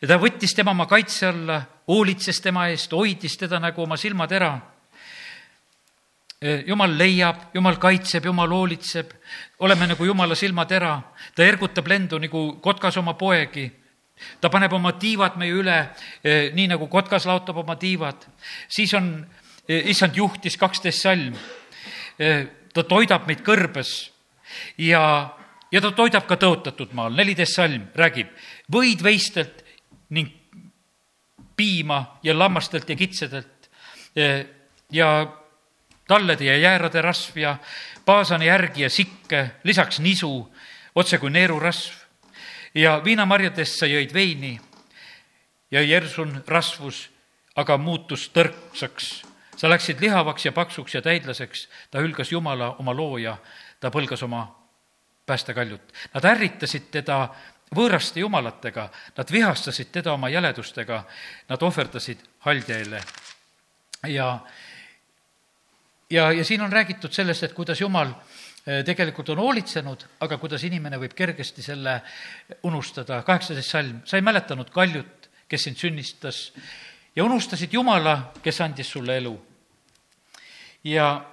ja 0.00 0.08
ta 0.08 0.20
võttis 0.20 0.54
tema 0.54 0.70
oma 0.70 0.86
kaitse 0.86 1.26
alla, 1.26 1.60
hoolitses 1.88 2.40
tema 2.40 2.68
eest, 2.70 2.92
hoidis 2.92 3.36
teda 3.36 3.60
nagu 3.62 3.82
oma 3.82 3.96
silmatera 3.96 4.54
Eh, 6.36 6.64
jumal 6.68 6.92
leiab, 6.92 7.46
jumal 7.56 7.78
kaitseb, 7.80 8.26
jumal 8.28 8.50
hoolitseb, 8.52 9.14
oleme 9.64 9.86
nagu 9.88 10.04
jumala 10.04 10.36
silmatera, 10.36 10.98
ta 11.34 11.42
ergutab 11.42 11.88
lendu 11.88 12.18
nagu 12.20 12.58
kotkas 12.60 12.96
oma 13.00 13.14
poegi. 13.16 13.70
ta 14.40 14.48
paneb 14.48 14.72
oma 14.72 14.92
tiivad 14.92 15.36
meie 15.36 15.52
üle, 15.52 15.90
eh, 16.24 16.50
nii 16.52 16.68
nagu 16.68 16.86
kotkas 16.88 17.26
laotab 17.26 17.56
oma 17.56 17.76
tiivad. 17.76 18.26
siis 18.68 18.94
on, 18.94 19.26
eh, 19.68 19.88
issand 19.88 20.14
juhtis 20.16 20.56
kaksteist 20.56 21.02
salm. 21.02 21.34
ta 22.72 22.82
toidab 22.82 23.26
meid 23.26 23.40
kõrbes 23.40 24.10
ja, 24.78 25.30
ja 25.72 25.80
ta 25.80 25.90
toidab 25.92 26.26
ka 26.26 26.36
tõotatud 26.40 26.92
maal, 26.96 27.14
neliteist 27.16 27.56
salm 27.56 27.88
räägib 27.94 28.30
võid 28.72 29.02
veistelt 29.02 29.64
ning 30.10 30.30
piima 31.56 32.18
ja 32.22 32.36
lammastelt 32.38 32.88
ja 32.88 32.96
kitsedelt 32.96 33.70
ja 34.92 35.10
tallede 36.08 36.44
ja 36.44 36.56
jäärade 36.56 37.02
rasv 37.02 37.38
ja 37.38 37.56
paasani 38.04 38.46
järgi 38.46 38.82
ja 38.82 38.90
sikke, 38.90 39.50
lisaks 39.64 39.98
nisu, 40.00 40.48
otse 40.94 41.18
kui 41.18 41.30
neerurasv. 41.30 41.94
ja 42.74 43.00
viinamarjadest 43.04 43.78
sa 43.80 43.86
jõid 43.86 44.12
veini 44.14 44.60
ja 45.70 45.82
Jersun 45.82 46.42
rasvus 46.46 47.08
aga 47.56 47.78
muutus 47.78 48.28
tõrksaks. 48.32 49.24
sa 49.56 49.68
läksid 49.68 50.00
lihavaks 50.00 50.44
ja 50.44 50.52
paksuks 50.52 50.94
ja 50.94 51.00
täidlaseks, 51.02 51.68
ta 51.90 51.98
hülgas 52.04 52.32
Jumala, 52.32 52.74
oma 52.78 52.92
looja, 52.92 53.38
ta 53.80 53.90
põlgas 53.90 54.22
oma 54.22 54.65
päästekaljut. 55.26 55.92
Nad 56.14 56.24
ärritasid 56.24 56.90
teda 56.90 57.28
võõraste 57.74 58.20
jumalatega, 58.20 58.88
nad 59.16 59.32
vihastasid 59.32 59.90
teda 59.92 60.14
oma 60.14 60.30
jäledustega, 60.30 61.02
nad 61.48 61.62
ohverdasid 61.62 62.22
haldjaile. 62.46 63.02
ja, 64.06 64.40
ja, 66.10 66.32
ja 66.32 66.44
siin 66.44 66.62
on 66.62 66.72
räägitud 66.72 67.12
sellest, 67.12 67.42
et 67.42 67.52
kuidas 67.52 67.80
Jumal 67.80 68.12
eh, 68.66 68.84
tegelikult 68.84 69.28
on 69.28 69.38
hoolitsenud, 69.38 70.06
aga 70.20 70.38
kuidas 70.38 70.64
inimene 70.64 70.98
võib 70.98 71.14
kergesti 71.14 71.62
selle 71.62 72.00
unustada. 72.62 73.22
kaheksateist 73.22 73.70
salm, 73.70 74.00
sa 74.04 74.16
ei 74.16 74.22
mäletanud 74.22 74.70
kaljut, 74.70 75.30
kes 75.48 75.64
sind 75.64 75.76
sünnistas 75.76 76.52
ja 77.16 77.24
unustasid 77.24 77.72
Jumala, 77.72 78.32
kes 78.42 78.60
andis 78.60 78.90
sulle 78.90 79.16
elu. 79.16 79.36
ja, 80.84 81.24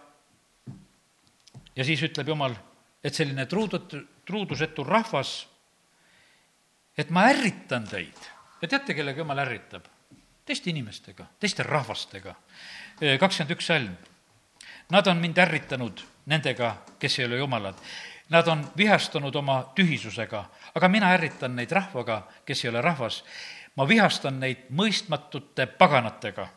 ja 1.76 1.84
siis 1.84 2.02
ütleb 2.02 2.28
Jumal, 2.28 2.56
et 3.04 3.14
selline 3.14 3.46
truudut-, 3.46 3.98
truudusetu 4.26 4.84
rahvas 4.84 5.34
et 6.98 7.10
ma 7.10 7.28
ärritan 7.32 7.88
teid 7.90 8.30
ja 8.62 8.68
teate, 8.68 8.94
kellega 8.94 9.24
jumal 9.24 9.42
ärritab? 9.44 9.90
teiste 10.46 10.70
inimestega, 10.70 11.26
teiste 11.40 11.64
rahvastega. 11.64 12.36
kakskümmend 13.20 13.52
üks 13.56 13.68
salm. 13.68 13.94
Nad 14.92 15.08
on 15.08 15.22
mind 15.24 15.38
ärritanud 15.40 16.04
nendega, 16.28 16.76
kes 17.00 17.20
ei 17.20 17.26
ole 17.26 17.38
jumalad. 17.40 17.80
Nad 18.30 18.48
on 18.48 18.66
vihastanud 18.78 19.36
oma 19.36 19.62
tühisusega, 19.76 20.44
aga 20.76 20.90
mina 20.90 21.14
ärritan 21.16 21.56
neid 21.56 21.72
rahvaga, 21.72 22.26
kes 22.46 22.66
ei 22.66 22.70
ole 22.70 22.82
rahvas. 22.82 23.24
ma 23.76 23.88
vihastan 23.88 24.40
neid 24.40 24.68
mõistmatute 24.70 25.66
paganatega. 25.66 26.48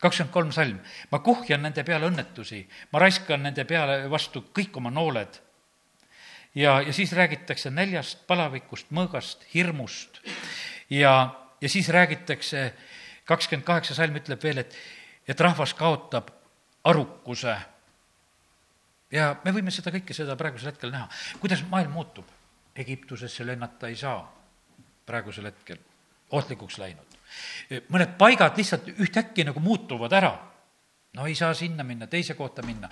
Kakskümmend 0.00 0.32
kolm 0.32 0.52
salm. 0.52 0.78
ma 1.10 1.18
kuhjan 1.18 1.62
nende 1.62 1.84
peale 1.84 2.08
õnnetusi, 2.10 2.62
ma 2.92 2.98
raiskan 2.98 3.42
nende 3.42 3.64
peale 3.64 4.04
vastu 4.10 4.44
kõik 4.54 4.76
oma 4.76 4.90
nooled 4.90 5.40
ja, 6.54 6.80
ja 6.80 6.92
siis 6.92 7.12
räägitakse 7.12 7.70
näljast, 7.70 8.26
palavikust, 8.26 8.90
mõõgast, 8.94 9.44
hirmust 9.54 10.20
ja, 10.90 11.34
ja 11.60 11.68
siis 11.68 11.88
räägitakse, 11.88 12.72
kakskümmend 13.28 13.66
kaheksa 13.66 13.94
salm 13.94 14.16
ütleb 14.20 14.42
veel, 14.42 14.62
et, 14.64 14.76
et 15.28 15.40
rahvas 15.40 15.74
kaotab 15.74 16.30
arukuse. 16.88 17.56
ja 19.12 19.34
me 19.44 19.52
võime 19.52 19.70
seda 19.74 19.92
kõike, 19.94 20.14
seda 20.16 20.36
praegusel 20.36 20.72
hetkel 20.72 20.92
näha. 20.94 21.08
kuidas 21.40 21.64
maailm 21.70 21.92
muutub? 21.92 22.26
Egiptusesse 22.78 23.46
lennata 23.46 23.88
ei 23.88 23.96
saa 23.96 24.20
praegusel 25.06 25.48
hetkel, 25.50 25.78
ohtlikuks 26.30 26.78
läinud. 26.78 27.07
Mõned 27.88 28.14
paigad 28.18 28.56
lihtsalt 28.58 28.88
ühtäkki 28.98 29.46
nagu 29.48 29.60
muutuvad 29.60 30.12
ära 30.18 30.32
no 31.16 31.26
ei 31.26 31.34
saa 31.34 31.54
sinna 31.54 31.84
minna, 31.84 32.06
teise 32.06 32.34
kohta 32.34 32.62
minna. 32.62 32.88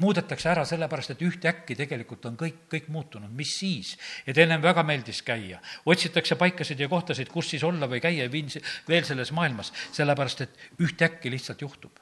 muudetakse 0.00 0.48
ära 0.48 0.64
sellepärast, 0.68 1.14
et 1.14 1.24
ühtäkki 1.26 1.76
tegelikult 1.78 2.26
on 2.30 2.38
kõik, 2.40 2.64
kõik 2.70 2.88
muutunud, 2.94 3.32
mis 3.34 3.56
siis? 3.58 3.94
et 4.26 4.38
ennem 4.38 4.62
väga 4.62 4.84
meeldis 4.86 5.22
käia, 5.26 5.60
otsitakse 5.86 6.38
paikasid 6.40 6.80
ja 6.80 6.88
kohtasid, 6.88 7.28
kus 7.32 7.50
siis 7.50 7.64
olla 7.66 7.88
või 7.90 8.00
käia 8.04 8.30
viin 8.30 8.50
veel 8.88 9.04
selles 9.04 9.32
maailmas, 9.32 9.72
sellepärast 9.92 10.46
et 10.46 10.66
ühtäkki 10.80 11.32
lihtsalt 11.32 11.60
juhtub. 11.66 11.98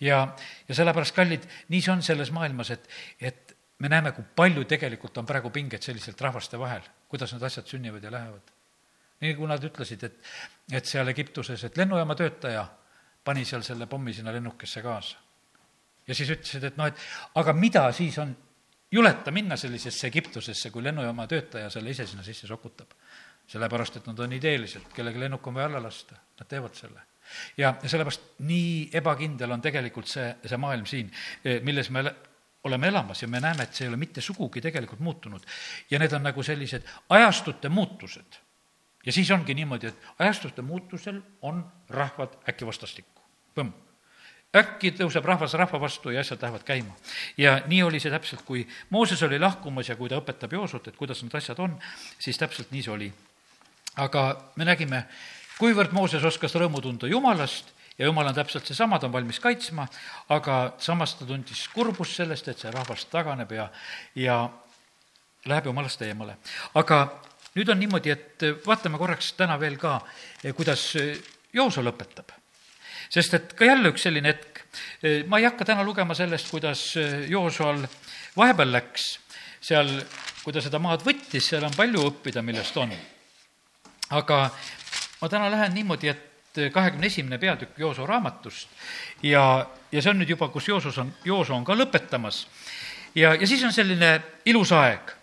ja, 0.00 0.22
ja 0.68 0.74
sellepärast, 0.74 1.14
kallid, 1.14 1.46
nii 1.68 1.82
see 1.82 1.96
on 1.96 2.06
selles 2.06 2.30
maailmas, 2.34 2.70
et, 2.70 2.88
et 3.20 3.56
me 3.78 3.90
näeme, 3.90 4.12
kui 4.12 4.24
palju 4.36 4.64
tegelikult 4.70 5.18
on 5.18 5.26
praegu 5.26 5.50
pinget 5.50 5.82
selliselt 5.82 6.20
rahvaste 6.20 6.58
vahel, 6.58 6.86
kuidas 7.08 7.34
need 7.34 7.44
asjad 7.46 7.66
sünnivad 7.66 8.04
ja 8.04 8.12
lähevad. 8.12 8.59
Nii 9.20 9.34
nagu 9.34 9.48
nad 9.48 9.64
ütlesid, 9.64 10.04
et, 10.08 10.20
et 10.72 10.86
seal 10.86 11.08
Egiptuses, 11.12 11.64
et 11.64 11.76
lennujaama 11.76 12.16
töötaja 12.16 12.64
pani 13.24 13.44
seal 13.44 13.64
selle 13.64 13.86
pommi 13.86 14.14
sinna 14.16 14.32
lennukisse 14.32 14.82
kaasa. 14.82 15.18
ja 16.06 16.14
siis 16.14 16.30
ütlesid, 16.30 16.64
et 16.64 16.78
noh, 16.80 16.88
et 16.88 17.02
aga 17.38 17.52
mida 17.52 17.84
siis 17.92 18.16
on, 18.18 18.32
juleta 18.92 19.30
minna 19.30 19.56
sellisesse 19.56 20.08
Egiptusesse, 20.08 20.70
kui 20.70 20.82
lennujaama 20.82 21.26
töötaja 21.30 21.70
selle 21.70 21.90
ise 21.90 22.06
sinna 22.06 22.24
sisse 22.24 22.46
sokutab. 22.46 22.96
sellepärast, 23.50 23.96
et 23.96 24.06
nad 24.06 24.18
on 24.18 24.32
ideelised, 24.32 24.92
kellegi 24.94 25.18
lennuk 25.18 25.46
on 25.46 25.54
vaja 25.54 25.66
alla 25.66 25.80
lasta, 25.82 26.14
nad 26.38 26.48
teevad 26.48 26.74
selle. 26.74 27.00
ja, 27.56 27.74
ja 27.82 27.88
sellepärast 27.88 28.20
nii 28.38 28.90
ebakindel 28.94 29.50
on 29.50 29.60
tegelikult 29.60 30.08
see, 30.08 30.34
see 30.44 30.56
maailm 30.56 30.86
siin, 30.86 31.10
eh, 31.44 31.60
milles 31.62 31.90
me 31.90 32.04
oleme 32.64 32.88
elamas 32.88 33.22
ja 33.22 33.28
me 33.28 33.40
näeme, 33.40 33.62
et 33.62 33.74
see 33.74 33.84
ei 33.84 33.88
ole 33.88 33.96
mitte 33.96 34.20
sugugi 34.20 34.60
tegelikult 34.60 35.00
muutunud. 35.00 35.44
ja 35.90 35.98
need 35.98 36.12
on 36.12 36.22
nagu 36.22 36.42
sellised 36.42 36.88
ajastute 37.08 37.68
muutused 37.68 38.40
ja 39.06 39.12
siis 39.12 39.30
ongi 39.30 39.54
niimoodi, 39.54 39.86
et 39.86 40.08
ajastute 40.18 40.62
muutusel 40.62 41.20
on 41.42 41.64
rahvad 41.88 42.36
äkki 42.48 42.66
vastastikku. 42.66 43.22
põmm. 43.54 43.72
äkki 44.56 44.90
tõuseb 44.98 45.24
rahvas 45.24 45.54
rahva 45.54 45.80
vastu 45.80 46.10
ja 46.10 46.20
asjad 46.20 46.42
lähevad 46.42 46.62
käima. 46.64 46.94
ja 47.36 47.60
nii 47.66 47.82
oli 47.82 48.00
see 48.00 48.10
täpselt, 48.10 48.42
kui 48.42 48.68
Mooses 48.90 49.22
oli 49.22 49.38
lahkumas 49.38 49.88
ja 49.88 49.96
kui 49.96 50.08
ta 50.08 50.20
õpetab 50.20 50.52
Joosut, 50.52 50.88
et 50.88 50.96
kuidas 50.96 51.22
need 51.22 51.34
asjad 51.34 51.58
on, 51.58 51.78
siis 52.18 52.38
täpselt 52.38 52.70
nii 52.70 52.82
see 52.82 52.92
oli. 52.92 53.12
aga 53.96 54.52
me 54.56 54.64
nägime, 54.64 55.04
kuivõrd 55.58 55.92
Mooses 55.92 56.24
oskas 56.24 56.54
rõõmu 56.54 56.80
tunda 56.80 57.06
Jumalast 57.06 57.72
ja 58.00 58.06
Jumal 58.06 58.26
on 58.26 58.34
täpselt 58.34 58.66
seesama, 58.66 58.98
ta 58.98 59.06
on 59.06 59.12
valmis 59.12 59.40
kaitsma, 59.40 59.86
aga 60.28 60.74
samas 60.78 61.14
ta 61.14 61.26
tundis 61.28 61.66
kurbust 61.68 62.16
sellest, 62.16 62.48
et 62.48 62.58
see 62.58 62.72
rahvas 62.72 63.04
taganeb 63.12 63.52
ja, 63.52 63.68
ja 64.16 64.36
läheb 65.44 65.68
Jumalast 65.68 66.02
eemale. 66.02 66.36
aga 66.74 67.20
nüüd 67.56 67.68
on 67.72 67.80
niimoodi, 67.80 68.12
et 68.14 68.44
vaatame 68.66 68.98
korraks 69.00 69.32
täna 69.38 69.58
veel 69.60 69.78
ka, 69.80 69.98
kuidas 70.56 70.92
Jooso 71.52 71.82
lõpetab. 71.82 72.36
sest 73.10 73.34
et 73.34 73.54
ka 73.58 73.64
jälle 73.64 73.90
üks 73.90 74.04
selline 74.06 74.28
hetk, 74.30 74.60
ma 75.26 75.38
ei 75.38 75.48
hakka 75.48 75.64
täna 75.72 75.82
lugema 75.84 76.14
sellest, 76.14 76.50
kuidas 76.50 76.94
Joosoal 77.28 77.82
vahepeal 78.36 78.72
läks, 78.72 79.18
seal, 79.60 79.90
kui 80.44 80.54
ta 80.54 80.62
seda 80.62 80.78
maad 80.78 81.02
võttis, 81.02 81.50
seal 81.50 81.66
on 81.66 81.74
palju 81.76 82.06
õppida, 82.12 82.42
millest 82.42 82.76
on. 82.76 82.94
aga 84.10 84.38
ma 85.20 85.28
täna 85.28 85.50
lähen 85.50 85.74
niimoodi, 85.74 86.08
et 86.08 86.72
kahekümne 86.72 87.06
esimene 87.06 87.38
peatükk 87.38 87.78
Jooso 87.78 88.06
raamatust 88.06 88.68
ja, 89.22 89.66
ja 89.92 90.02
see 90.02 90.10
on 90.10 90.18
nüüd 90.22 90.30
juba, 90.30 90.48
kus 90.50 90.68
Joosus 90.68 90.98
on, 90.98 91.12
Jooso 91.24 91.54
on 91.54 91.64
ka 91.64 91.74
lõpetamas. 91.74 92.46
ja, 93.14 93.34
ja 93.34 93.46
siis 93.46 93.64
on 93.64 93.72
selline 93.72 94.20
ilus 94.46 94.72
aeg 94.72 95.19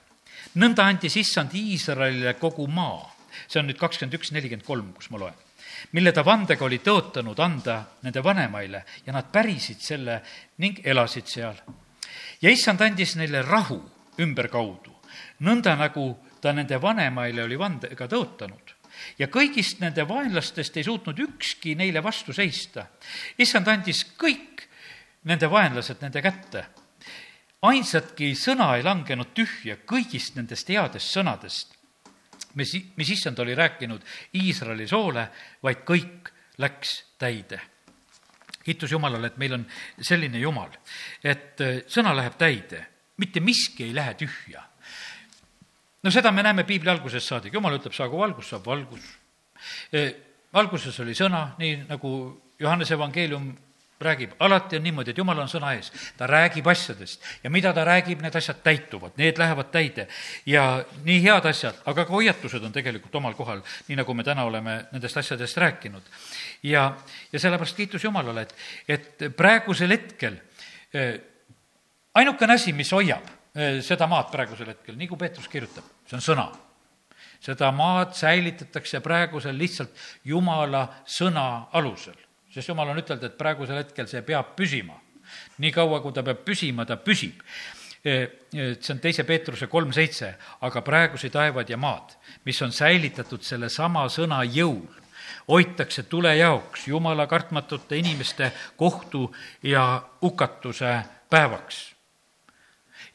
nõnda 0.58 0.88
andis 0.90 1.18
issand 1.20 1.54
Iisraelile 1.58 2.34
kogu 2.40 2.68
maa, 2.68 3.06
see 3.48 3.62
on 3.62 3.70
nüüd 3.70 3.80
kakskümmend 3.80 4.18
üks, 4.18 4.32
nelikümmend 4.34 4.66
kolm, 4.66 4.94
kus 4.98 5.12
ma 5.14 5.22
loen, 5.22 5.36
mille 5.94 6.14
ta 6.16 6.24
vandega 6.26 6.66
oli 6.66 6.80
tõotanud 6.84 7.40
anda 7.44 7.80
nende 8.06 8.24
vanemaile 8.24 8.84
ja 9.06 9.14
nad 9.16 9.30
pärisid 9.34 9.84
selle 9.84 10.22
ning 10.64 10.82
elasid 10.84 11.28
seal. 11.30 11.60
ja 12.42 12.50
issand 12.50 12.82
andis 12.82 13.16
neile 13.16 13.42
rahu 13.42 13.80
ümberkaudu, 14.20 14.94
nõnda 15.46 15.76
nagu 15.78 16.10
ta 16.42 16.54
nende 16.54 16.82
vanemaile 16.82 17.44
oli 17.44 17.58
vandega 17.60 18.08
tõotanud 18.08 18.74
ja 19.20 19.28
kõigist 19.28 19.82
nende 19.82 20.08
vaenlastest 20.10 20.78
ei 20.78 20.84
suutnud 20.84 21.20
ükski 21.20 21.76
neile 21.76 22.04
vastu 22.04 22.34
seista. 22.34 22.88
issand 23.38 23.68
andis 23.68 24.04
kõik 24.18 24.66
nende 25.24 25.50
vaenlased 25.50 26.02
nende 26.02 26.22
kätte 26.22 26.66
ainsatki 27.66 28.34
sõna 28.38 28.74
ei 28.78 28.84
langenud 28.86 29.34
tühja 29.36 29.78
kõigist 29.88 30.38
nendest 30.38 30.70
headest 30.70 31.14
sõnadest, 31.16 31.74
mis, 32.60 32.76
mis 32.98 33.14
issand 33.16 33.40
oli 33.40 33.56
rääkinud 33.58 34.04
Iisraeli 34.38 34.88
soole, 34.88 35.28
vaid 35.64 35.84
kõik 35.88 36.32
läks 36.62 37.00
täide. 37.18 37.60
kiitus 38.64 38.92
Jumalale, 38.92 39.28
et 39.28 39.38
meil 39.38 39.54
on 39.54 39.66
selline 40.02 40.40
Jumal, 40.40 40.72
et 41.24 41.62
äh, 41.62 41.84
sõna 41.88 42.12
läheb 42.16 42.36
täide, 42.38 42.86
mitte 43.18 43.40
miski 43.40 43.86
ei 43.86 43.96
lähe 43.96 44.14
tühja. 44.14 44.64
no 46.04 46.12
seda 46.12 46.32
me 46.32 46.44
näeme 46.44 46.64
piibli 46.64 46.90
algusest 46.90 47.28
saadik, 47.28 47.54
Jumal 47.54 47.80
ütleb, 47.80 47.94
saagu 47.94 48.20
valgus, 48.20 48.50
saab 48.50 48.66
valgus. 48.66 49.06
Äh, 49.94 50.14
alguses 50.54 51.00
oli 51.00 51.16
sõna, 51.16 51.56
nii 51.58 51.86
nagu 51.88 52.12
Johannese 52.60 52.94
evangeelium 52.94 53.56
räägib, 54.00 54.32
alati 54.40 54.78
on 54.78 54.84
niimoodi, 54.84 55.12
et 55.12 55.18
jumal 55.18 55.40
on 55.42 55.50
sõna 55.50 55.72
ees, 55.76 55.90
ta 56.18 56.28
räägib 56.30 56.68
asjadest 56.70 57.24
ja 57.44 57.50
mida 57.50 57.72
ta 57.74 57.86
räägib, 57.88 58.22
need 58.22 58.36
asjad 58.38 58.60
täituvad, 58.64 59.16
need 59.18 59.40
lähevad 59.42 59.72
täide. 59.74 60.08
ja 60.46 60.84
nii 61.04 61.22
head 61.24 61.46
asjad, 61.50 61.80
aga 61.86 62.06
ka 62.06 62.14
hoiatused 62.14 62.64
on 62.64 62.74
tegelikult 62.74 63.16
omal 63.16 63.34
kohal, 63.34 63.64
nii 63.88 63.98
nagu 63.98 64.14
me 64.14 64.24
täna 64.24 64.46
oleme 64.46 64.78
nendest 64.92 65.18
asjadest 65.18 65.58
rääkinud. 65.58 66.04
ja, 66.64 66.94
ja 67.32 67.40
sellepärast 67.40 67.78
kiitus 67.78 68.04
Jumalale, 68.04 68.42
et, 68.42 68.56
et 68.88 69.36
praegusel 69.36 69.90
hetkel 69.90 70.38
eh, 70.94 71.18
ainukene 72.14 72.54
asi, 72.54 72.74
mis 72.74 72.92
hoiab 72.92 73.26
eh, 73.56 73.82
seda 73.82 74.08
maad 74.08 74.30
praegusel 74.32 74.70
hetkel, 74.76 74.96
nii 74.96 75.08
kui 75.08 75.18
Peetrus 75.18 75.48
kirjutab, 75.48 75.90
see 76.06 76.20
on 76.20 76.26
sõna 76.30 76.48
seda 77.42 77.72
maad 77.72 78.14
säilitatakse 78.18 79.02
praegusel 79.02 79.58
lihtsalt 79.58 79.94
Jumala 80.26 80.88
sõna 81.06 81.68
alusel 81.74 82.27
sest 82.58 82.74
jumal 82.74 82.90
on 82.90 82.98
ütelnud, 82.98 83.24
et 83.24 83.38
praegusel 83.38 83.84
hetkel 83.84 84.10
see 84.10 84.24
peab 84.26 84.56
püsima. 84.58 84.98
niikaua, 85.62 86.02
kui 86.02 86.14
ta 86.16 86.24
peab 86.26 86.42
püsima, 86.46 86.86
ta 86.86 86.98
püsib 86.98 87.44
see 88.08 88.94
on 88.94 89.02
teise 89.04 89.26
Peetruse 89.28 89.68
kolm 89.68 89.92
seitse, 89.96 90.30
aga 90.64 90.82
praegused 90.86 91.34
taevad 91.34 91.70
ja 91.70 91.78
maad, 91.82 92.14
mis 92.46 92.62
on 92.64 92.72
säilitatud 92.72 93.44
sellesama 93.44 94.06
sõna 94.12 94.44
jõul, 94.46 94.86
hoitakse 95.50 96.06
tule 96.08 96.36
jaoks 96.38 96.88
jumala 96.88 97.28
kartmatute 97.28 97.98
inimeste 98.00 98.52
kohtu 98.78 99.28
ja 99.64 100.04
hukatuse 100.22 101.00
päevaks. 101.30 101.96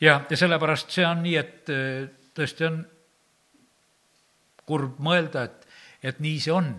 ja, 0.00 0.20
ja 0.30 0.36
sellepärast 0.36 0.90
see 0.90 1.06
on 1.06 1.22
nii, 1.22 1.36
et 1.36 1.70
äh, 1.72 2.08
tõesti 2.34 2.68
on 2.68 2.82
kurb 4.66 4.98
mõelda, 5.02 5.44
et, 5.44 5.68
et 6.02 6.20
nii 6.20 6.40
see 6.40 6.52
on. 6.52 6.74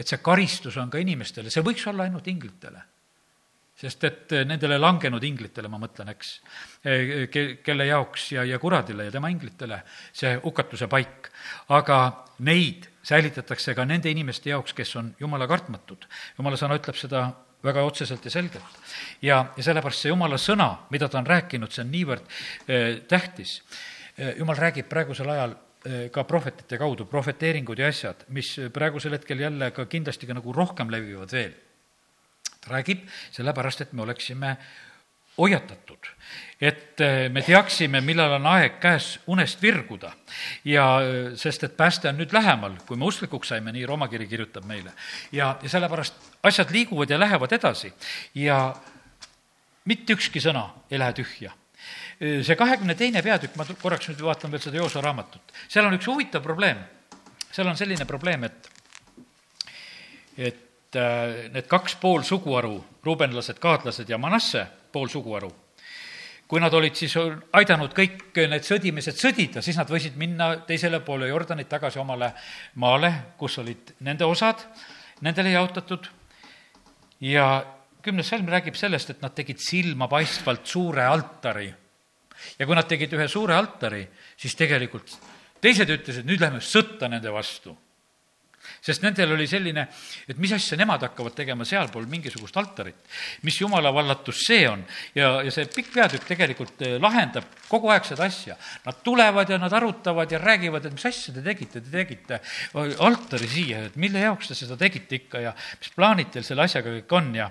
Et 0.00 0.08
see 0.08 0.22
karistus 0.24 0.78
on 0.80 0.90
ka 0.90 0.98
inimestele, 0.98 1.52
see 1.52 1.64
võiks 1.64 1.86
olla 1.90 2.08
ainult 2.08 2.26
inglitele 2.32 2.86
sest 3.80 4.04
et 4.04 4.34
eh, 4.36 4.44
nendele 4.48 4.78
langenud 4.80 5.24
inglitele, 5.24 5.70
ma 5.72 5.80
mõtlen, 5.80 6.12
eks, 6.12 6.32
eh, 6.84 7.12
ke-, 7.32 7.60
kelle 7.64 7.86
jaoks 7.88 8.30
ja, 8.34 8.44
ja 8.48 8.58
kuradile 8.60 9.06
ja 9.08 9.14
tema 9.14 9.30
inglitele 9.32 9.82
see 10.12 10.34
hukatuse 10.44 10.88
paik. 10.90 11.30
aga 11.76 12.00
neid 12.46 12.88
säilitatakse 13.06 13.74
ka 13.74 13.86
nende 13.88 14.10
inimeste 14.12 14.50
jaoks, 14.52 14.74
kes 14.76 14.96
on 15.00 15.14
jumala 15.20 15.48
kartmatud. 15.48 16.04
jumala 16.38 16.60
sõna 16.60 16.76
ütleb 16.80 16.98
seda 17.00 17.30
väga 17.64 17.84
otseselt 17.84 18.24
ja 18.24 18.30
selgelt. 18.30 18.76
ja, 19.22 19.46
ja 19.56 19.62
sellepärast 19.62 20.04
see 20.04 20.12
jumala 20.12 20.36
sõna, 20.36 20.70
mida 20.90 21.08
ta 21.08 21.18
on 21.18 21.26
rääkinud, 21.26 21.72
see 21.72 21.84
on 21.84 21.94
niivõrd 21.94 22.36
eh, 22.68 23.00
tähtis. 23.08 23.62
jumal 24.36 24.56
räägib 24.58 24.88
praegusel 24.88 25.30
ajal 25.32 25.54
ka 26.12 26.24
prohvetite 26.28 26.76
kaudu, 26.76 27.06
prohveteeringud 27.08 27.78
ja 27.80 27.86
asjad, 27.88 28.26
mis 28.36 28.50
praegusel 28.72 29.14
hetkel 29.16 29.40
jälle 29.40 29.70
ka 29.72 29.86
kindlasti 29.88 30.28
ka 30.28 30.36
nagu 30.36 30.52
rohkem 30.52 30.90
levivad 30.92 31.32
veel 31.32 31.54
ta 32.60 32.74
räägib 32.74 33.08
sellepärast, 33.32 33.80
et 33.80 33.92
me 33.92 34.02
oleksime 34.02 34.56
hoiatatud, 35.38 36.08
et 36.60 37.00
eh, 37.00 37.28
me 37.32 37.42
teaksime, 37.42 38.02
millal 38.04 38.34
on 38.36 38.48
aeg 38.50 38.76
käes 38.82 39.14
unest 39.30 39.62
virguda. 39.62 40.12
ja 40.64 40.84
eh, 41.00 41.36
sest, 41.36 41.64
et 41.64 41.76
pääste 41.76 42.08
on 42.08 42.18
nüüd 42.20 42.34
lähemal, 42.36 42.76
kui 42.86 42.96
me 42.96 43.08
usklikuks 43.08 43.48
saime, 43.48 43.72
nii 43.72 43.86
Rooma 43.86 44.08
kiri 44.08 44.26
kirjutab 44.26 44.64
meile. 44.68 44.92
ja, 45.32 45.56
ja 45.62 45.68
sellepärast 45.68 46.14
asjad 46.42 46.70
liiguvad 46.70 47.10
ja 47.10 47.20
lähevad 47.20 47.52
edasi 47.52 47.92
ja 48.34 48.74
mitte 49.84 50.12
ükski 50.12 50.40
sõna 50.40 50.68
ei 50.90 50.98
lähe 50.98 51.16
tühja 51.16 51.54
eh, 51.54 51.59
see 52.20 52.56
kahekümne 52.56 52.94
teine 52.94 53.22
peatükk, 53.24 53.56
ma 53.56 53.64
korraks 53.80 54.10
nüüd 54.10 54.20
vaatan 54.24 54.52
veel 54.52 54.60
seda 54.60 54.76
Joosa 54.76 55.00
raamatut, 55.04 55.54
seal 55.68 55.88
on 55.88 55.96
üks 55.96 56.08
huvitav 56.10 56.42
probleem. 56.44 56.82
seal 57.50 57.66
on 57.66 57.76
selline 57.76 58.04
probleem, 58.06 58.44
et, 58.44 58.68
et 60.36 60.66
Äh, 60.90 61.50
need 61.54 61.68
kaks 61.70 61.94
pool 62.02 62.24
suguharu, 62.26 62.74
ruubenlased, 63.06 63.60
gaadlased 63.62 64.08
ja 64.10 64.16
Manasse 64.18 64.64
pool 64.90 65.06
suguharu, 65.06 65.50
kui 66.50 66.58
nad 66.58 66.74
olid 66.74 66.96
siis 66.98 67.14
aidanud 67.54 67.92
kõik 67.94 68.40
need 68.50 68.66
sõdimised 68.66 69.14
sõdida, 69.14 69.62
siis 69.62 69.78
nad 69.78 69.86
võisid 69.86 70.16
minna 70.18 70.48
teisele 70.66 70.98
poole 71.06 71.28
Jordanit 71.30 71.70
tagasi 71.70 72.00
omale 72.02 72.32
maale, 72.82 73.12
kus 73.38 73.60
olid 73.62 73.92
nende 74.02 74.26
osad, 74.26 74.64
nendele 75.22 75.52
jaotatud, 75.54 76.10
ja 77.22 77.46
kümnes 78.02 78.26
salm 78.34 78.50
räägib 78.50 78.74
sellest, 78.74 79.14
et 79.14 79.22
nad 79.22 79.36
tegid 79.36 79.62
silmapaistvalt 79.62 80.66
suure 80.66 81.06
altari. 81.06 81.70
Ja 82.58 82.66
kui 82.66 82.76
nad 82.78 82.88
tegid 82.88 83.12
ühe 83.16 83.28
suure 83.28 83.54
altari, 83.56 84.02
siis 84.36 84.56
tegelikult 84.58 85.14
teised 85.60 85.90
ütlesid, 85.92 86.26
nüüd 86.28 86.40
lähme 86.40 86.62
sõtta 86.64 87.08
nende 87.10 87.32
vastu 87.32 87.76
sest 88.80 89.04
nendel 89.04 89.34
oli 89.36 89.46
selline, 89.50 89.86
et 90.28 90.38
mis 90.40 90.52
asja 90.56 90.78
nemad 90.80 91.02
hakkavad 91.04 91.34
tegema 91.36 91.66
sealpool 91.68 92.06
mingisugust 92.10 92.56
altarit. 92.56 92.96
mis 93.42 93.60
jumala 93.60 93.92
vallatus 93.94 94.44
see 94.46 94.68
on 94.68 94.84
ja, 95.14 95.42
ja 95.44 95.50
see 95.52 95.66
pikk 95.74 95.92
peatükk 95.94 96.26
tegelikult 96.28 96.82
eh, 96.86 96.96
lahendab 97.00 97.44
kogu 97.68 97.90
aeg 97.92 98.06
seda 98.08 98.26
asja. 98.26 98.56
Nad 98.84 99.02
tulevad 99.04 99.50
ja 99.50 99.58
nad 99.58 99.72
arutavad 99.72 100.32
ja 100.32 100.40
räägivad, 100.42 100.86
et 100.86 100.96
mis 100.96 101.06
asja 101.06 101.34
te 101.34 101.42
tegite, 101.44 101.80
te 101.80 101.90
tegite 101.92 102.40
altari 102.98 103.48
siia, 103.50 103.84
et 103.90 103.98
mille 104.00 104.22
jaoks 104.24 104.50
te 104.50 104.58
seda 104.58 104.78
tegite 104.80 105.20
ikka 105.20 105.44
ja 105.44 105.54
mis 105.54 105.92
plaanid 105.94 106.32
teil 106.34 106.46
selle 106.46 106.64
asjaga 106.66 106.96
kõik 106.96 107.16
on 107.20 107.34
ja 107.36 107.50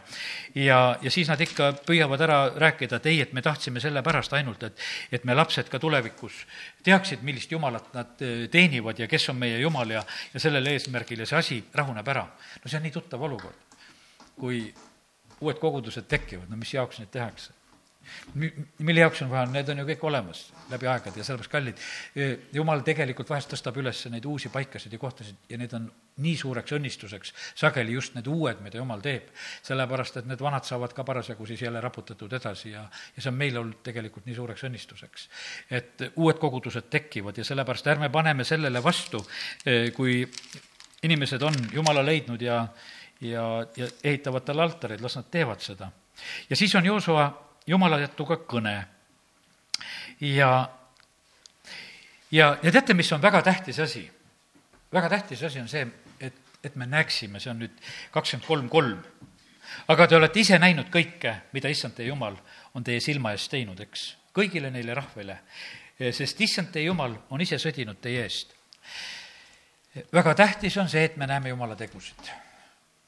ja, 0.55 0.80
ja 1.01 1.11
siis 1.13 1.30
nad 1.30 1.41
ikka 1.41 1.71
püüavad 1.86 2.21
ära 2.25 2.39
rääkida, 2.55 2.99
et 2.99 3.09
ei, 3.11 3.21
et 3.21 3.34
me 3.34 3.43
tahtsime 3.45 3.82
sellepärast 3.84 4.34
ainult, 4.38 4.63
et, 4.67 4.84
et 5.11 5.25
me 5.27 5.38
lapsed 5.38 5.69
ka 5.69 5.80
tulevikus 5.80 6.41
teaksid, 6.84 7.23
millist 7.27 7.51
jumalat 7.51 7.93
nad 7.95 8.25
eh, 8.25 8.47
teenivad 8.51 8.99
ja 8.99 9.07
kes 9.07 9.30
on 9.32 9.39
meie 9.39 9.59
jumal 9.61 9.93
ja, 9.93 10.03
ja 10.34 10.41
sellel 10.41 10.73
eesmärgil 10.73 11.18
ja 11.20 11.30
see 11.30 11.39
asi 11.39 11.59
rahuneb 11.74 12.07
ära. 12.07 12.26
no 12.63 12.70
see 12.70 12.78
on 12.78 12.88
nii 12.88 12.95
tuttav 12.95 13.22
olukord, 13.22 13.80
kui 14.39 14.65
uued 15.39 15.59
kogudused 15.59 16.07
tekivad, 16.11 16.49
no 16.49 16.59
mis 16.59 16.74
jaoks 16.74 16.99
neid 16.99 17.11
tehakse? 17.13 17.53
mille 18.80 18.99
jaoks 18.99 19.22
on 19.22 19.30
vaja, 19.30 19.45
need 19.51 19.70
on 19.70 19.82
ju 19.82 19.86
kõik 19.89 20.03
olemas 20.09 20.41
läbi 20.70 20.88
aegade 20.89 21.20
ja 21.20 21.26
sellepärast 21.26 21.51
kallid. 21.51 21.82
jumal 22.55 22.82
tegelikult 22.86 23.30
vahest 23.30 23.51
tõstab 23.53 23.78
üles 23.82 24.01
neid 24.11 24.26
uusi 24.26 24.51
paikasid 24.53 24.93
ja 24.93 24.99
kohtasid 25.01 25.49
ja 25.49 25.59
need 25.61 25.74
on 25.78 25.89
nii 26.24 26.36
suureks 26.38 26.74
õnnistuseks, 26.76 27.34
sageli 27.59 27.93
just 27.95 28.15
need 28.15 28.28
uued, 28.28 28.61
mida 28.65 28.80
jumal 28.80 29.01
teeb. 29.03 29.30
sellepärast, 29.65 30.22
et 30.22 30.30
need 30.30 30.41
vanad 30.41 30.67
saavad 30.67 30.93
ka 30.95 31.03
parasjagu 31.07 31.45
siis 31.49 31.61
jälle 31.61 31.82
raputatud 31.82 32.34
edasi 32.34 32.72
ja, 32.72 32.86
ja 33.15 33.22
see 33.22 33.32
on 33.32 33.38
meile 33.38 33.61
olnud 33.61 33.84
tegelikult 33.84 34.26
nii 34.30 34.39
suureks 34.39 34.65
õnnistuseks. 34.70 35.30
et 35.70 36.09
uued 36.15 36.41
kogudused 36.41 36.89
tekivad 36.89 37.38
ja 37.38 37.45
sellepärast 37.45 37.88
ärme 37.88 38.09
paneme 38.09 38.43
sellele 38.47 38.84
vastu, 38.84 39.26
kui 39.95 40.24
inimesed 41.04 41.41
on 41.41 41.56
Jumala 41.74 42.06
leidnud 42.06 42.41
ja, 42.41 42.68
ja, 43.22 43.43
ja 43.78 43.88
ehitavad 44.04 44.45
talle 44.45 44.64
altareid, 44.64 45.02
las 45.02 45.16
nad 45.16 45.30
teevad 45.32 45.62
seda. 45.62 45.91
ja 46.50 46.56
siis 46.56 46.76
on 46.76 46.86
Joosua 46.86 47.30
jumala 47.68 48.00
jätuga 48.00 48.39
kõne. 48.50 48.76
ja, 50.22 50.70
ja, 52.32 52.58
ja 52.64 52.72
teate, 52.72 52.93
mis 52.93 53.12
on 53.14 53.22
väga 53.22 53.41
tähtis 53.41 53.80
asi? 53.80 54.10
väga 54.93 55.10
tähtis 55.10 55.43
asi 55.43 55.60
on 55.60 55.68
see, 55.70 55.88
et, 56.20 56.36
et 56.64 56.76
me 56.76 56.86
näeksime, 56.86 57.39
see 57.39 57.52
on 57.52 57.62
nüüd 57.64 57.76
kakskümmend 58.12 58.47
kolm 58.47 58.70
kolm. 58.70 59.04
aga 59.88 60.08
te 60.08 60.18
olete 60.18 60.39
ise 60.39 60.60
näinud 60.60 60.89
kõike, 60.93 61.36
mida 61.54 61.70
issand 61.70 61.95
teie 61.97 62.10
jumal 62.10 62.38
on 62.74 62.84
teie 62.84 63.00
silma 63.04 63.34
ees 63.36 63.47
teinud, 63.50 63.80
eks, 63.86 64.16
kõigile 64.34 64.72
neile 64.74 64.93
rahvale. 64.97 65.39
sest 66.00 66.41
issand 66.41 66.72
teie 66.74 66.88
jumal 66.88 67.16
on 67.30 67.41
ise 67.41 67.60
sõdinud 67.62 68.02
teie 68.02 68.24
eest. 68.24 68.56
Väga 70.13 70.35
tähtis 70.35 70.77
on 70.77 70.89
see, 70.89 71.03
et 71.03 71.17
me 71.17 71.27
näeme 71.27 71.49
jumala 71.49 71.75
tegusid 71.75 72.29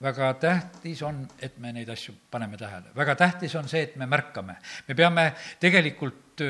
väga 0.02 0.34
tähtis 0.42 1.02
on, 1.06 1.28
et 1.42 1.58
me 1.62 1.72
neid 1.74 1.90
asju 1.90 2.14
paneme 2.32 2.58
tähele. 2.58 2.90
väga 2.96 3.16
tähtis 3.16 3.56
on 3.56 3.70
see, 3.70 3.84
et 3.84 3.96
me 3.96 4.06
märkame. 4.06 4.56
me 4.88 4.96
peame 4.96 5.34
tegelikult 5.60 6.42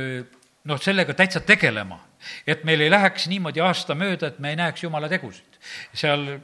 noh, 0.63 0.79
sellega 0.82 1.13
täitsa 1.17 1.41
tegelema, 1.45 1.99
et 2.47 2.63
meil 2.63 2.86
ei 2.86 2.91
läheks 2.91 3.27
niimoodi 3.32 3.63
aasta 3.65 3.95
mööda, 3.97 4.32
et 4.32 4.39
me 4.39 4.53
ei 4.53 4.59
näeks 4.59 4.84
jumala 4.84 5.09
tegusid. 5.09 5.59
seal 5.93 6.39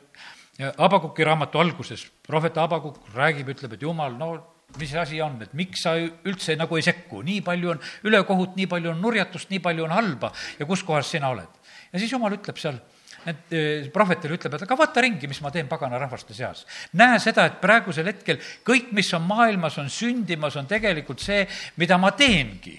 Abakuki 0.57 1.23
raamatu 1.23 1.59
alguses 1.61 2.07
prohvet 2.25 2.55
Abakuk 2.57 3.11
räägib, 3.13 3.51
ütleb, 3.53 3.75
et 3.77 3.81
jumal, 3.81 4.15
no 4.17 4.31
mis 4.79 4.93
asi 4.97 5.21
on, 5.21 5.35
et 5.45 5.53
miks 5.53 5.83
sa 5.85 5.93
üldse 5.97 6.55
nagu 6.57 6.75
ei 6.75 6.83
sekku, 6.83 7.21
nii 7.23 7.43
palju 7.45 7.75
on 7.75 7.83
ülekohut, 8.09 8.55
nii 8.57 8.65
palju 8.67 8.89
on 8.91 9.01
nurjatust, 9.01 9.51
nii 9.53 9.61
palju 9.63 9.85
on 9.85 9.93
halba 9.93 10.31
ja 10.57 10.65
kus 10.65 10.83
kohas 10.83 11.11
sina 11.13 11.29
oled. 11.29 11.61
ja 11.93 12.01
siis 12.01 12.11
jumal 12.11 12.33
ütleb 12.35 12.57
seal 12.57 12.81
et 13.25 13.53
eh, 13.55 13.87
prohvetile 13.93 14.37
ütleb, 14.37 14.55
et 14.55 14.65
aga 14.65 14.77
vaata 14.79 15.03
ringi, 15.03 15.29
mis 15.29 15.39
ma 15.43 15.51
teen 15.53 15.69
pagana 15.69 15.99
rahvaste 16.01 16.35
seas. 16.35 16.65
näe 16.93 17.19
seda, 17.23 17.47
et 17.47 17.57
praegusel 17.61 18.11
hetkel 18.11 18.39
kõik, 18.67 18.91
mis 18.97 19.09
on 19.17 19.25
maailmas, 19.27 19.77
on 19.81 19.89
sündimas, 19.89 20.55
on 20.55 20.67
tegelikult 20.69 21.23
see, 21.23 21.47
mida 21.77 21.97
ma 21.97 22.11
teengi. 22.11 22.77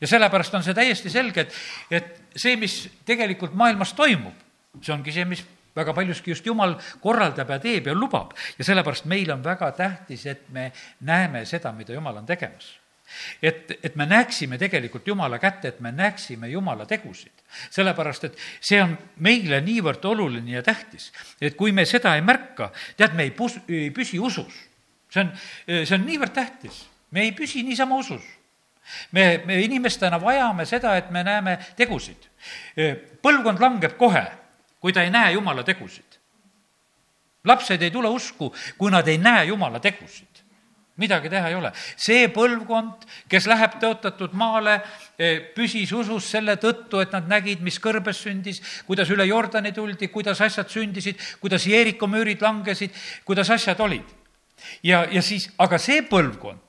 ja 0.00 0.10
sellepärast 0.10 0.54
on 0.54 0.66
see 0.66 0.74
täiesti 0.74 1.10
selge, 1.10 1.46
et, 1.46 1.58
et 1.90 2.36
see, 2.36 2.56
mis 2.60 2.76
tegelikult 3.06 3.54
maailmas 3.54 3.94
toimub, 3.94 4.36
see 4.80 4.94
ongi 4.94 5.12
see, 5.14 5.24
mis 5.24 5.44
väga 5.74 5.94
paljuski 5.94 6.30
just 6.30 6.46
Jumal 6.46 6.76
korraldab 7.02 7.50
ja 7.50 7.58
teeb 7.58 7.90
ja 7.90 7.94
lubab. 7.94 8.32
ja 8.58 8.64
sellepärast 8.64 9.10
meil 9.10 9.30
on 9.32 9.44
väga 9.44 9.72
tähtis, 9.72 10.26
et 10.26 10.48
me 10.48 10.70
näeme 11.00 11.44
seda, 11.46 11.72
mida 11.72 11.94
Jumal 11.94 12.22
on 12.22 12.26
tegemas 12.26 12.83
et, 13.42 13.72
et 13.82 13.96
me 13.96 14.06
näeksime 14.06 14.58
tegelikult 14.58 15.06
Jumala 15.06 15.38
kätte, 15.38 15.68
et 15.68 15.80
me 15.80 15.92
näeksime 15.92 16.48
Jumala 16.48 16.86
tegusid. 16.86 17.32
sellepärast, 17.70 18.24
et 18.24 18.38
see 18.60 18.80
on 18.82 18.96
meile 19.22 19.60
niivõrd 19.62 20.04
oluline 20.10 20.56
ja 20.56 20.62
tähtis, 20.62 21.12
et 21.40 21.54
kui 21.56 21.72
me 21.72 21.84
seda 21.86 22.14
ei 22.16 22.22
märka, 22.22 22.72
tead, 22.96 23.14
me 23.14 23.28
ei 23.28 23.30
pus-, 23.30 23.60
ei 23.68 23.90
püsi 23.94 24.18
usus. 24.18 24.54
see 25.10 25.22
on, 25.22 25.30
see 25.66 25.94
on 25.94 26.06
niivõrd 26.06 26.34
tähtis, 26.34 26.84
me 27.10 27.28
ei 27.28 27.32
püsi 27.32 27.62
niisama 27.62 27.96
usus. 27.96 28.22
me, 29.12 29.42
me 29.46 29.60
inimestena 29.62 30.20
vajame 30.20 30.66
seda, 30.66 30.96
et 30.96 31.10
me 31.10 31.22
näeme 31.24 31.58
tegusid. 31.76 32.28
põlvkond 33.22 33.60
langeb 33.60 33.96
kohe, 33.96 34.26
kui 34.80 34.92
ta 34.92 35.02
ei 35.02 35.10
näe 35.10 35.32
Jumala 35.32 35.62
tegusid. 35.62 36.20
lapsed 37.44 37.82
ei 37.82 37.90
tule 37.90 38.08
usku, 38.08 38.54
kui 38.78 38.90
nad 38.90 39.08
ei 39.08 39.18
näe 39.18 39.44
Jumala 39.44 39.80
tegusid 39.80 40.33
midagi 40.96 41.30
teha 41.30 41.48
ei 41.50 41.54
ole. 41.58 41.72
see 41.96 42.28
põlvkond, 42.32 43.06
kes 43.30 43.48
läheb 43.50 43.78
tõotatud 43.82 44.34
maale, 44.38 44.80
eh, 45.18 45.40
püsis 45.54 45.92
usus 45.92 46.28
selle 46.30 46.56
tõttu, 46.56 47.00
et 47.02 47.12
nad 47.12 47.28
nägid, 47.28 47.60
mis 47.60 47.80
kõrbes 47.82 48.22
sündis, 48.26 48.60
kuidas 48.86 49.10
üle 49.10 49.26
Jordani 49.26 49.72
tuldi, 49.72 50.08
kuidas 50.08 50.40
asjad 50.40 50.70
sündisid, 50.70 51.20
kuidas 51.40 51.66
Jeeriko 51.66 52.06
müürid 52.06 52.42
langesid, 52.42 52.94
kuidas 53.24 53.50
asjad 53.50 53.80
olid. 53.80 54.06
ja, 54.82 55.04
ja 55.10 55.22
siis, 55.22 55.50
aga 55.58 55.78
see 55.78 56.02
põlvkond, 56.06 56.64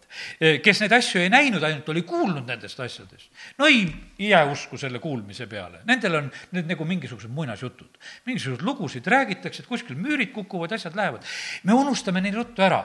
kes 0.63 0.81
neid 0.81 0.93
asju 0.95 1.21
ei 1.21 1.29
näinud, 1.31 1.63
ainult 1.63 1.89
oli 1.91 2.03
kuulnud 2.07 2.47
nendest 2.47 2.79
asjadest. 2.79 3.29
no 3.59 3.67
ei 3.67 3.85
jää 4.29 4.43
usku 4.51 4.77
selle 4.77 4.99
kuulmise 4.99 5.47
peale, 5.47 5.81
nendel 5.85 6.19
on 6.21 6.29
need 6.55 6.69
nagu 6.71 6.85
mingisugused 6.85 7.31
muinasjutud. 7.31 7.97
mingisuguseid 8.25 8.65
lugusid 8.65 9.07
räägitakse, 9.07 9.63
et 9.63 9.69
kuskil 9.69 9.95
müürid 9.99 10.31
kukuvad, 10.33 10.71
asjad 10.71 10.95
lähevad. 10.95 11.23
me 11.63 11.73
unustame 11.73 12.21
nii 12.21 12.35
ruttu 12.35 12.61
ära. 12.61 12.83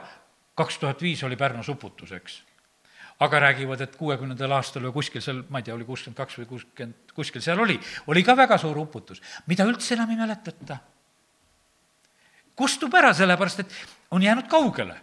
Kaks 0.60 0.78
tuhat 0.78 1.02
viis 1.02 1.24
oli 1.26 1.40
Pärnus 1.40 1.68
uputus, 1.72 2.12
eks 2.16 2.40
aga 3.20 3.40
räägivad, 3.40 3.82
et 3.84 3.96
kuuekümnendal 4.00 4.52
aastal 4.56 4.86
või 4.86 4.94
kuskil 4.94 5.20
seal, 5.24 5.42
ma 5.52 5.60
ei 5.60 5.66
tea, 5.66 5.74
oli 5.76 5.84
kuuskümmend 5.84 6.16
kaks 6.16 6.38
või 6.40 6.46
kuuskümmend, 6.54 7.12
kuskil 7.16 7.44
seal 7.44 7.60
oli, 7.60 7.76
oli 8.08 8.22
ka 8.24 8.36
väga 8.36 8.56
suur 8.60 8.78
uputus, 8.80 9.20
mida 9.50 9.66
üldse 9.68 9.94
enam 9.94 10.10
ei 10.14 10.20
mäletata. 10.22 10.78
kustub 12.56 12.94
ära, 12.94 13.12
sellepärast 13.16 13.60
et 13.60 13.76
on 14.10 14.22
jäänud 14.22 14.48
kaugele. 14.48 14.96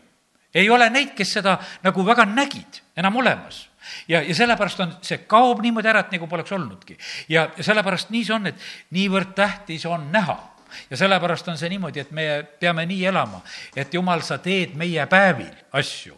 ei 0.53 0.69
ole 0.69 0.89
neid, 0.89 1.13
kes 1.13 1.33
seda 1.37 1.59
nagu 1.83 2.05
väga 2.05 2.25
nägid 2.25 2.81
enam 2.95 3.15
olemas 3.15 3.67
ja, 4.07 4.21
ja 4.21 4.35
sellepärast 4.35 4.79
on, 4.79 4.93
see 5.01 5.17
kaob 5.29 5.61
niimoodi 5.61 5.87
ära, 5.87 5.99
et 5.99 6.11
nagu 6.11 6.27
poleks 6.27 6.51
olnudki. 6.51 6.97
ja, 7.29 7.51
sellepärast 7.59 8.09
nii 8.09 8.25
see 8.25 8.35
on, 8.35 8.47
et 8.47 8.67
niivõrd 8.91 9.35
tähtis 9.35 9.85
on 9.85 10.09
näha 10.11 10.56
ja 10.89 10.97
sellepärast 10.97 11.47
on 11.47 11.57
see 11.57 11.69
niimoodi, 11.69 11.99
et 11.99 12.11
me 12.11 12.45
peame 12.59 12.85
nii 12.85 13.05
elama, 13.05 13.41
et 13.75 13.93
jumal, 13.93 14.21
sa 14.21 14.37
teed 14.37 14.75
meie 14.75 15.05
päevil 15.05 15.53
asju 15.71 16.15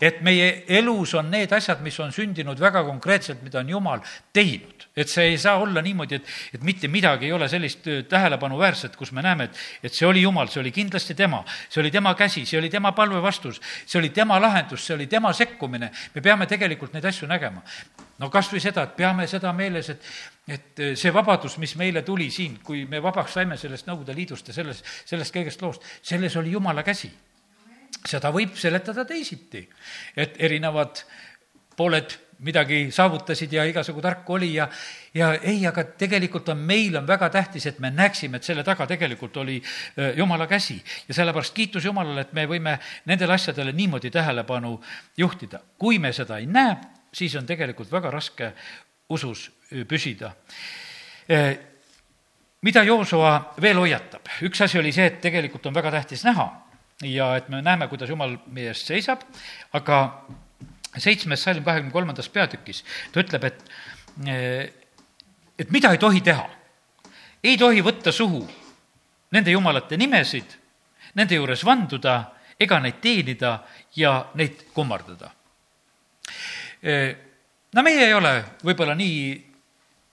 et 0.00 0.20
meie 0.24 0.64
elus 0.78 1.14
on 1.14 1.30
need 1.30 1.52
asjad, 1.52 1.80
mis 1.84 1.98
on 2.00 2.12
sündinud 2.14 2.60
väga 2.60 2.82
konkreetselt, 2.86 3.42
mida 3.46 3.60
on 3.60 3.70
Jumal 3.70 4.04
teinud. 4.32 4.86
et 4.96 5.08
see 5.12 5.26
ei 5.28 5.38
saa 5.38 5.58
olla 5.60 5.82
niimoodi, 5.84 6.16
et, 6.16 6.28
et 6.56 6.62
mitte 6.64 6.88
midagi 6.88 7.26
ei 7.28 7.32
ole 7.32 7.48
sellist 7.48 7.86
äh, 7.88 8.04
tähelepanuväärset, 8.08 8.96
kus 8.96 9.12
me 9.12 9.22
näeme, 9.22 9.44
et, 9.44 9.58
et 9.84 9.92
see 9.92 10.06
oli 10.08 10.22
Jumal, 10.22 10.48
see 10.48 10.60
oli 10.60 10.72
kindlasti 10.72 11.14
tema, 11.14 11.42
see 11.68 11.82
oli 11.82 11.90
tema 11.90 12.14
käsi, 12.14 12.46
see 12.46 12.58
oli 12.58 12.70
tema 12.72 12.92
palve 12.96 13.20
vastus, 13.22 13.60
see 13.86 13.98
oli 14.00 14.10
tema 14.16 14.40
lahendus, 14.40 14.86
see 14.86 14.94
oli 14.96 15.06
tema 15.06 15.32
sekkumine. 15.32 15.90
me 16.14 16.22
peame 16.22 16.46
tegelikult 16.46 16.96
neid 16.96 17.04
asju 17.04 17.28
nägema. 17.28 17.62
no 18.18 18.30
kas 18.30 18.48
või 18.52 18.62
seda, 18.64 18.86
et 18.88 18.96
peame 18.96 19.26
seda 19.28 19.52
meeles, 19.52 19.90
et 19.90 20.02
et 20.46 20.78
äh, 20.78 20.94
see 20.94 21.12
vabadus, 21.12 21.58
mis 21.58 21.74
meile 21.76 22.02
tuli 22.06 22.30
siin, 22.30 22.60
kui 22.62 22.84
me 22.86 23.02
vabaks 23.02 23.34
saime 23.34 23.56
sellest 23.58 23.88
Nõukogude 23.88 24.14
Liidust 24.14 24.48
ja 24.48 24.54
sellest, 24.54 24.86
sellest 25.04 25.34
kõigest 25.34 25.62
loost, 25.62 25.82
selles 26.02 26.36
oli 26.38 26.54
Jumala 26.54 26.86
käsi 26.86 27.10
seda 28.06 28.30
võib 28.34 28.56
seletada 28.58 29.04
teisiti, 29.04 29.64
et 30.16 30.36
erinevad 30.38 31.02
pooled 31.76 32.16
midagi 32.38 32.90
saavutasid 32.92 33.52
ja 33.52 33.64
igasugu 33.64 34.02
tarku 34.02 34.34
oli 34.36 34.54
ja, 34.54 34.68
ja 35.14 35.32
ei, 35.34 35.62
aga 35.66 35.84
tegelikult 35.98 36.48
on, 36.52 36.58
meil 36.58 36.96
on 36.96 37.06
väga 37.08 37.30
tähtis, 37.32 37.66
et 37.66 37.78
me 37.80 37.90
näeksime, 37.90 38.36
et 38.36 38.44
selle 38.44 38.64
taga 38.64 38.86
tegelikult 38.86 39.36
oli 39.40 39.56
äh, 39.62 40.12
Jumala 40.16 40.46
käsi. 40.46 40.82
ja 41.08 41.14
sellepärast 41.14 41.54
kiitus 41.54 41.84
Jumalale, 41.84 42.26
et 42.26 42.32
me 42.32 42.46
võime 42.46 42.78
nendele 43.04 43.32
asjadele 43.32 43.72
niimoodi 43.72 44.10
tähelepanu 44.10 44.80
juhtida. 45.16 45.60
kui 45.78 45.98
me 45.98 46.12
seda 46.12 46.38
ei 46.38 46.46
näe, 46.46 46.76
siis 47.12 47.34
on 47.36 47.46
tegelikult 47.46 47.92
väga 47.92 48.10
raske 48.10 48.52
usus 49.08 49.50
äh, 49.72 49.86
püsida 49.88 50.34
äh, 51.30 51.56
mida 52.62 52.82
Joosua 52.82 53.54
veel 53.62 53.78
hoiatab? 53.80 54.28
üks 54.42 54.60
asi 54.60 54.78
oli 54.78 54.92
see, 54.92 55.06
et 55.06 55.20
tegelikult 55.20 55.66
on 55.66 55.74
väga 55.74 55.90
tähtis 55.90 56.24
näha 56.24 56.65
ja 57.02 57.36
et 57.36 57.48
me 57.48 57.62
näeme, 57.62 57.88
kuidas 57.88 58.10
Jumal 58.10 58.36
meie 58.52 58.72
eest 58.72 58.88
seisab, 58.88 59.24
aga 59.76 60.00
seitsmes 60.96 61.42
salm 61.42 61.64
kahekümne 61.64 61.92
kolmandas 61.92 62.28
peatükis 62.32 62.82
ta 63.12 63.20
ütleb, 63.20 63.44
et, 63.44 63.64
et 65.58 65.74
mida 65.74 65.92
ei 65.92 66.00
tohi 66.00 66.22
teha. 66.24 66.46
ei 67.44 67.58
tohi 67.58 67.82
võtta 67.84 68.12
suhu 68.12 68.46
nende 69.32 69.50
jumalate 69.50 69.96
nimesid, 69.96 70.56
nende 71.14 71.36
juures 71.36 71.64
vanduda 71.64 72.16
ega 72.60 72.78
neid 72.80 73.00
teenida 73.02 73.58
ja 73.96 74.30
neid 74.34 74.64
kummardada. 74.74 75.30
no 77.74 77.82
meie 77.82 78.06
ei 78.06 78.14
ole 78.14 78.32
võib-olla 78.64 78.94
nii 78.94 79.45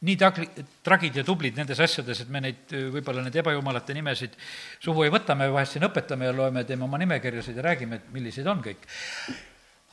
nii 0.04 0.18
tagli-, 0.20 0.66
tragid 0.86 1.16
ja 1.22 1.24
tublid 1.28 1.58
nendes 1.58 1.80
asjades, 1.84 2.24
et 2.24 2.30
me 2.34 2.44
neid, 2.44 2.76
võib-olla 2.94 3.24
neid 3.24 3.40
ebajumalate 3.40 3.96
nimesid 3.96 4.36
suhu 4.84 5.06
ei 5.06 5.14
võta, 5.14 5.38
me 5.40 5.50
vahest 5.54 5.78
siin 5.78 5.88
õpetame 5.88 6.30
ja 6.30 6.36
loeme, 6.36 6.66
teeme 6.68 6.88
oma 6.88 7.00
nimekirjasid 7.02 7.60
ja 7.60 7.66
räägime, 7.72 8.02
et 8.02 8.14
millised 8.16 8.48
on 8.52 8.64
kõik 8.66 8.88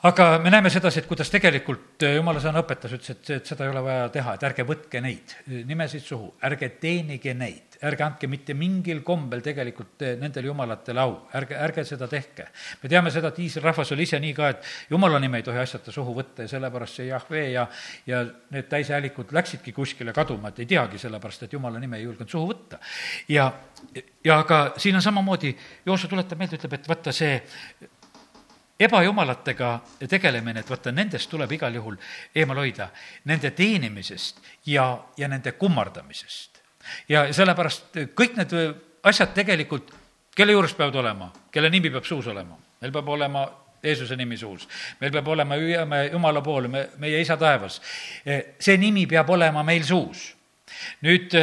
aga 0.02 0.38
me 0.38 0.50
näeme 0.50 0.70
sedasi, 0.72 1.02
et 1.02 1.08
kuidas 1.08 1.28
tegelikult 1.32 2.04
eh, 2.06 2.14
jumala 2.16 2.40
sõna 2.40 2.62
õpetas, 2.62 2.92
ütles, 2.96 3.12
et, 3.12 3.30
et 3.36 3.50
seda 3.50 3.66
ei 3.66 3.72
ole 3.72 3.82
vaja 3.84 4.06
teha, 4.14 4.32
et 4.36 4.46
ärge 4.48 4.64
võtke 4.64 5.02
neid 5.04 5.34
nimesid 5.68 6.06
suhu, 6.06 6.30
ärge 6.48 6.70
teenige 6.80 7.34
neid, 7.36 7.76
ärge 7.84 8.06
andke 8.06 8.30
mitte 8.30 8.56
mingil 8.56 9.02
kombel 9.04 9.44
tegelikult 9.44 10.06
eh, 10.06 10.14
nendele 10.20 10.48
jumalatele 10.48 11.04
au, 11.04 11.12
ärge, 11.36 11.58
ärge 11.66 11.84
seda 11.88 12.08
tehke. 12.08 12.48
me 12.82 12.92
teame 12.92 13.12
seda, 13.12 13.28
et 13.28 13.42
Iisraeli 13.44 13.68
rahvas 13.68 13.92
oli 13.92 14.08
ise 14.08 14.22
nii 14.24 14.32
ka, 14.40 14.50
et 14.54 14.72
jumala 14.94 15.20
nime 15.20 15.42
ei 15.42 15.46
tohi 15.50 15.60
asjata 15.60 15.92
suhu 15.92 16.16
võtta 16.16 16.48
ja 16.48 16.54
sellepärast 16.54 17.02
see 17.02 17.10
Jahve 17.10 17.44
ja, 17.50 17.68
ja 18.08 18.24
need 18.56 18.72
täishäälikud 18.72 19.36
läksidki 19.36 19.76
kuskile 19.76 20.16
kaduma, 20.16 20.48
et 20.48 20.64
ei 20.64 20.70
teagi, 20.70 21.02
sellepärast 21.02 21.44
et 21.44 21.60
jumala 21.60 21.82
nime 21.82 22.00
ei 22.00 22.08
julgenud 22.08 22.32
suhu 22.32 22.48
võtta. 22.54 22.80
ja, 23.28 23.52
ja 24.24 24.42
aga 24.46 24.64
siin 24.80 24.96
on 24.96 25.04
samamoodi, 25.04 25.52
Joosa 25.84 26.08
tuletab 26.08 26.40
meelde, 26.40 26.56
ütleb, 26.56 26.80
et 26.80 26.88
vaata 26.88 27.12
see 27.12 27.36
ebajumalatega 28.80 29.70
tegelemine, 30.08 30.60
et 30.60 30.70
vaata, 30.70 30.92
nendest 30.92 31.30
tuleb 31.30 31.52
igal 31.52 31.74
juhul 31.74 31.96
eemal 32.34 32.62
hoida, 32.62 32.88
nende 33.28 33.50
teenimisest 33.56 34.40
ja, 34.66 34.86
ja 35.16 35.28
nende 35.28 35.52
kummardamisest. 35.52 36.60
ja 37.08 37.26
sellepärast 37.32 37.98
kõik 38.16 38.38
need 38.38 38.54
asjad 39.02 39.34
tegelikult, 39.36 39.92
kelle 40.36 40.52
juures 40.56 40.74
peavad 40.74 40.96
olema, 40.96 41.32
kelle 41.52 41.70
nimi 41.70 41.90
peab 41.90 42.04
suus 42.08 42.26
olema, 42.26 42.56
meil 42.80 42.92
peab 42.92 43.08
olema 43.08 43.48
Jeesuse 43.82 44.16
nimi 44.16 44.36
suus. 44.36 44.68
meil 45.00 45.12
peab 45.12 45.28
olema, 45.28 45.56
hüüame 45.56 46.10
Jumala 46.12 46.42
poole, 46.42 46.68
me, 46.68 46.88
meie 46.98 47.20
isa 47.20 47.36
taevas. 47.36 47.80
see 48.58 48.76
nimi 48.76 49.06
peab 49.06 49.30
olema 49.30 49.62
meil 49.62 49.84
suus. 49.84 50.34
nüüd 51.02 51.36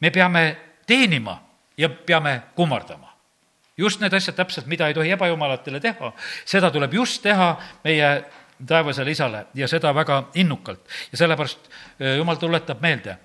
me 0.00 0.10
peame 0.10 0.56
teenima 0.86 1.40
ja 1.76 1.88
peame 1.88 2.42
kummardama 2.54 3.13
just 3.78 4.00
need 4.00 4.14
asjad 4.14 4.36
täpselt, 4.38 4.66
mida 4.70 4.88
ei 4.88 4.94
tohi 4.94 5.12
ebajumalatele 5.14 5.80
teha, 5.82 6.12
seda 6.46 6.70
tuleb 6.74 6.94
just 6.94 7.22
teha 7.22 7.54
meie 7.84 8.10
taevasele 8.66 9.10
isale 9.10 9.46
ja 9.54 9.68
seda 9.68 9.94
väga 9.94 10.28
innukalt. 10.34 10.80
ja 11.12 11.18
sellepärast 11.18 11.70
eh, 12.00 12.16
jumal 12.16 12.36
tuletab 12.36 12.80
meelde. 12.80 13.16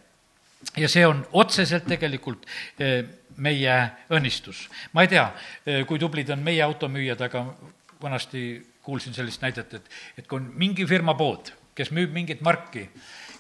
ja 0.78 0.90
see 0.90 1.06
on 1.08 1.28
otseselt 1.32 1.86
tegelikult 1.88 2.46
eh, 2.80 3.06
meie 3.38 3.78
õnnistus. 4.10 4.68
ma 4.94 5.02
ei 5.02 5.08
tea, 5.08 5.32
eh, 5.66 5.86
kui 5.86 6.00
tublid 6.00 6.30
on 6.30 6.40
meie 6.40 6.64
automüüjad, 6.64 7.22
aga 7.22 7.46
vanasti 8.02 8.66
kuulsin 8.82 9.14
sellist 9.14 9.42
näidet, 9.42 9.74
et, 9.74 9.90
et 10.18 10.28
kui 10.28 10.40
on 10.40 10.52
mingi 10.56 10.86
firma 10.86 11.14
pood, 11.14 11.54
kes 11.76 11.92
müüb 11.92 12.14
mingit 12.16 12.42
marki, 12.42 12.90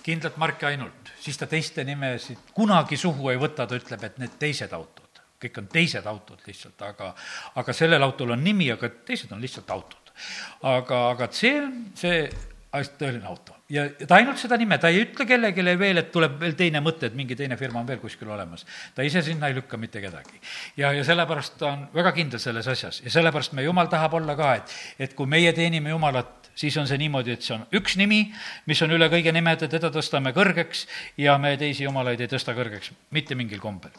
kindlat 0.04 0.38
marki 0.38 0.66
ainult, 0.66 1.14
siis 1.20 1.38
ta 1.38 1.48
teiste 1.48 1.84
nimesid 1.84 2.54
kunagi 2.54 2.98
suhu 2.98 3.30
ei 3.30 3.40
võta, 3.40 3.66
ta 3.66 3.76
ütleb, 3.76 4.04
et 4.04 4.18
need 4.22 4.38
teised 4.40 4.74
autod 4.74 4.99
kõik 5.42 5.62
on 5.62 5.70
teised 5.72 6.06
autod 6.10 6.44
lihtsalt, 6.48 6.82
aga, 6.88 7.14
aga 7.62 7.74
sellel 7.74 8.04
autol 8.04 8.36
on 8.36 8.44
nimi, 8.44 8.72
aga 8.72 8.92
teised 9.08 9.32
on 9.32 9.42
lihtsalt 9.42 9.70
autod. 9.72 10.14
aga, 10.62 11.10
aga 11.14 11.30
on 11.30 11.74
see 11.96 12.28
tõeline 12.72 13.26
auto 13.26 13.60
ja 13.70 13.86
ta 14.08 14.18
ainult 14.18 14.40
seda 14.42 14.58
nime, 14.58 14.78
ta 14.82 14.90
ei 14.90 15.04
ütle 15.04 15.26
kellelegi 15.30 15.64
veel, 15.78 16.02
et 16.02 16.10
tuleb 16.14 16.40
veel 16.42 16.56
teine 16.58 16.82
mõte, 16.86 17.10
et 17.10 17.16
mingi 17.18 17.38
teine 17.38 17.58
firma 17.58 17.82
on 17.82 17.88
veel 17.88 18.02
kuskil 18.02 18.30
olemas. 18.30 18.66
ta 18.96 19.06
ise 19.06 19.22
sinna 19.26 19.48
ei 19.48 19.56
lükka 19.56 19.78
mitte 19.78 20.02
kedagi. 20.02 20.42
ja, 20.78 20.92
ja 20.94 21.04
sellepärast 21.04 21.58
ta 21.60 21.72
on 21.74 21.88
väga 21.94 22.12
kindel 22.18 22.40
selles 22.40 22.68
asjas 22.68 23.02
ja 23.06 23.14
sellepärast 23.14 23.54
me, 23.54 23.64
jumal 23.64 23.90
tahab 23.90 24.14
olla 24.14 24.36
ka, 24.36 24.54
et, 24.56 24.76
et 25.00 25.14
kui 25.14 25.30
meie 25.30 25.54
teenime 25.54 25.90
Jumalat, 25.90 26.52
siis 26.56 26.78
on 26.78 26.88
see 26.88 26.98
niimoodi, 26.98 27.38
et 27.38 27.46
see 27.46 27.56
on 27.56 27.66
üks 27.74 27.98
nimi, 27.98 28.24
mis 28.66 28.82
on 28.82 28.94
üle 28.94 29.10
kõige 29.10 29.34
nimed 29.34 29.66
ja 29.66 29.70
teda 29.70 29.92
tõstame 29.94 30.34
kõrgeks 30.34 30.86
ja 31.18 31.38
me 31.38 31.56
teisi 31.58 31.86
jumalaid 31.86 32.22
ei 32.22 32.30
tõsta 32.30 32.58
kõrgeks 32.58 32.94
mitte 33.12 33.38
mingil 33.38 33.62
kombel. 33.62 33.94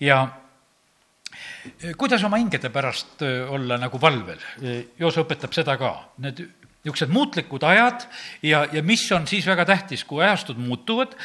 ja 0.00 0.26
kuidas 1.98 2.24
oma 2.24 2.38
hingede 2.40 2.70
pärast 2.72 3.22
olla 3.22 3.78
nagu 3.80 4.00
valvel? 4.00 4.40
Joosa 4.98 5.24
õpetab 5.24 5.54
seda 5.56 5.76
ka, 5.80 5.92
need 6.24 6.44
niisugused 6.86 7.10
muutlikud 7.10 7.64
ajad 7.66 8.06
ja, 8.46 8.66
ja 8.72 8.82
mis 8.86 9.02
on 9.12 9.26
siis 9.26 9.46
väga 9.46 9.64
tähtis, 9.66 10.04
kui 10.06 10.22
ajastud 10.22 10.58
muutuvad, 10.62 11.16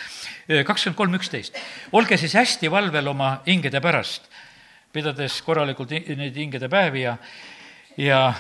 kakskümmend 0.66 0.98
kolm 0.98 1.18
üksteist. 1.20 1.58
olge 1.92 2.18
siis 2.18 2.34
hästi 2.34 2.72
valvel 2.72 3.08
oma 3.08 3.42
hingede 3.46 3.82
pärast, 3.82 4.26
pidades 4.94 5.42
korralikult 5.46 5.92
neid 5.92 6.36
hingede 6.36 6.70
päevi 6.70 7.06
ja, 7.06 7.18
ja 7.98 8.34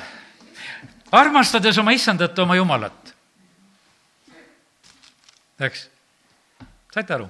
armastades 1.12 1.78
oma 1.78 1.93
issandat, 1.93 2.39
oma 2.39 2.56
jumalat. 2.56 3.14
eks, 5.62 5.89
saite 6.93 7.14
aru? 7.14 7.30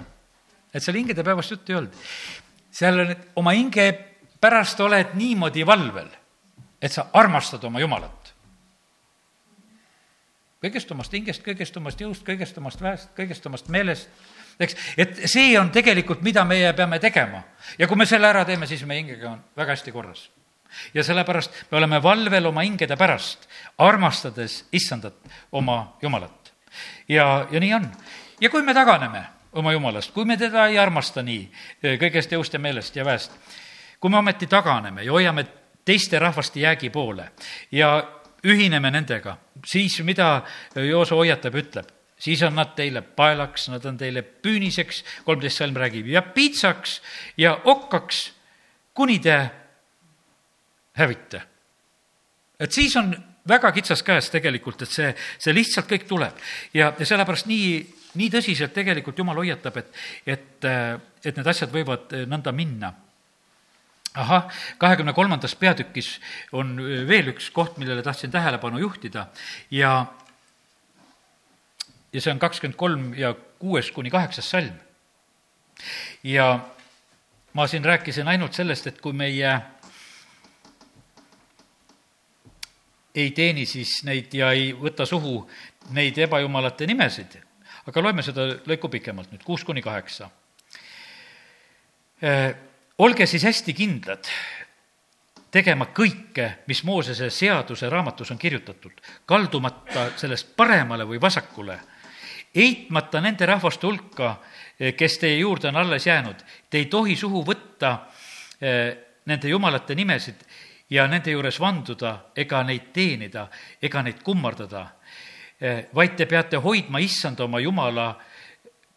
et 0.74 0.84
seal 0.84 0.96
hingede 0.96 1.24
päevast 1.24 1.52
juttu 1.52 1.74
ei 1.74 1.82
olnud. 1.82 2.00
seal 2.72 3.04
on 3.04 3.16
oma 3.36 3.52
hinge 3.60 3.90
pärast 4.42 4.80
oled 4.80 5.14
niimoodi 5.14 5.66
valvel, 5.66 6.10
et 6.82 6.92
sa 6.92 7.08
armastad 7.14 7.64
oma 7.64 7.80
Jumalat. 7.80 8.34
kõigest 10.62 10.92
omast 10.94 11.14
hingest, 11.14 11.42
kõigest 11.42 11.78
omast 11.78 12.02
jõust, 12.02 12.22
kõigest 12.26 12.58
omast 12.58 12.82
väest, 12.82 13.10
kõigest 13.18 13.46
omast 13.50 13.70
meelest, 13.74 14.10
eks, 14.60 14.76
et 14.98 15.24
see 15.26 15.56
on 15.58 15.72
tegelikult, 15.74 16.22
mida 16.22 16.44
meie 16.46 16.74
peame 16.74 17.00
tegema. 17.00 17.44
ja 17.78 17.88
kui 17.88 17.98
me 17.98 18.06
selle 18.06 18.28
ära 18.28 18.46
teeme, 18.46 18.68
siis 18.68 18.86
meie 18.86 19.02
hingega 19.02 19.30
on 19.30 19.42
väga 19.58 19.78
hästi 19.78 19.92
korras 19.92 20.30
ja 20.94 21.04
sellepärast 21.04 21.52
me 21.72 21.78
oleme 21.78 22.04
valvel 22.04 22.46
oma 22.46 22.62
hingede 22.62 22.96
pärast, 22.98 23.48
armastades 23.78 24.66
issandat, 24.72 25.16
oma 25.52 25.98
Jumalat. 26.02 26.54
ja, 27.08 27.48
ja 27.52 27.60
nii 27.60 27.74
on. 27.74 27.92
ja 28.42 28.50
kui 28.50 28.62
me 28.62 28.74
taganeme 28.74 29.24
oma 29.54 29.72
Jumalast, 29.72 30.12
kui 30.12 30.26
me 30.26 30.38
teda 30.38 30.68
ei 30.68 30.80
armasta 30.80 31.24
nii 31.24 31.52
kõigest 32.00 32.32
jõust 32.32 32.54
ja 32.54 32.60
meelest 32.60 32.96
ja 32.96 33.06
väest, 33.06 33.32
kui 34.02 34.10
me 34.10 34.18
ometi 34.18 34.50
taganeme 34.50 35.06
ja 35.06 35.14
hoiame 35.14 35.46
teiste 35.86 36.20
rahvaste 36.20 36.60
jäägi 36.60 36.90
poole 36.90 37.32
ja 37.72 37.94
ühineme 38.46 38.92
nendega, 38.92 39.38
siis 39.66 40.00
mida 40.04 40.42
Jooso 40.76 41.20
hoiatab, 41.20 41.56
ütleb, 41.62 41.90
siis 42.18 42.42
on 42.44 42.56
nad 42.58 42.74
teile 42.78 43.02
paelaks, 43.02 43.68
nad 43.70 43.86
on 43.86 43.98
teile 43.98 44.24
püüniseks, 44.24 45.04
kolmteist 45.26 45.62
salm 45.62 45.78
räägib, 45.78 46.10
ja 46.10 46.24
piitsaks 46.26 47.00
ja 47.38 47.54
okkaks, 47.64 48.32
kuni 48.98 49.20
te 49.22 49.38
hävite. 50.98 51.42
et 52.60 52.72
siis 52.72 52.96
on 52.98 53.14
väga 53.48 53.72
kitsas 53.72 54.04
käes 54.04 54.30
tegelikult, 54.30 54.82
et 54.82 54.90
see, 54.90 55.14
see 55.42 55.54
lihtsalt 55.54 55.88
kõik 55.90 56.04
tuleb. 56.10 56.42
Ja, 56.74 56.92
ja 56.98 57.06
sellepärast 57.06 57.48
nii, 57.50 57.80
nii 58.22 58.30
tõsiselt 58.30 58.74
tegelikult 58.74 59.18
Jumal 59.18 59.40
hoiatab, 59.42 59.78
et, 59.82 59.96
et, 60.26 60.68
et 61.26 61.38
need 61.38 61.48
asjad 61.48 61.74
võivad 61.74 62.14
nõnda 62.30 62.54
minna 62.54 62.92
ahah, 64.16 64.48
kahekümne 64.78 65.14
kolmandas 65.14 65.56
peatükis 65.56 66.20
on 66.52 66.76
veel 67.08 67.32
üks 67.32 67.50
koht, 67.54 67.78
millele 67.78 68.04
tahtsin 68.04 68.32
tähelepanu 68.32 68.80
juhtida 68.80 69.28
ja, 69.72 70.06
ja 72.14 72.22
see 72.22 72.34
on 72.34 72.40
kakskümmend 72.40 72.78
kolm 72.80 73.12
ja 73.16 73.34
kuues 73.60 73.92
kuni 73.92 74.12
kaheksas 74.12 74.50
salm. 74.50 74.76
ja 76.24 76.60
ma 77.54 77.68
siin 77.68 77.86
rääkisin 77.86 78.28
ainult 78.28 78.54
sellest, 78.54 78.88
et 78.88 79.02
kui 79.02 79.14
meie 79.14 79.54
ei 83.16 83.32
teeni 83.36 83.66
siis 83.66 84.02
neid 84.08 84.34
ja 84.34 84.52
ei 84.56 84.72
võta 84.76 85.06
suhu 85.06 85.50
neid 85.96 86.18
ebajumalate 86.18 86.88
nimesid. 86.88 87.40
aga 87.88 88.04
loeme 88.04 88.24
seda 88.24 88.48
lõiku 88.68 88.92
pikemalt 88.92 89.32
nüüd, 89.32 89.44
kuus 89.44 89.64
kuni 89.64 89.82
kaheksa. 89.82 90.30
Olge 93.02 93.26
siis 93.26 93.44
hästi 93.44 93.74
kindlad, 93.74 94.28
tegema 95.52 95.88
kõike, 95.90 96.48
mis 96.70 96.84
Moosese 96.86 97.32
seaduse 97.34 97.90
raamatus 97.90 98.30
on 98.32 98.38
kirjutatud, 98.38 99.02
kaldumata 99.26 100.12
sellest 100.22 100.52
paremale 100.56 101.08
või 101.10 101.18
vasakule, 101.22 101.80
eitmata 102.54 103.22
nende 103.26 103.48
rahvaste 103.50 103.88
hulka, 103.88 104.36
kes 104.98 105.18
teie 105.18 105.40
juurde 105.40 105.72
on 105.72 105.82
alles 105.82 106.06
jäänud. 106.06 106.46
Te 106.70 106.78
ei 106.78 106.86
tohi 106.86 107.16
suhu 107.16 107.42
võtta 107.48 107.92
äh, 107.92 108.94
nende 109.26 109.50
jumalate 109.50 109.96
nimesid 109.96 110.46
ja 110.90 111.08
nende 111.08 111.32
juures 111.32 111.60
vanduda 111.60 112.16
ega 112.36 112.64
neid 112.68 112.92
teenida 112.94 113.48
ega 113.82 114.02
neid 114.04 114.22
kummardada, 114.24 114.86
eh, 115.60 115.86
vaid 115.96 116.16
te 116.16 116.26
peate 116.26 116.58
hoidma 116.58 117.00
issanda 117.00 117.44
oma 117.44 117.60
Jumala 117.60 118.16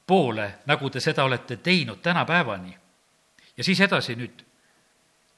poole, 0.06 0.54
nagu 0.66 0.90
te 0.90 1.00
seda 1.00 1.24
olete 1.24 1.56
teinud 1.56 2.02
tänapäevani. 2.02 2.83
Ja 3.56 3.64
siis 3.64 3.80
edasi 3.80 4.16
nüüd 4.18 4.44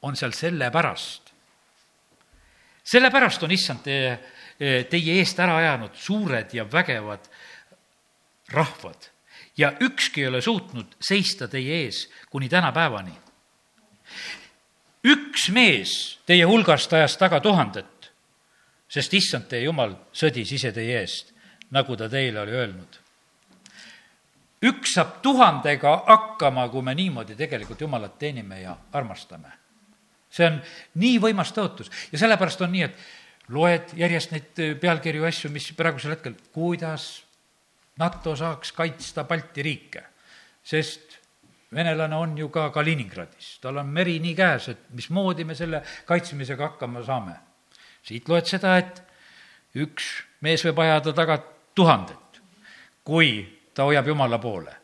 on 0.03 0.17
seal 0.17 0.33
sellepärast. 0.33 1.33
sellepärast 2.85 3.43
on 3.43 3.51
issand 3.51 3.83
teie, 3.85 4.17
teie 4.91 5.19
eest 5.19 5.39
ära 5.41 5.57
ajanud 5.57 5.95
suured 5.95 6.55
ja 6.55 6.64
vägevad 6.73 7.29
rahvad 8.49 9.11
ja 9.57 9.73
ükski 9.81 10.21
ei 10.21 10.29
ole 10.29 10.41
suutnud 10.41 10.97
seista 11.01 11.49
teie 11.49 11.85
ees 11.85 12.07
kuni 12.31 12.49
tänapäevani 12.49 13.27
üks 15.07 15.49
mees 15.55 15.93
teie 16.27 16.47
hulgast 16.49 16.93
ajas 16.97 17.17
taga 17.21 17.41
tuhandet, 17.43 18.11
sest 18.91 19.14
issand 19.14 19.49
teie 19.51 19.67
jumal 19.67 19.95
sõdis 20.14 20.53
ise 20.57 20.73
teie 20.75 21.01
eest, 21.03 21.33
nagu 21.75 21.97
ta 21.99 22.09
teile 22.11 22.43
oli 22.43 22.57
öelnud. 22.57 23.01
Üks 24.67 24.97
saab 24.97 25.21
tuhandega 25.23 25.93
hakkama, 26.07 26.69
kui 26.73 26.83
me 26.83 26.95
niimoodi 26.97 27.37
tegelikult 27.39 27.81
Jumalat 27.81 28.19
teenime 28.19 28.61
ja 28.61 28.77
armastame. 28.93 29.53
see 30.31 30.47
on 30.47 30.59
nii 31.01 31.21
võimas 31.23 31.53
tõotus 31.55 31.89
ja 32.12 32.19
sellepärast 32.19 32.61
on 32.67 32.73
nii, 32.75 32.83
et 32.83 32.99
loed 33.55 33.95
järjest 33.97 34.33
neid 34.35 34.62
pealkirju, 34.83 35.25
asju, 35.25 35.51
mis 35.55 35.71
praegusel 35.77 36.17
hetkel, 36.17 36.35
kuidas 36.53 37.23
NATO 37.99 38.35
saaks 38.37 38.73
kaitsta 38.77 39.25
Balti 39.25 39.62
riike, 39.64 40.03
sest 40.67 41.17
venelane 41.73 42.17
on 42.17 42.37
ju 42.39 42.49
ka 42.53 42.69
Kaliningradis, 42.75 43.57
tal 43.62 43.81
on 43.81 43.89
meri 43.89 44.19
nii 44.21 44.35
käes, 44.37 44.69
et 44.75 44.85
mismoodi 44.93 45.45
me 45.45 45.55
selle 45.55 45.83
kaitsmisega 46.07 46.73
hakkama 46.73 47.05
saame. 47.07 47.37
siit 48.03 48.29
loed 48.29 48.47
seda, 48.47 48.77
et 48.79 49.03
üks 49.75 50.23
mees 50.41 50.62
võib 50.67 50.79
ajada 50.85 51.12
taga 51.12 51.41
tuhandet, 51.75 52.41
kui 53.05 53.55
ta 53.77 53.85
hoiab 53.85 54.09
Jumala 54.09 54.39
poole. 54.41 54.74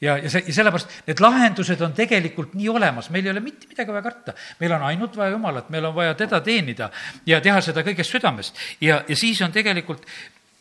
ja, 0.00 0.16
ja 0.18 0.30
see, 0.30 0.42
ja 0.46 0.54
sellepärast 0.58 0.90
need 1.06 1.20
lahendused 1.22 1.80
on 1.86 1.94
tegelikult 1.96 2.54
nii 2.58 2.68
olemas, 2.68 3.08
meil 3.14 3.26
ei 3.26 3.32
ole 3.32 3.40
mitte 3.40 3.70
midagi 3.70 3.94
vaja 3.94 4.02
karta. 4.02 4.34
meil 4.60 4.76
on 4.76 4.86
ainult 4.90 5.16
vaja 5.16 5.36
Jumalat, 5.36 5.70
meil 5.70 5.84
on 5.88 5.94
vaja 5.94 6.14
teda 6.18 6.40
teenida 6.44 6.90
ja 7.26 7.40
teha 7.40 7.60
seda 7.64 7.86
kõigest 7.86 8.16
südamest. 8.16 8.58
ja, 8.80 9.02
ja 9.08 9.16
siis 9.16 9.42
on 9.42 9.52
tegelikult 9.52 10.06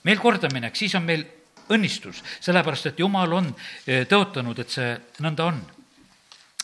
meil 0.03 0.19
kordaminek, 0.21 0.75
siis 0.75 0.95
on 0.95 1.07
meil 1.07 1.25
õnnistus, 1.73 2.21
sellepärast 2.43 2.91
et 2.91 2.99
Jumal 2.99 3.33
on 3.33 3.53
eh, 3.87 4.05
tõotanud, 4.09 4.59
et 4.59 4.69
see 4.69 4.91
nõnda 5.23 5.47
on 5.49 5.61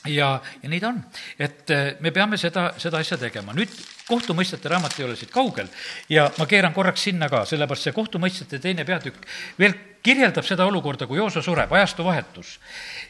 ja, 0.08 0.34
ja 0.62 0.70
nii 0.70 0.80
ta 0.80 0.92
on, 0.94 1.00
et 1.40 1.74
eh, 1.76 1.86
me 2.04 2.14
peame 2.16 2.38
seda, 2.40 2.70
seda 2.80 3.02
asja 3.02 3.18
tegema. 3.20 3.56
nüüd 3.56 3.74
kohtumõistjate 4.08 4.72
raamat 4.72 5.00
ei 5.00 5.06
ole 5.06 5.16
siit 5.20 5.32
kaugel 5.34 5.68
ja 6.10 6.30
ma 6.38 6.48
keeran 6.50 6.74
korraks 6.74 7.10
sinna 7.10 7.30
ka, 7.32 7.44
sellepärast 7.50 7.90
see 7.90 7.96
kohtumõistjate 7.96 8.62
teine 8.64 8.86
peatükk 8.88 9.28
veel 9.60 9.76
kirjeldab 10.04 10.46
seda 10.48 10.66
olukorda, 10.70 11.08
kui 11.08 11.18
Jooso 11.18 11.42
sureb, 11.46 11.72
ajastu 11.74 12.06
vahetus. 12.06 12.58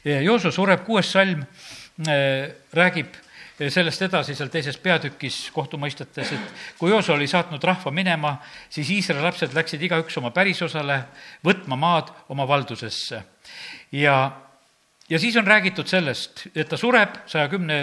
Jooso 0.03 0.51
sureb, 0.51 0.85
kuues 0.85 1.11
salm 1.11 1.43
äh, 1.43 2.49
räägib 2.73 3.17
sellest 3.67 4.01
edasi 4.07 4.35
seal 4.37 4.47
teises 4.51 4.77
peatükis 4.79 5.49
kohtumõistetes, 5.51 6.31
et 6.31 6.59
kui 6.79 6.93
Jooso 6.93 7.13
oli 7.17 7.27
saatnud 7.27 7.63
rahva 7.67 7.91
minema, 7.91 8.37
siis 8.71 8.91
Iisraeli 8.95 9.25
lapsed 9.25 9.55
läksid 9.55 9.81
igaüks 9.83 10.15
oma 10.21 10.31
pärisosale 10.31 11.01
võtma 11.45 11.75
maad 11.75 12.13
oma 12.31 12.47
valdusesse. 12.47 13.23
ja, 13.91 14.15
ja 15.09 15.19
siis 15.19 15.35
on 15.37 15.47
räägitud 15.47 15.87
sellest, 15.87 16.47
et 16.55 16.69
ta 16.69 16.77
sureb 16.77 17.19
saja 17.27 17.49
kümne 17.51 17.81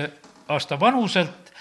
aasta 0.48 0.80
vanuselt 0.80 1.52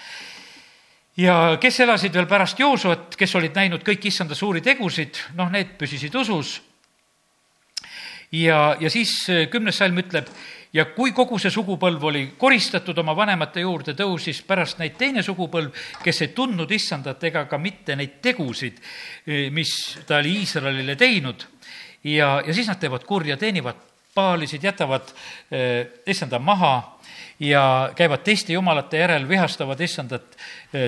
ja 1.16 1.58
kes 1.60 1.80
elasid 1.80 2.14
veel 2.14 2.28
pärast 2.30 2.60
Joosot, 2.60 3.16
kes 3.16 3.34
olid 3.36 3.56
näinud 3.56 3.84
kõik 3.84 4.08
issanda 4.08 4.34
suuri 4.34 4.62
tegusid, 4.64 5.20
noh, 5.36 5.50
need 5.52 5.76
püsisid 5.78 6.14
usus. 6.14 6.60
Ja, 8.32 8.76
ja 8.80 8.90
siis 8.90 9.12
kümnes 9.50 9.78
salm 9.78 9.98
ütleb, 10.02 10.30
ja 10.76 10.84
kui 10.92 11.12
kogu 11.16 11.38
see 11.40 11.52
sugupõlv 11.52 12.04
oli 12.10 12.22
koristatud 12.38 12.98
oma 13.00 13.14
vanemate 13.16 13.62
juurde, 13.64 13.94
tõusis 13.96 14.42
pärast 14.46 14.80
neid 14.80 14.96
teine 14.98 15.22
sugupõlv, 15.24 15.72
kes 16.02 16.22
ei 16.24 16.32
tundnud 16.36 16.70
issandat 16.72 17.22
ega 17.30 17.46
ka 17.50 17.58
mitte 17.58 17.96
neid 17.96 18.18
tegusid, 18.24 18.80
eh, 19.26 19.48
mis 19.50 19.72
ta 20.06 20.20
oli 20.20 20.36
Iisraelile 20.42 20.96
teinud. 20.96 21.46
ja, 22.04 22.42
ja 22.46 22.54
siis 22.54 22.68
nad 22.68 22.78
teevad 22.78 23.04
kurja, 23.04 23.36
teenivad 23.36 23.76
paalisid, 24.14 24.64
jätavad 24.64 25.08
eh, 25.50 25.86
issanda 26.06 26.38
maha 26.38 26.98
ja 27.40 27.92
käivad 27.96 28.22
teiste 28.24 28.52
jumalate 28.52 28.98
järel, 28.98 29.28
vihastavad 29.28 29.80
issandat 29.80 30.36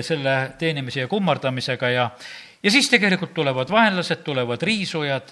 selle 0.01 0.51
teenimise 0.57 0.99
ja 0.99 1.07
kummardamisega 1.07 1.89
ja 1.89 2.09
ja 2.63 2.71
siis 2.71 2.89
tegelikult 2.89 3.33
tulevad 3.33 3.69
vaenlased, 3.71 4.23
tulevad 4.23 4.61
riisujad, 4.61 5.29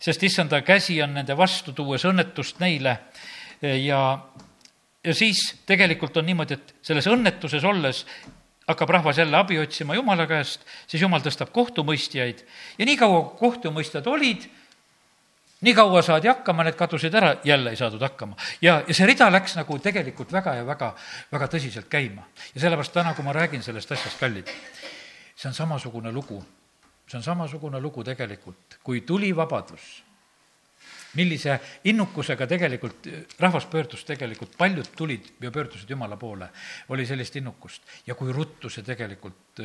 sest 0.00 0.22
issanda 0.22 0.62
käsi 0.66 1.00
on 1.02 1.14
nende 1.14 1.36
vastu, 1.36 1.72
tuues 1.76 2.04
õnnetust 2.08 2.60
neile 2.60 2.96
ja, 3.60 4.02
ja 5.04 5.14
siis 5.14 5.42
tegelikult 5.66 6.16
on 6.16 6.26
niimoodi, 6.26 6.56
et 6.56 6.74
selles 6.82 7.08
õnnetuses 7.10 7.64
olles 7.64 8.04
hakkab 8.70 8.88
rahvas 8.88 9.18
jälle 9.18 9.36
abi 9.36 9.58
otsima 9.58 9.94
Jumala 9.94 10.26
käest, 10.30 10.64
siis 10.86 11.02
Jumal 11.02 11.22
tõstab 11.24 11.50
kohtumõistjaid 11.54 12.44
ja 12.78 12.86
niikaua, 12.86 13.22
kui 13.22 13.38
kohtumõistjad 13.48 14.06
olid, 14.10 14.46
nii 15.60 15.74
kaua 15.76 16.02
saadi 16.02 16.30
hakkama, 16.30 16.64
need 16.64 16.78
kadusid 16.78 17.14
ära, 17.14 17.34
jälle 17.44 17.74
ei 17.74 17.80
saadud 17.80 18.02
hakkama. 18.02 18.36
ja, 18.62 18.80
ja 18.86 18.94
see 18.94 19.08
rida 19.10 19.30
läks 19.32 19.56
nagu 19.58 19.78
tegelikult 19.78 20.32
väga 20.32 20.54
ja 20.60 20.66
väga, 20.66 20.94
väga 21.32 21.50
tõsiselt 21.56 21.90
käima. 21.90 22.24
ja 22.54 22.60
sellepärast 22.60 22.94
täna, 22.94 23.14
kui 23.14 23.24
ma 23.24 23.36
räägin 23.36 23.62
sellest 23.62 23.92
asjast, 23.92 24.18
kallid, 24.20 24.48
see 25.36 25.48
on 25.48 25.54
samasugune 25.54 26.12
lugu. 26.12 26.44
See 27.10 27.18
on 27.18 27.26
samasugune 27.26 27.80
lugu 27.82 28.04
tegelikult, 28.06 28.78
kui 28.86 29.02
tuli 29.02 29.34
vabadus 29.36 29.90
millise 31.18 31.56
innukusega 31.90 32.46
tegelikult 32.46 33.08
rahvas 33.42 33.66
pöördus 33.70 34.04
tegelikult, 34.06 34.56
paljud 34.58 34.90
tulid 34.96 35.32
ja 35.42 35.50
pöördusid 35.50 35.90
Jumala 35.90 36.16
poole, 36.16 36.50
oli 36.88 37.06
sellist 37.06 37.36
innukust. 37.36 37.82
ja 38.06 38.14
kui 38.14 38.32
ruttu 38.32 38.70
see 38.70 38.86
tegelikult 38.86 39.62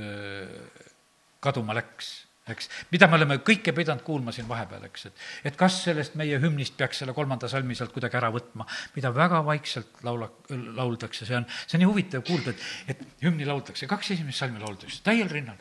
kaduma 1.39 1.75
läks. 1.77 2.25
eks, 2.49 2.69
mida 2.91 3.07
me 3.09 3.17
oleme 3.17 3.39
kõike 3.41 3.73
pidanud 3.73 4.03
kuulma 4.05 4.33
siin 4.33 4.45
vahepeal, 4.45 4.83
eks, 4.85 5.07
et, 5.09 5.23
et 5.49 5.55
kas 5.57 5.79
sellest 5.87 6.13
meie 6.19 6.37
hümnist 6.41 6.75
peaks 6.77 7.01
selle 7.01 7.13
kolmanda 7.17 7.49
salmi 7.49 7.77
sealt 7.77 7.93
kuidagi 7.93 8.19
ära 8.19 8.29
võtma, 8.33 8.67
mida 8.93 9.09
väga 9.13 9.39
vaikselt 9.45 10.03
laula, 10.05 10.29
lauldakse, 10.77 11.25
see 11.25 11.39
on, 11.39 11.47
see 11.65 11.79
on 11.79 11.85
nii 11.85 11.89
huvitav 11.89 12.25
kuulda, 12.27 12.53
et, 12.53 12.93
et 12.93 13.25
hümni 13.25 13.49
lauldakse, 13.49 13.89
kaks 13.89 14.13
esimest 14.17 14.43
salmi 14.43 14.61
lauldakse 14.61 15.01
täiel 15.05 15.29
rinnal. 15.33 15.57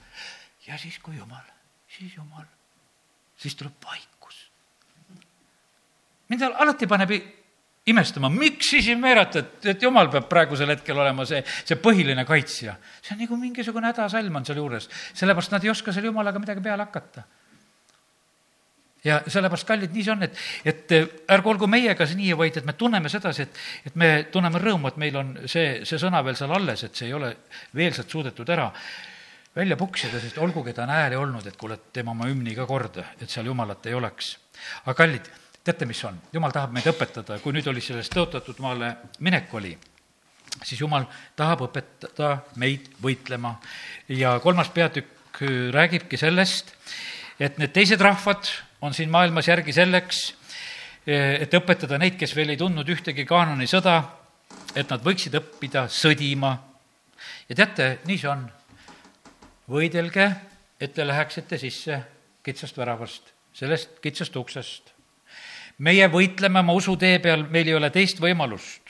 ja 0.68 0.76
siis, 0.80 1.00
kui 1.00 1.16
jumal, 1.16 1.53
siis 1.98 2.16
jumal, 2.16 2.44
siis 3.36 3.54
tuleb 3.54 3.74
vaikus. 3.84 4.50
mind 6.28 6.42
alati 6.42 6.86
paneb 6.86 7.10
imestama, 7.86 8.30
miks 8.32 8.70
siis 8.72 8.88
ei 8.88 8.96
määrata, 8.96 9.44
et, 9.44 9.66
et 9.74 9.82
jumal 9.82 10.08
peab 10.12 10.26
praegusel 10.28 10.72
hetkel 10.72 10.98
olema 10.98 11.26
see, 11.28 11.42
see 11.68 11.76
põhiline 11.80 12.24
kaitsja. 12.24 12.76
see 13.02 13.14
on 13.14 13.24
nagu 13.26 13.38
mingisugune 13.38 13.90
hädasalm 13.92 14.40
on 14.40 14.46
sealjuures, 14.48 14.88
sellepärast 15.12 15.52
nad 15.52 15.64
ei 15.64 15.72
oska 15.72 15.92
selle 15.92 16.08
jumalaga 16.12 16.40
midagi 16.40 16.64
peale 16.64 16.86
hakata. 16.86 17.26
ja 19.04 19.20
sellepärast, 19.28 19.68
kallid, 19.68 19.92
nii 19.92 20.04
see 20.04 20.16
on, 20.16 20.22
et, 20.24 20.44
et 20.64 20.94
ärgu 21.36 21.52
olgu 21.52 21.68
meiega 21.68 22.08
see 22.08 22.18
nii, 22.22 22.32
vaid 22.40 22.56
et 22.62 22.64
me 22.64 22.72
tunneme 22.72 23.12
sedasi, 23.12 23.44
et, 23.44 23.64
et 23.90 23.96
me 24.00 24.12
tunneme 24.32 24.62
rõõmu, 24.64 24.88
et 24.88 25.02
meil 25.04 25.20
on 25.20 25.34
see, 25.44 25.82
see 25.84 26.00
sõna 26.00 26.24
veel 26.24 26.40
seal 26.40 26.56
alles, 26.56 26.88
et 26.88 26.96
see 26.96 27.10
ei 27.12 27.18
ole 27.20 27.34
veelselt 27.76 28.08
suudetud 28.08 28.48
ära 28.56 28.70
välja 29.56 29.76
puksida, 29.76 30.20
sest 30.20 30.38
olgugi 30.38 30.74
ta 30.74 30.82
on 30.82 30.92
hääli 30.94 31.16
olnud, 31.16 31.46
et 31.46 31.56
kuule, 31.56 31.78
teeme 31.92 32.10
oma 32.10 32.26
hümni 32.28 32.54
ka 32.56 32.66
korda, 32.66 33.04
et 33.20 33.30
seal 33.30 33.46
jumalat 33.46 33.86
ei 33.86 33.94
oleks. 33.94 34.36
aga 34.84 34.94
kallid 34.94 35.30
teate, 35.64 35.86
mis 35.86 36.04
on? 36.04 36.18
jumal 36.32 36.52
tahab 36.52 36.74
meid 36.74 36.86
õpetada, 36.90 37.38
kui 37.42 37.54
nüüd 37.54 37.68
oli 37.70 37.82
sellest 37.84 38.14
tõotatud 38.14 38.60
maale 38.64 38.94
minek 39.24 39.54
oli, 39.54 39.72
siis 40.62 40.80
jumal 40.80 41.06
tahab 41.36 41.66
õpetada 41.68 42.36
meid 42.60 42.90
võitlema 43.02 43.56
ja 44.08 44.38
kolmas 44.42 44.68
peatükk 44.74 45.42
räägibki 45.74 46.18
sellest, 46.20 46.74
et 47.40 47.58
need 47.58 47.72
teised 47.74 48.00
rahvad 48.00 48.50
on 48.84 48.94
siin 48.94 49.10
maailmas 49.10 49.48
järgi 49.48 49.72
selleks, 49.74 50.26
et 51.06 51.54
õpetada 51.56 51.98
neid, 52.00 52.18
kes 52.20 52.34
veel 52.36 52.54
ei 52.54 52.60
tundnud 52.60 52.88
ühtegi 52.88 53.26
Kaanani 53.28 53.66
sõda, 53.70 53.96
et 54.74 54.90
nad 54.90 55.02
võiksid 55.04 55.34
õppida 55.38 55.86
sõdima. 55.92 56.56
ja 57.48 57.56
teate, 57.56 57.98
nii 58.04 58.18
see 58.18 58.28
on. 58.30 58.44
Võidelge, 59.70 60.30
et 60.80 60.94
te 60.94 61.06
läheksite 61.06 61.58
sisse 61.58 62.00
kitsast 62.44 62.76
väravast, 62.76 63.32
sellest 63.52 64.00
kitsast 64.02 64.36
uksest 64.36 64.94
meie 65.78 66.06
võitleme 66.10 66.60
oma 66.62 66.74
usutee 66.76 67.18
peal, 67.22 67.44
meil 67.50 67.68
ei 67.68 67.74
ole 67.74 67.90
teist 67.90 68.20
võimalust. 68.22 68.82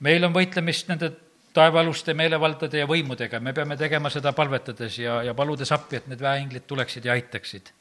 meil 0.00 0.24
on 0.24 0.32
võitlemist 0.32 0.88
nende 0.88 1.10
taevaaluste 1.56 2.14
meelevaldade 2.14 2.78
ja 2.78 2.86
võimudega, 2.86 3.40
me 3.40 3.52
peame 3.52 3.76
tegema 3.76 4.10
seda 4.12 4.32
palvetades 4.32 4.98
ja, 4.98 5.22
ja 5.24 5.34
paludes 5.34 5.72
appi, 5.72 5.96
et 5.96 6.08
need 6.08 6.20
väeinglid 6.20 6.66
tuleksid 6.66 7.04
ja 7.04 7.12
aitaksid. 7.12 7.72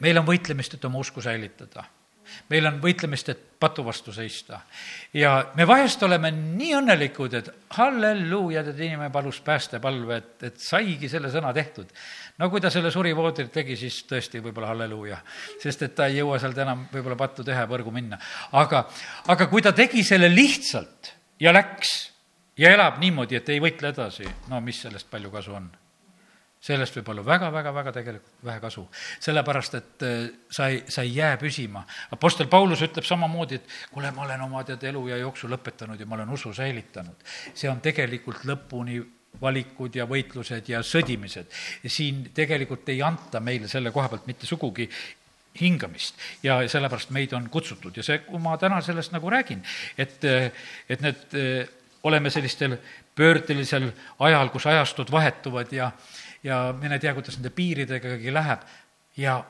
meil 0.00 0.18
on 0.18 0.26
võitlemist, 0.26 0.74
et 0.74 0.84
oma 0.84 0.98
usku 0.98 1.20
säilitada 1.20 1.84
meil 2.50 2.66
on 2.68 2.80
võitlemist, 2.82 3.28
et 3.32 3.46
patu 3.60 3.84
vastu 3.84 4.12
seista. 4.12 4.60
ja 5.14 5.52
me 5.54 5.66
vahest 5.68 6.02
oleme 6.02 6.30
nii 6.32 6.72
õnnelikud, 6.78 7.34
et 7.36 7.50
halleluuja, 7.76 8.62
tead, 8.64 8.80
inimene 8.86 9.10
palus 9.12 9.40
päästepalve, 9.44 10.16
et, 10.16 10.44
et 10.48 10.60
saigi 10.60 11.08
selle 11.08 11.30
sõna 11.32 11.52
tehtud. 11.56 11.90
no 12.38 12.50
kui 12.50 12.60
ta 12.60 12.70
selle 12.70 12.90
surivoodrit 12.90 13.52
tegi, 13.52 13.76
siis 13.76 14.02
tõesti 14.08 14.40
võib-olla 14.40 14.72
halleluuja, 14.72 15.20
sest 15.62 15.82
et 15.86 15.94
ta 15.94 16.08
ei 16.08 16.20
jõua 16.20 16.38
sealt 16.40 16.58
enam 16.58 16.86
võib-olla 16.92 17.18
pattu 17.20 17.44
teha 17.44 17.66
ja 17.66 17.70
põrgu 17.70 17.92
minna. 17.94 18.18
aga, 18.52 18.86
aga 19.28 19.50
kui 19.52 19.62
ta 19.62 19.72
tegi 19.76 20.04
selle 20.04 20.32
lihtsalt 20.32 21.14
ja 21.40 21.52
läks 21.52 21.98
ja 22.60 22.72
elab 22.72 22.98
niimoodi, 23.02 23.36
et 23.36 23.48
ei 23.52 23.60
võitle 23.60 23.92
edasi, 23.92 24.28
no 24.48 24.60
mis 24.64 24.80
sellest 24.86 25.10
palju 25.10 25.30
kasu 25.32 25.56
on 25.56 25.70
sellest 26.60 26.96
võib 26.98 27.08
olla 27.14 27.22
väga-väga-väga 27.24 27.92
tegelikult 27.96 28.44
vähe 28.44 28.60
kasu. 28.60 28.86
sellepärast, 29.20 29.74
et 29.74 30.02
äh, 30.04 30.18
sa 30.50 30.68
ei, 30.68 30.82
sa 30.88 31.02
ei 31.02 31.14
jää 31.16 31.36
püsima. 31.40 31.84
Apostel 32.12 32.46
Paulus 32.52 32.82
ütleb 32.84 33.06
samamoodi, 33.08 33.60
et 33.60 33.70
kuule, 33.92 34.10
ma 34.10 34.26
olen 34.26 34.44
oma 34.44 34.64
tead 34.64 34.84
elu 34.92 35.06
ja 35.08 35.16
jooksu 35.22 35.48
lõpetanud 35.48 36.00
ja 36.00 36.06
ma 36.06 36.18
olen 36.18 36.36
usu 36.36 36.52
säilitanud. 36.52 37.24
see 37.54 37.70
on 37.70 37.80
tegelikult 37.80 38.44
lõpuni 38.44 39.00
valikud 39.40 39.96
ja 39.96 40.04
võitlused 40.06 40.68
ja 40.68 40.82
sõdimised. 40.82 41.48
siin 41.86 42.28
tegelikult 42.34 42.88
ei 42.88 43.02
anta 43.02 43.40
meile 43.40 43.68
selle 43.68 43.90
koha 43.90 44.08
pealt 44.08 44.26
mitte 44.26 44.46
sugugi 44.46 44.88
hingamist 45.60 46.14
ja 46.42 46.60
sellepärast 46.68 47.10
meid 47.10 47.32
on 47.32 47.48
kutsutud 47.50 47.96
ja 47.96 48.02
see, 48.02 48.18
kui 48.18 48.38
ma 48.38 48.56
täna 48.58 48.80
sellest 48.80 49.12
nagu 49.12 49.30
räägin, 49.30 49.64
et, 49.98 50.24
et 50.88 51.00
need, 51.00 51.24
äh, 51.34 51.68
oleme 52.02 52.30
sellistel 52.30 52.76
pöördelisel 53.16 53.90
ajal, 54.18 54.48
kus 54.48 54.66
ajastud 54.66 55.10
vahetuvad 55.12 55.72
ja, 55.72 55.90
ja 56.42 56.60
mine 56.76 56.98
tea, 56.98 57.14
kuidas 57.16 57.38
nende 57.38 57.52
piiridegagi 57.54 58.32
läheb 58.32 58.62
ja 59.20 59.40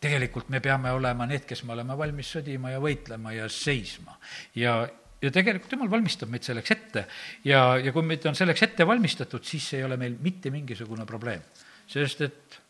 tegelikult 0.00 0.48
me 0.48 0.60
peame 0.62 0.92
olema 0.94 1.26
need, 1.26 1.44
kes 1.48 1.64
me 1.66 1.74
oleme 1.74 1.96
valmis 1.98 2.30
sõdima 2.36 2.72
ja 2.72 2.80
võitlema 2.82 3.34
ja 3.34 3.48
seisma. 3.50 4.16
ja, 4.54 4.80
ja 5.22 5.30
tegelikult 5.34 5.74
jumal 5.74 5.90
valmistab 5.90 6.30
meid 6.30 6.46
selleks 6.46 6.74
ette 6.74 7.04
ja, 7.44 7.62
ja 7.82 7.92
kui 7.92 8.06
meid 8.06 8.26
on 8.30 8.38
selleks 8.38 8.62
ette 8.68 8.86
valmistatud, 8.86 9.44
siis 9.44 9.72
ei 9.74 9.84
ole 9.84 9.98
meil 10.00 10.16
mitte 10.22 10.52
mingisugune 10.54 11.06
probleem. 11.06 11.42
sest 11.86 12.22
et 12.26 12.60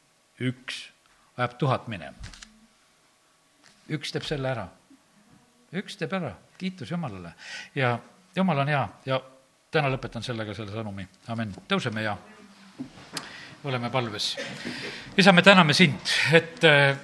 üks 0.40 0.86
ajab 1.36 1.58
tuhat 1.58 1.88
minema. 1.88 2.36
üks 3.88 4.12
teeb 4.12 4.24
selle 4.24 4.50
ära. 4.50 4.68
üks 5.76 5.98
teeb 6.00 6.14
ära, 6.16 6.32
kiitus 6.58 6.90
Jumalale. 6.90 7.34
ja 7.74 7.98
Jumal 8.36 8.64
on 8.64 8.68
hea 8.68 8.88
ja 9.06 9.20
täna 9.70 9.90
lõpetan 9.92 10.24
sellega 10.24 10.54
selle 10.56 10.72
sõnumi, 10.72 11.04
amin. 11.28 11.52
tõuseme 11.68 12.02
ja 12.04 12.16
oleme 13.64 13.90
palves. 13.90 14.36
isa, 15.16 15.32
me 15.32 15.42
täname 15.42 15.74
sind, 15.74 16.00
et 16.32 16.64
äh, 16.64 16.96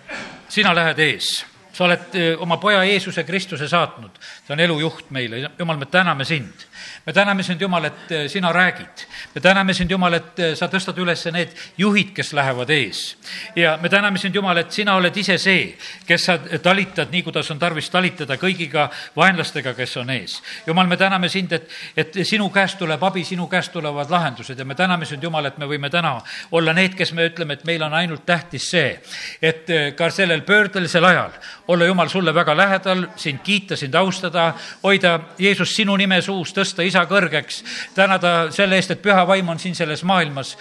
sina 0.49 0.75
lähed 0.75 0.99
ees. 0.99 1.45
Sa 1.75 1.85
oled 1.89 2.15
äh, 2.15 2.35
oma 2.39 2.57
poja 2.63 2.85
Jeesuse 2.85 3.25
Kristuse 3.25 3.69
saatnud, 3.69 4.21
ta 4.47 4.55
on 4.55 4.61
elujuht 4.61 5.11
meile, 5.11 5.51
jumal, 5.59 5.77
me 5.77 5.87
täname 5.91 6.25
sind 6.25 6.67
me 7.07 7.13
täname 7.13 7.43
sind, 7.43 7.61
Jumal, 7.61 7.85
et 7.85 8.11
eh, 8.11 8.29
sina 8.29 8.53
räägid. 8.53 9.07
me 9.35 9.41
täname 9.41 9.75
sind, 9.75 9.91
Jumal, 9.91 10.15
et 10.15 10.39
eh, 10.39 10.55
sa 10.57 10.69
tõstad 10.69 10.99
üles 10.99 11.25
need 11.33 11.53
juhid, 11.79 12.15
kes 12.15 12.33
lähevad 12.33 12.71
ees. 12.71 13.17
ja 13.57 13.79
me 13.83 13.89
täname 13.89 14.19
sind, 14.19 14.35
Jumal, 14.35 14.59
et 14.59 14.73
sina 14.73 14.97
oled 14.97 15.17
ise 15.17 15.39
see, 15.39 15.77
kes 16.07 16.25
sa 16.25 16.39
talitad 16.39 17.11
nii, 17.13 17.23
kuidas 17.23 17.51
on 17.51 17.59
tarvis 17.59 17.91
talitada 17.91 18.37
kõigiga 18.41 18.89
vaenlastega, 19.17 19.75
kes 19.75 19.97
on 19.97 20.11
ees. 20.11 20.41
Jumal, 20.67 20.87
me 20.87 20.97
täname 20.97 21.29
sind, 21.29 21.53
et, 21.53 21.69
et 21.97 22.19
sinu 22.25 22.49
käest 22.51 22.79
tuleb 22.79 23.03
abi, 23.03 23.25
sinu 23.25 23.47
käest 23.49 23.73
tulevad 23.73 24.11
lahendused 24.11 24.59
ja 24.59 24.65
me 24.65 24.75
täname 24.75 25.07
sind, 25.07 25.23
Jumal, 25.23 25.47
et 25.47 25.59
me 25.59 25.69
võime 25.71 25.91
täna 25.91 26.17
olla 26.51 26.73
need, 26.73 26.95
kes 26.97 27.13
me 27.13 27.29
ütleme, 27.31 27.55
et 27.55 27.65
meil 27.65 27.83
on 27.83 27.95
ainult 27.95 28.27
tähtis 28.27 28.71
see, 28.71 28.99
et 29.43 29.71
eh, 29.71 29.93
ka 29.97 30.11
sellel 30.11 30.43
pöördelisel 30.43 31.05
ajal 31.05 31.33
olla, 31.69 31.85
Jumal, 31.85 32.09
sulle 32.09 32.35
väga 32.35 32.57
lähedal, 32.57 33.07
sind 33.17 33.41
kiita, 33.45 33.77
sind 33.77 33.95
austada, 33.95 34.55
hoida 34.83 35.21
Jeesus 35.39 35.75
sinu 35.77 35.97
nime 35.97 36.21
suus, 36.23 36.53
tõsta 36.55 36.74
isa 36.83 37.05
kõrgeks, 37.07 37.63
tänada 37.95 38.51
selle 38.51 38.77
eest, 38.77 38.91
et 38.91 39.03
püha 39.03 39.27
vaim 39.27 39.49
on 39.49 39.59
siin 39.59 39.75
selles 39.75 40.03
maailmas 40.05 40.57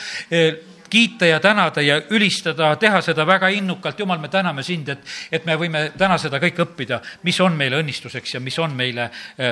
kiita 0.94 1.26
ja 1.26 1.40
tänada 1.40 1.82
ja 1.82 2.02
ülistada, 2.10 2.76
teha 2.76 3.02
seda 3.02 3.26
väga 3.28 3.48
innukalt, 3.50 4.00
Jumal, 4.00 4.20
me 4.22 4.30
täname 4.30 4.62
sind, 4.64 4.92
et, 4.94 5.00
et 5.32 5.46
me 5.46 5.56
võime 5.58 5.88
täna 5.98 6.20
seda 6.22 6.38
kõike 6.44 6.62
õppida, 6.68 7.00
mis 7.26 7.40
on 7.42 7.58
meile 7.58 7.80
õnnistuseks 7.82 8.36
ja 8.36 8.42
mis 8.44 8.60
on 8.62 8.76
meile 8.78 9.08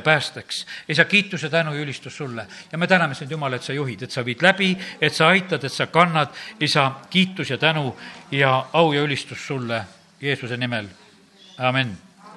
päästeks. 0.06 0.60
isa, 0.94 1.06
kiitus 1.10 1.44
ja 1.44 1.50
tänu 1.50 1.74
ja 1.74 1.82
ülistus 1.82 2.18
sulle. 2.18 2.46
ja 2.72 2.78
me 2.78 2.88
täname 2.88 3.18
sind, 3.18 3.32
Jumal, 3.32 3.58
et 3.58 3.66
sa 3.66 3.74
juhid, 3.74 4.04
et 4.04 4.12
sa 4.12 4.26
viid 4.26 4.46
läbi, 4.46 4.78
et 5.02 5.18
sa 5.18 5.32
aitad, 5.34 5.64
et 5.64 5.74
sa 5.74 5.88
kannad, 5.88 6.30
isa, 6.60 6.92
kiitus 7.10 7.50
ja 7.50 7.58
tänu 7.58 7.98
ja 8.32 8.54
au 8.74 8.94
ja 8.94 9.02
ülistus 9.02 9.48
sulle 9.48 9.82
Jeesuse 10.22 10.58
nimel, 10.58 10.86
amin 11.58 12.11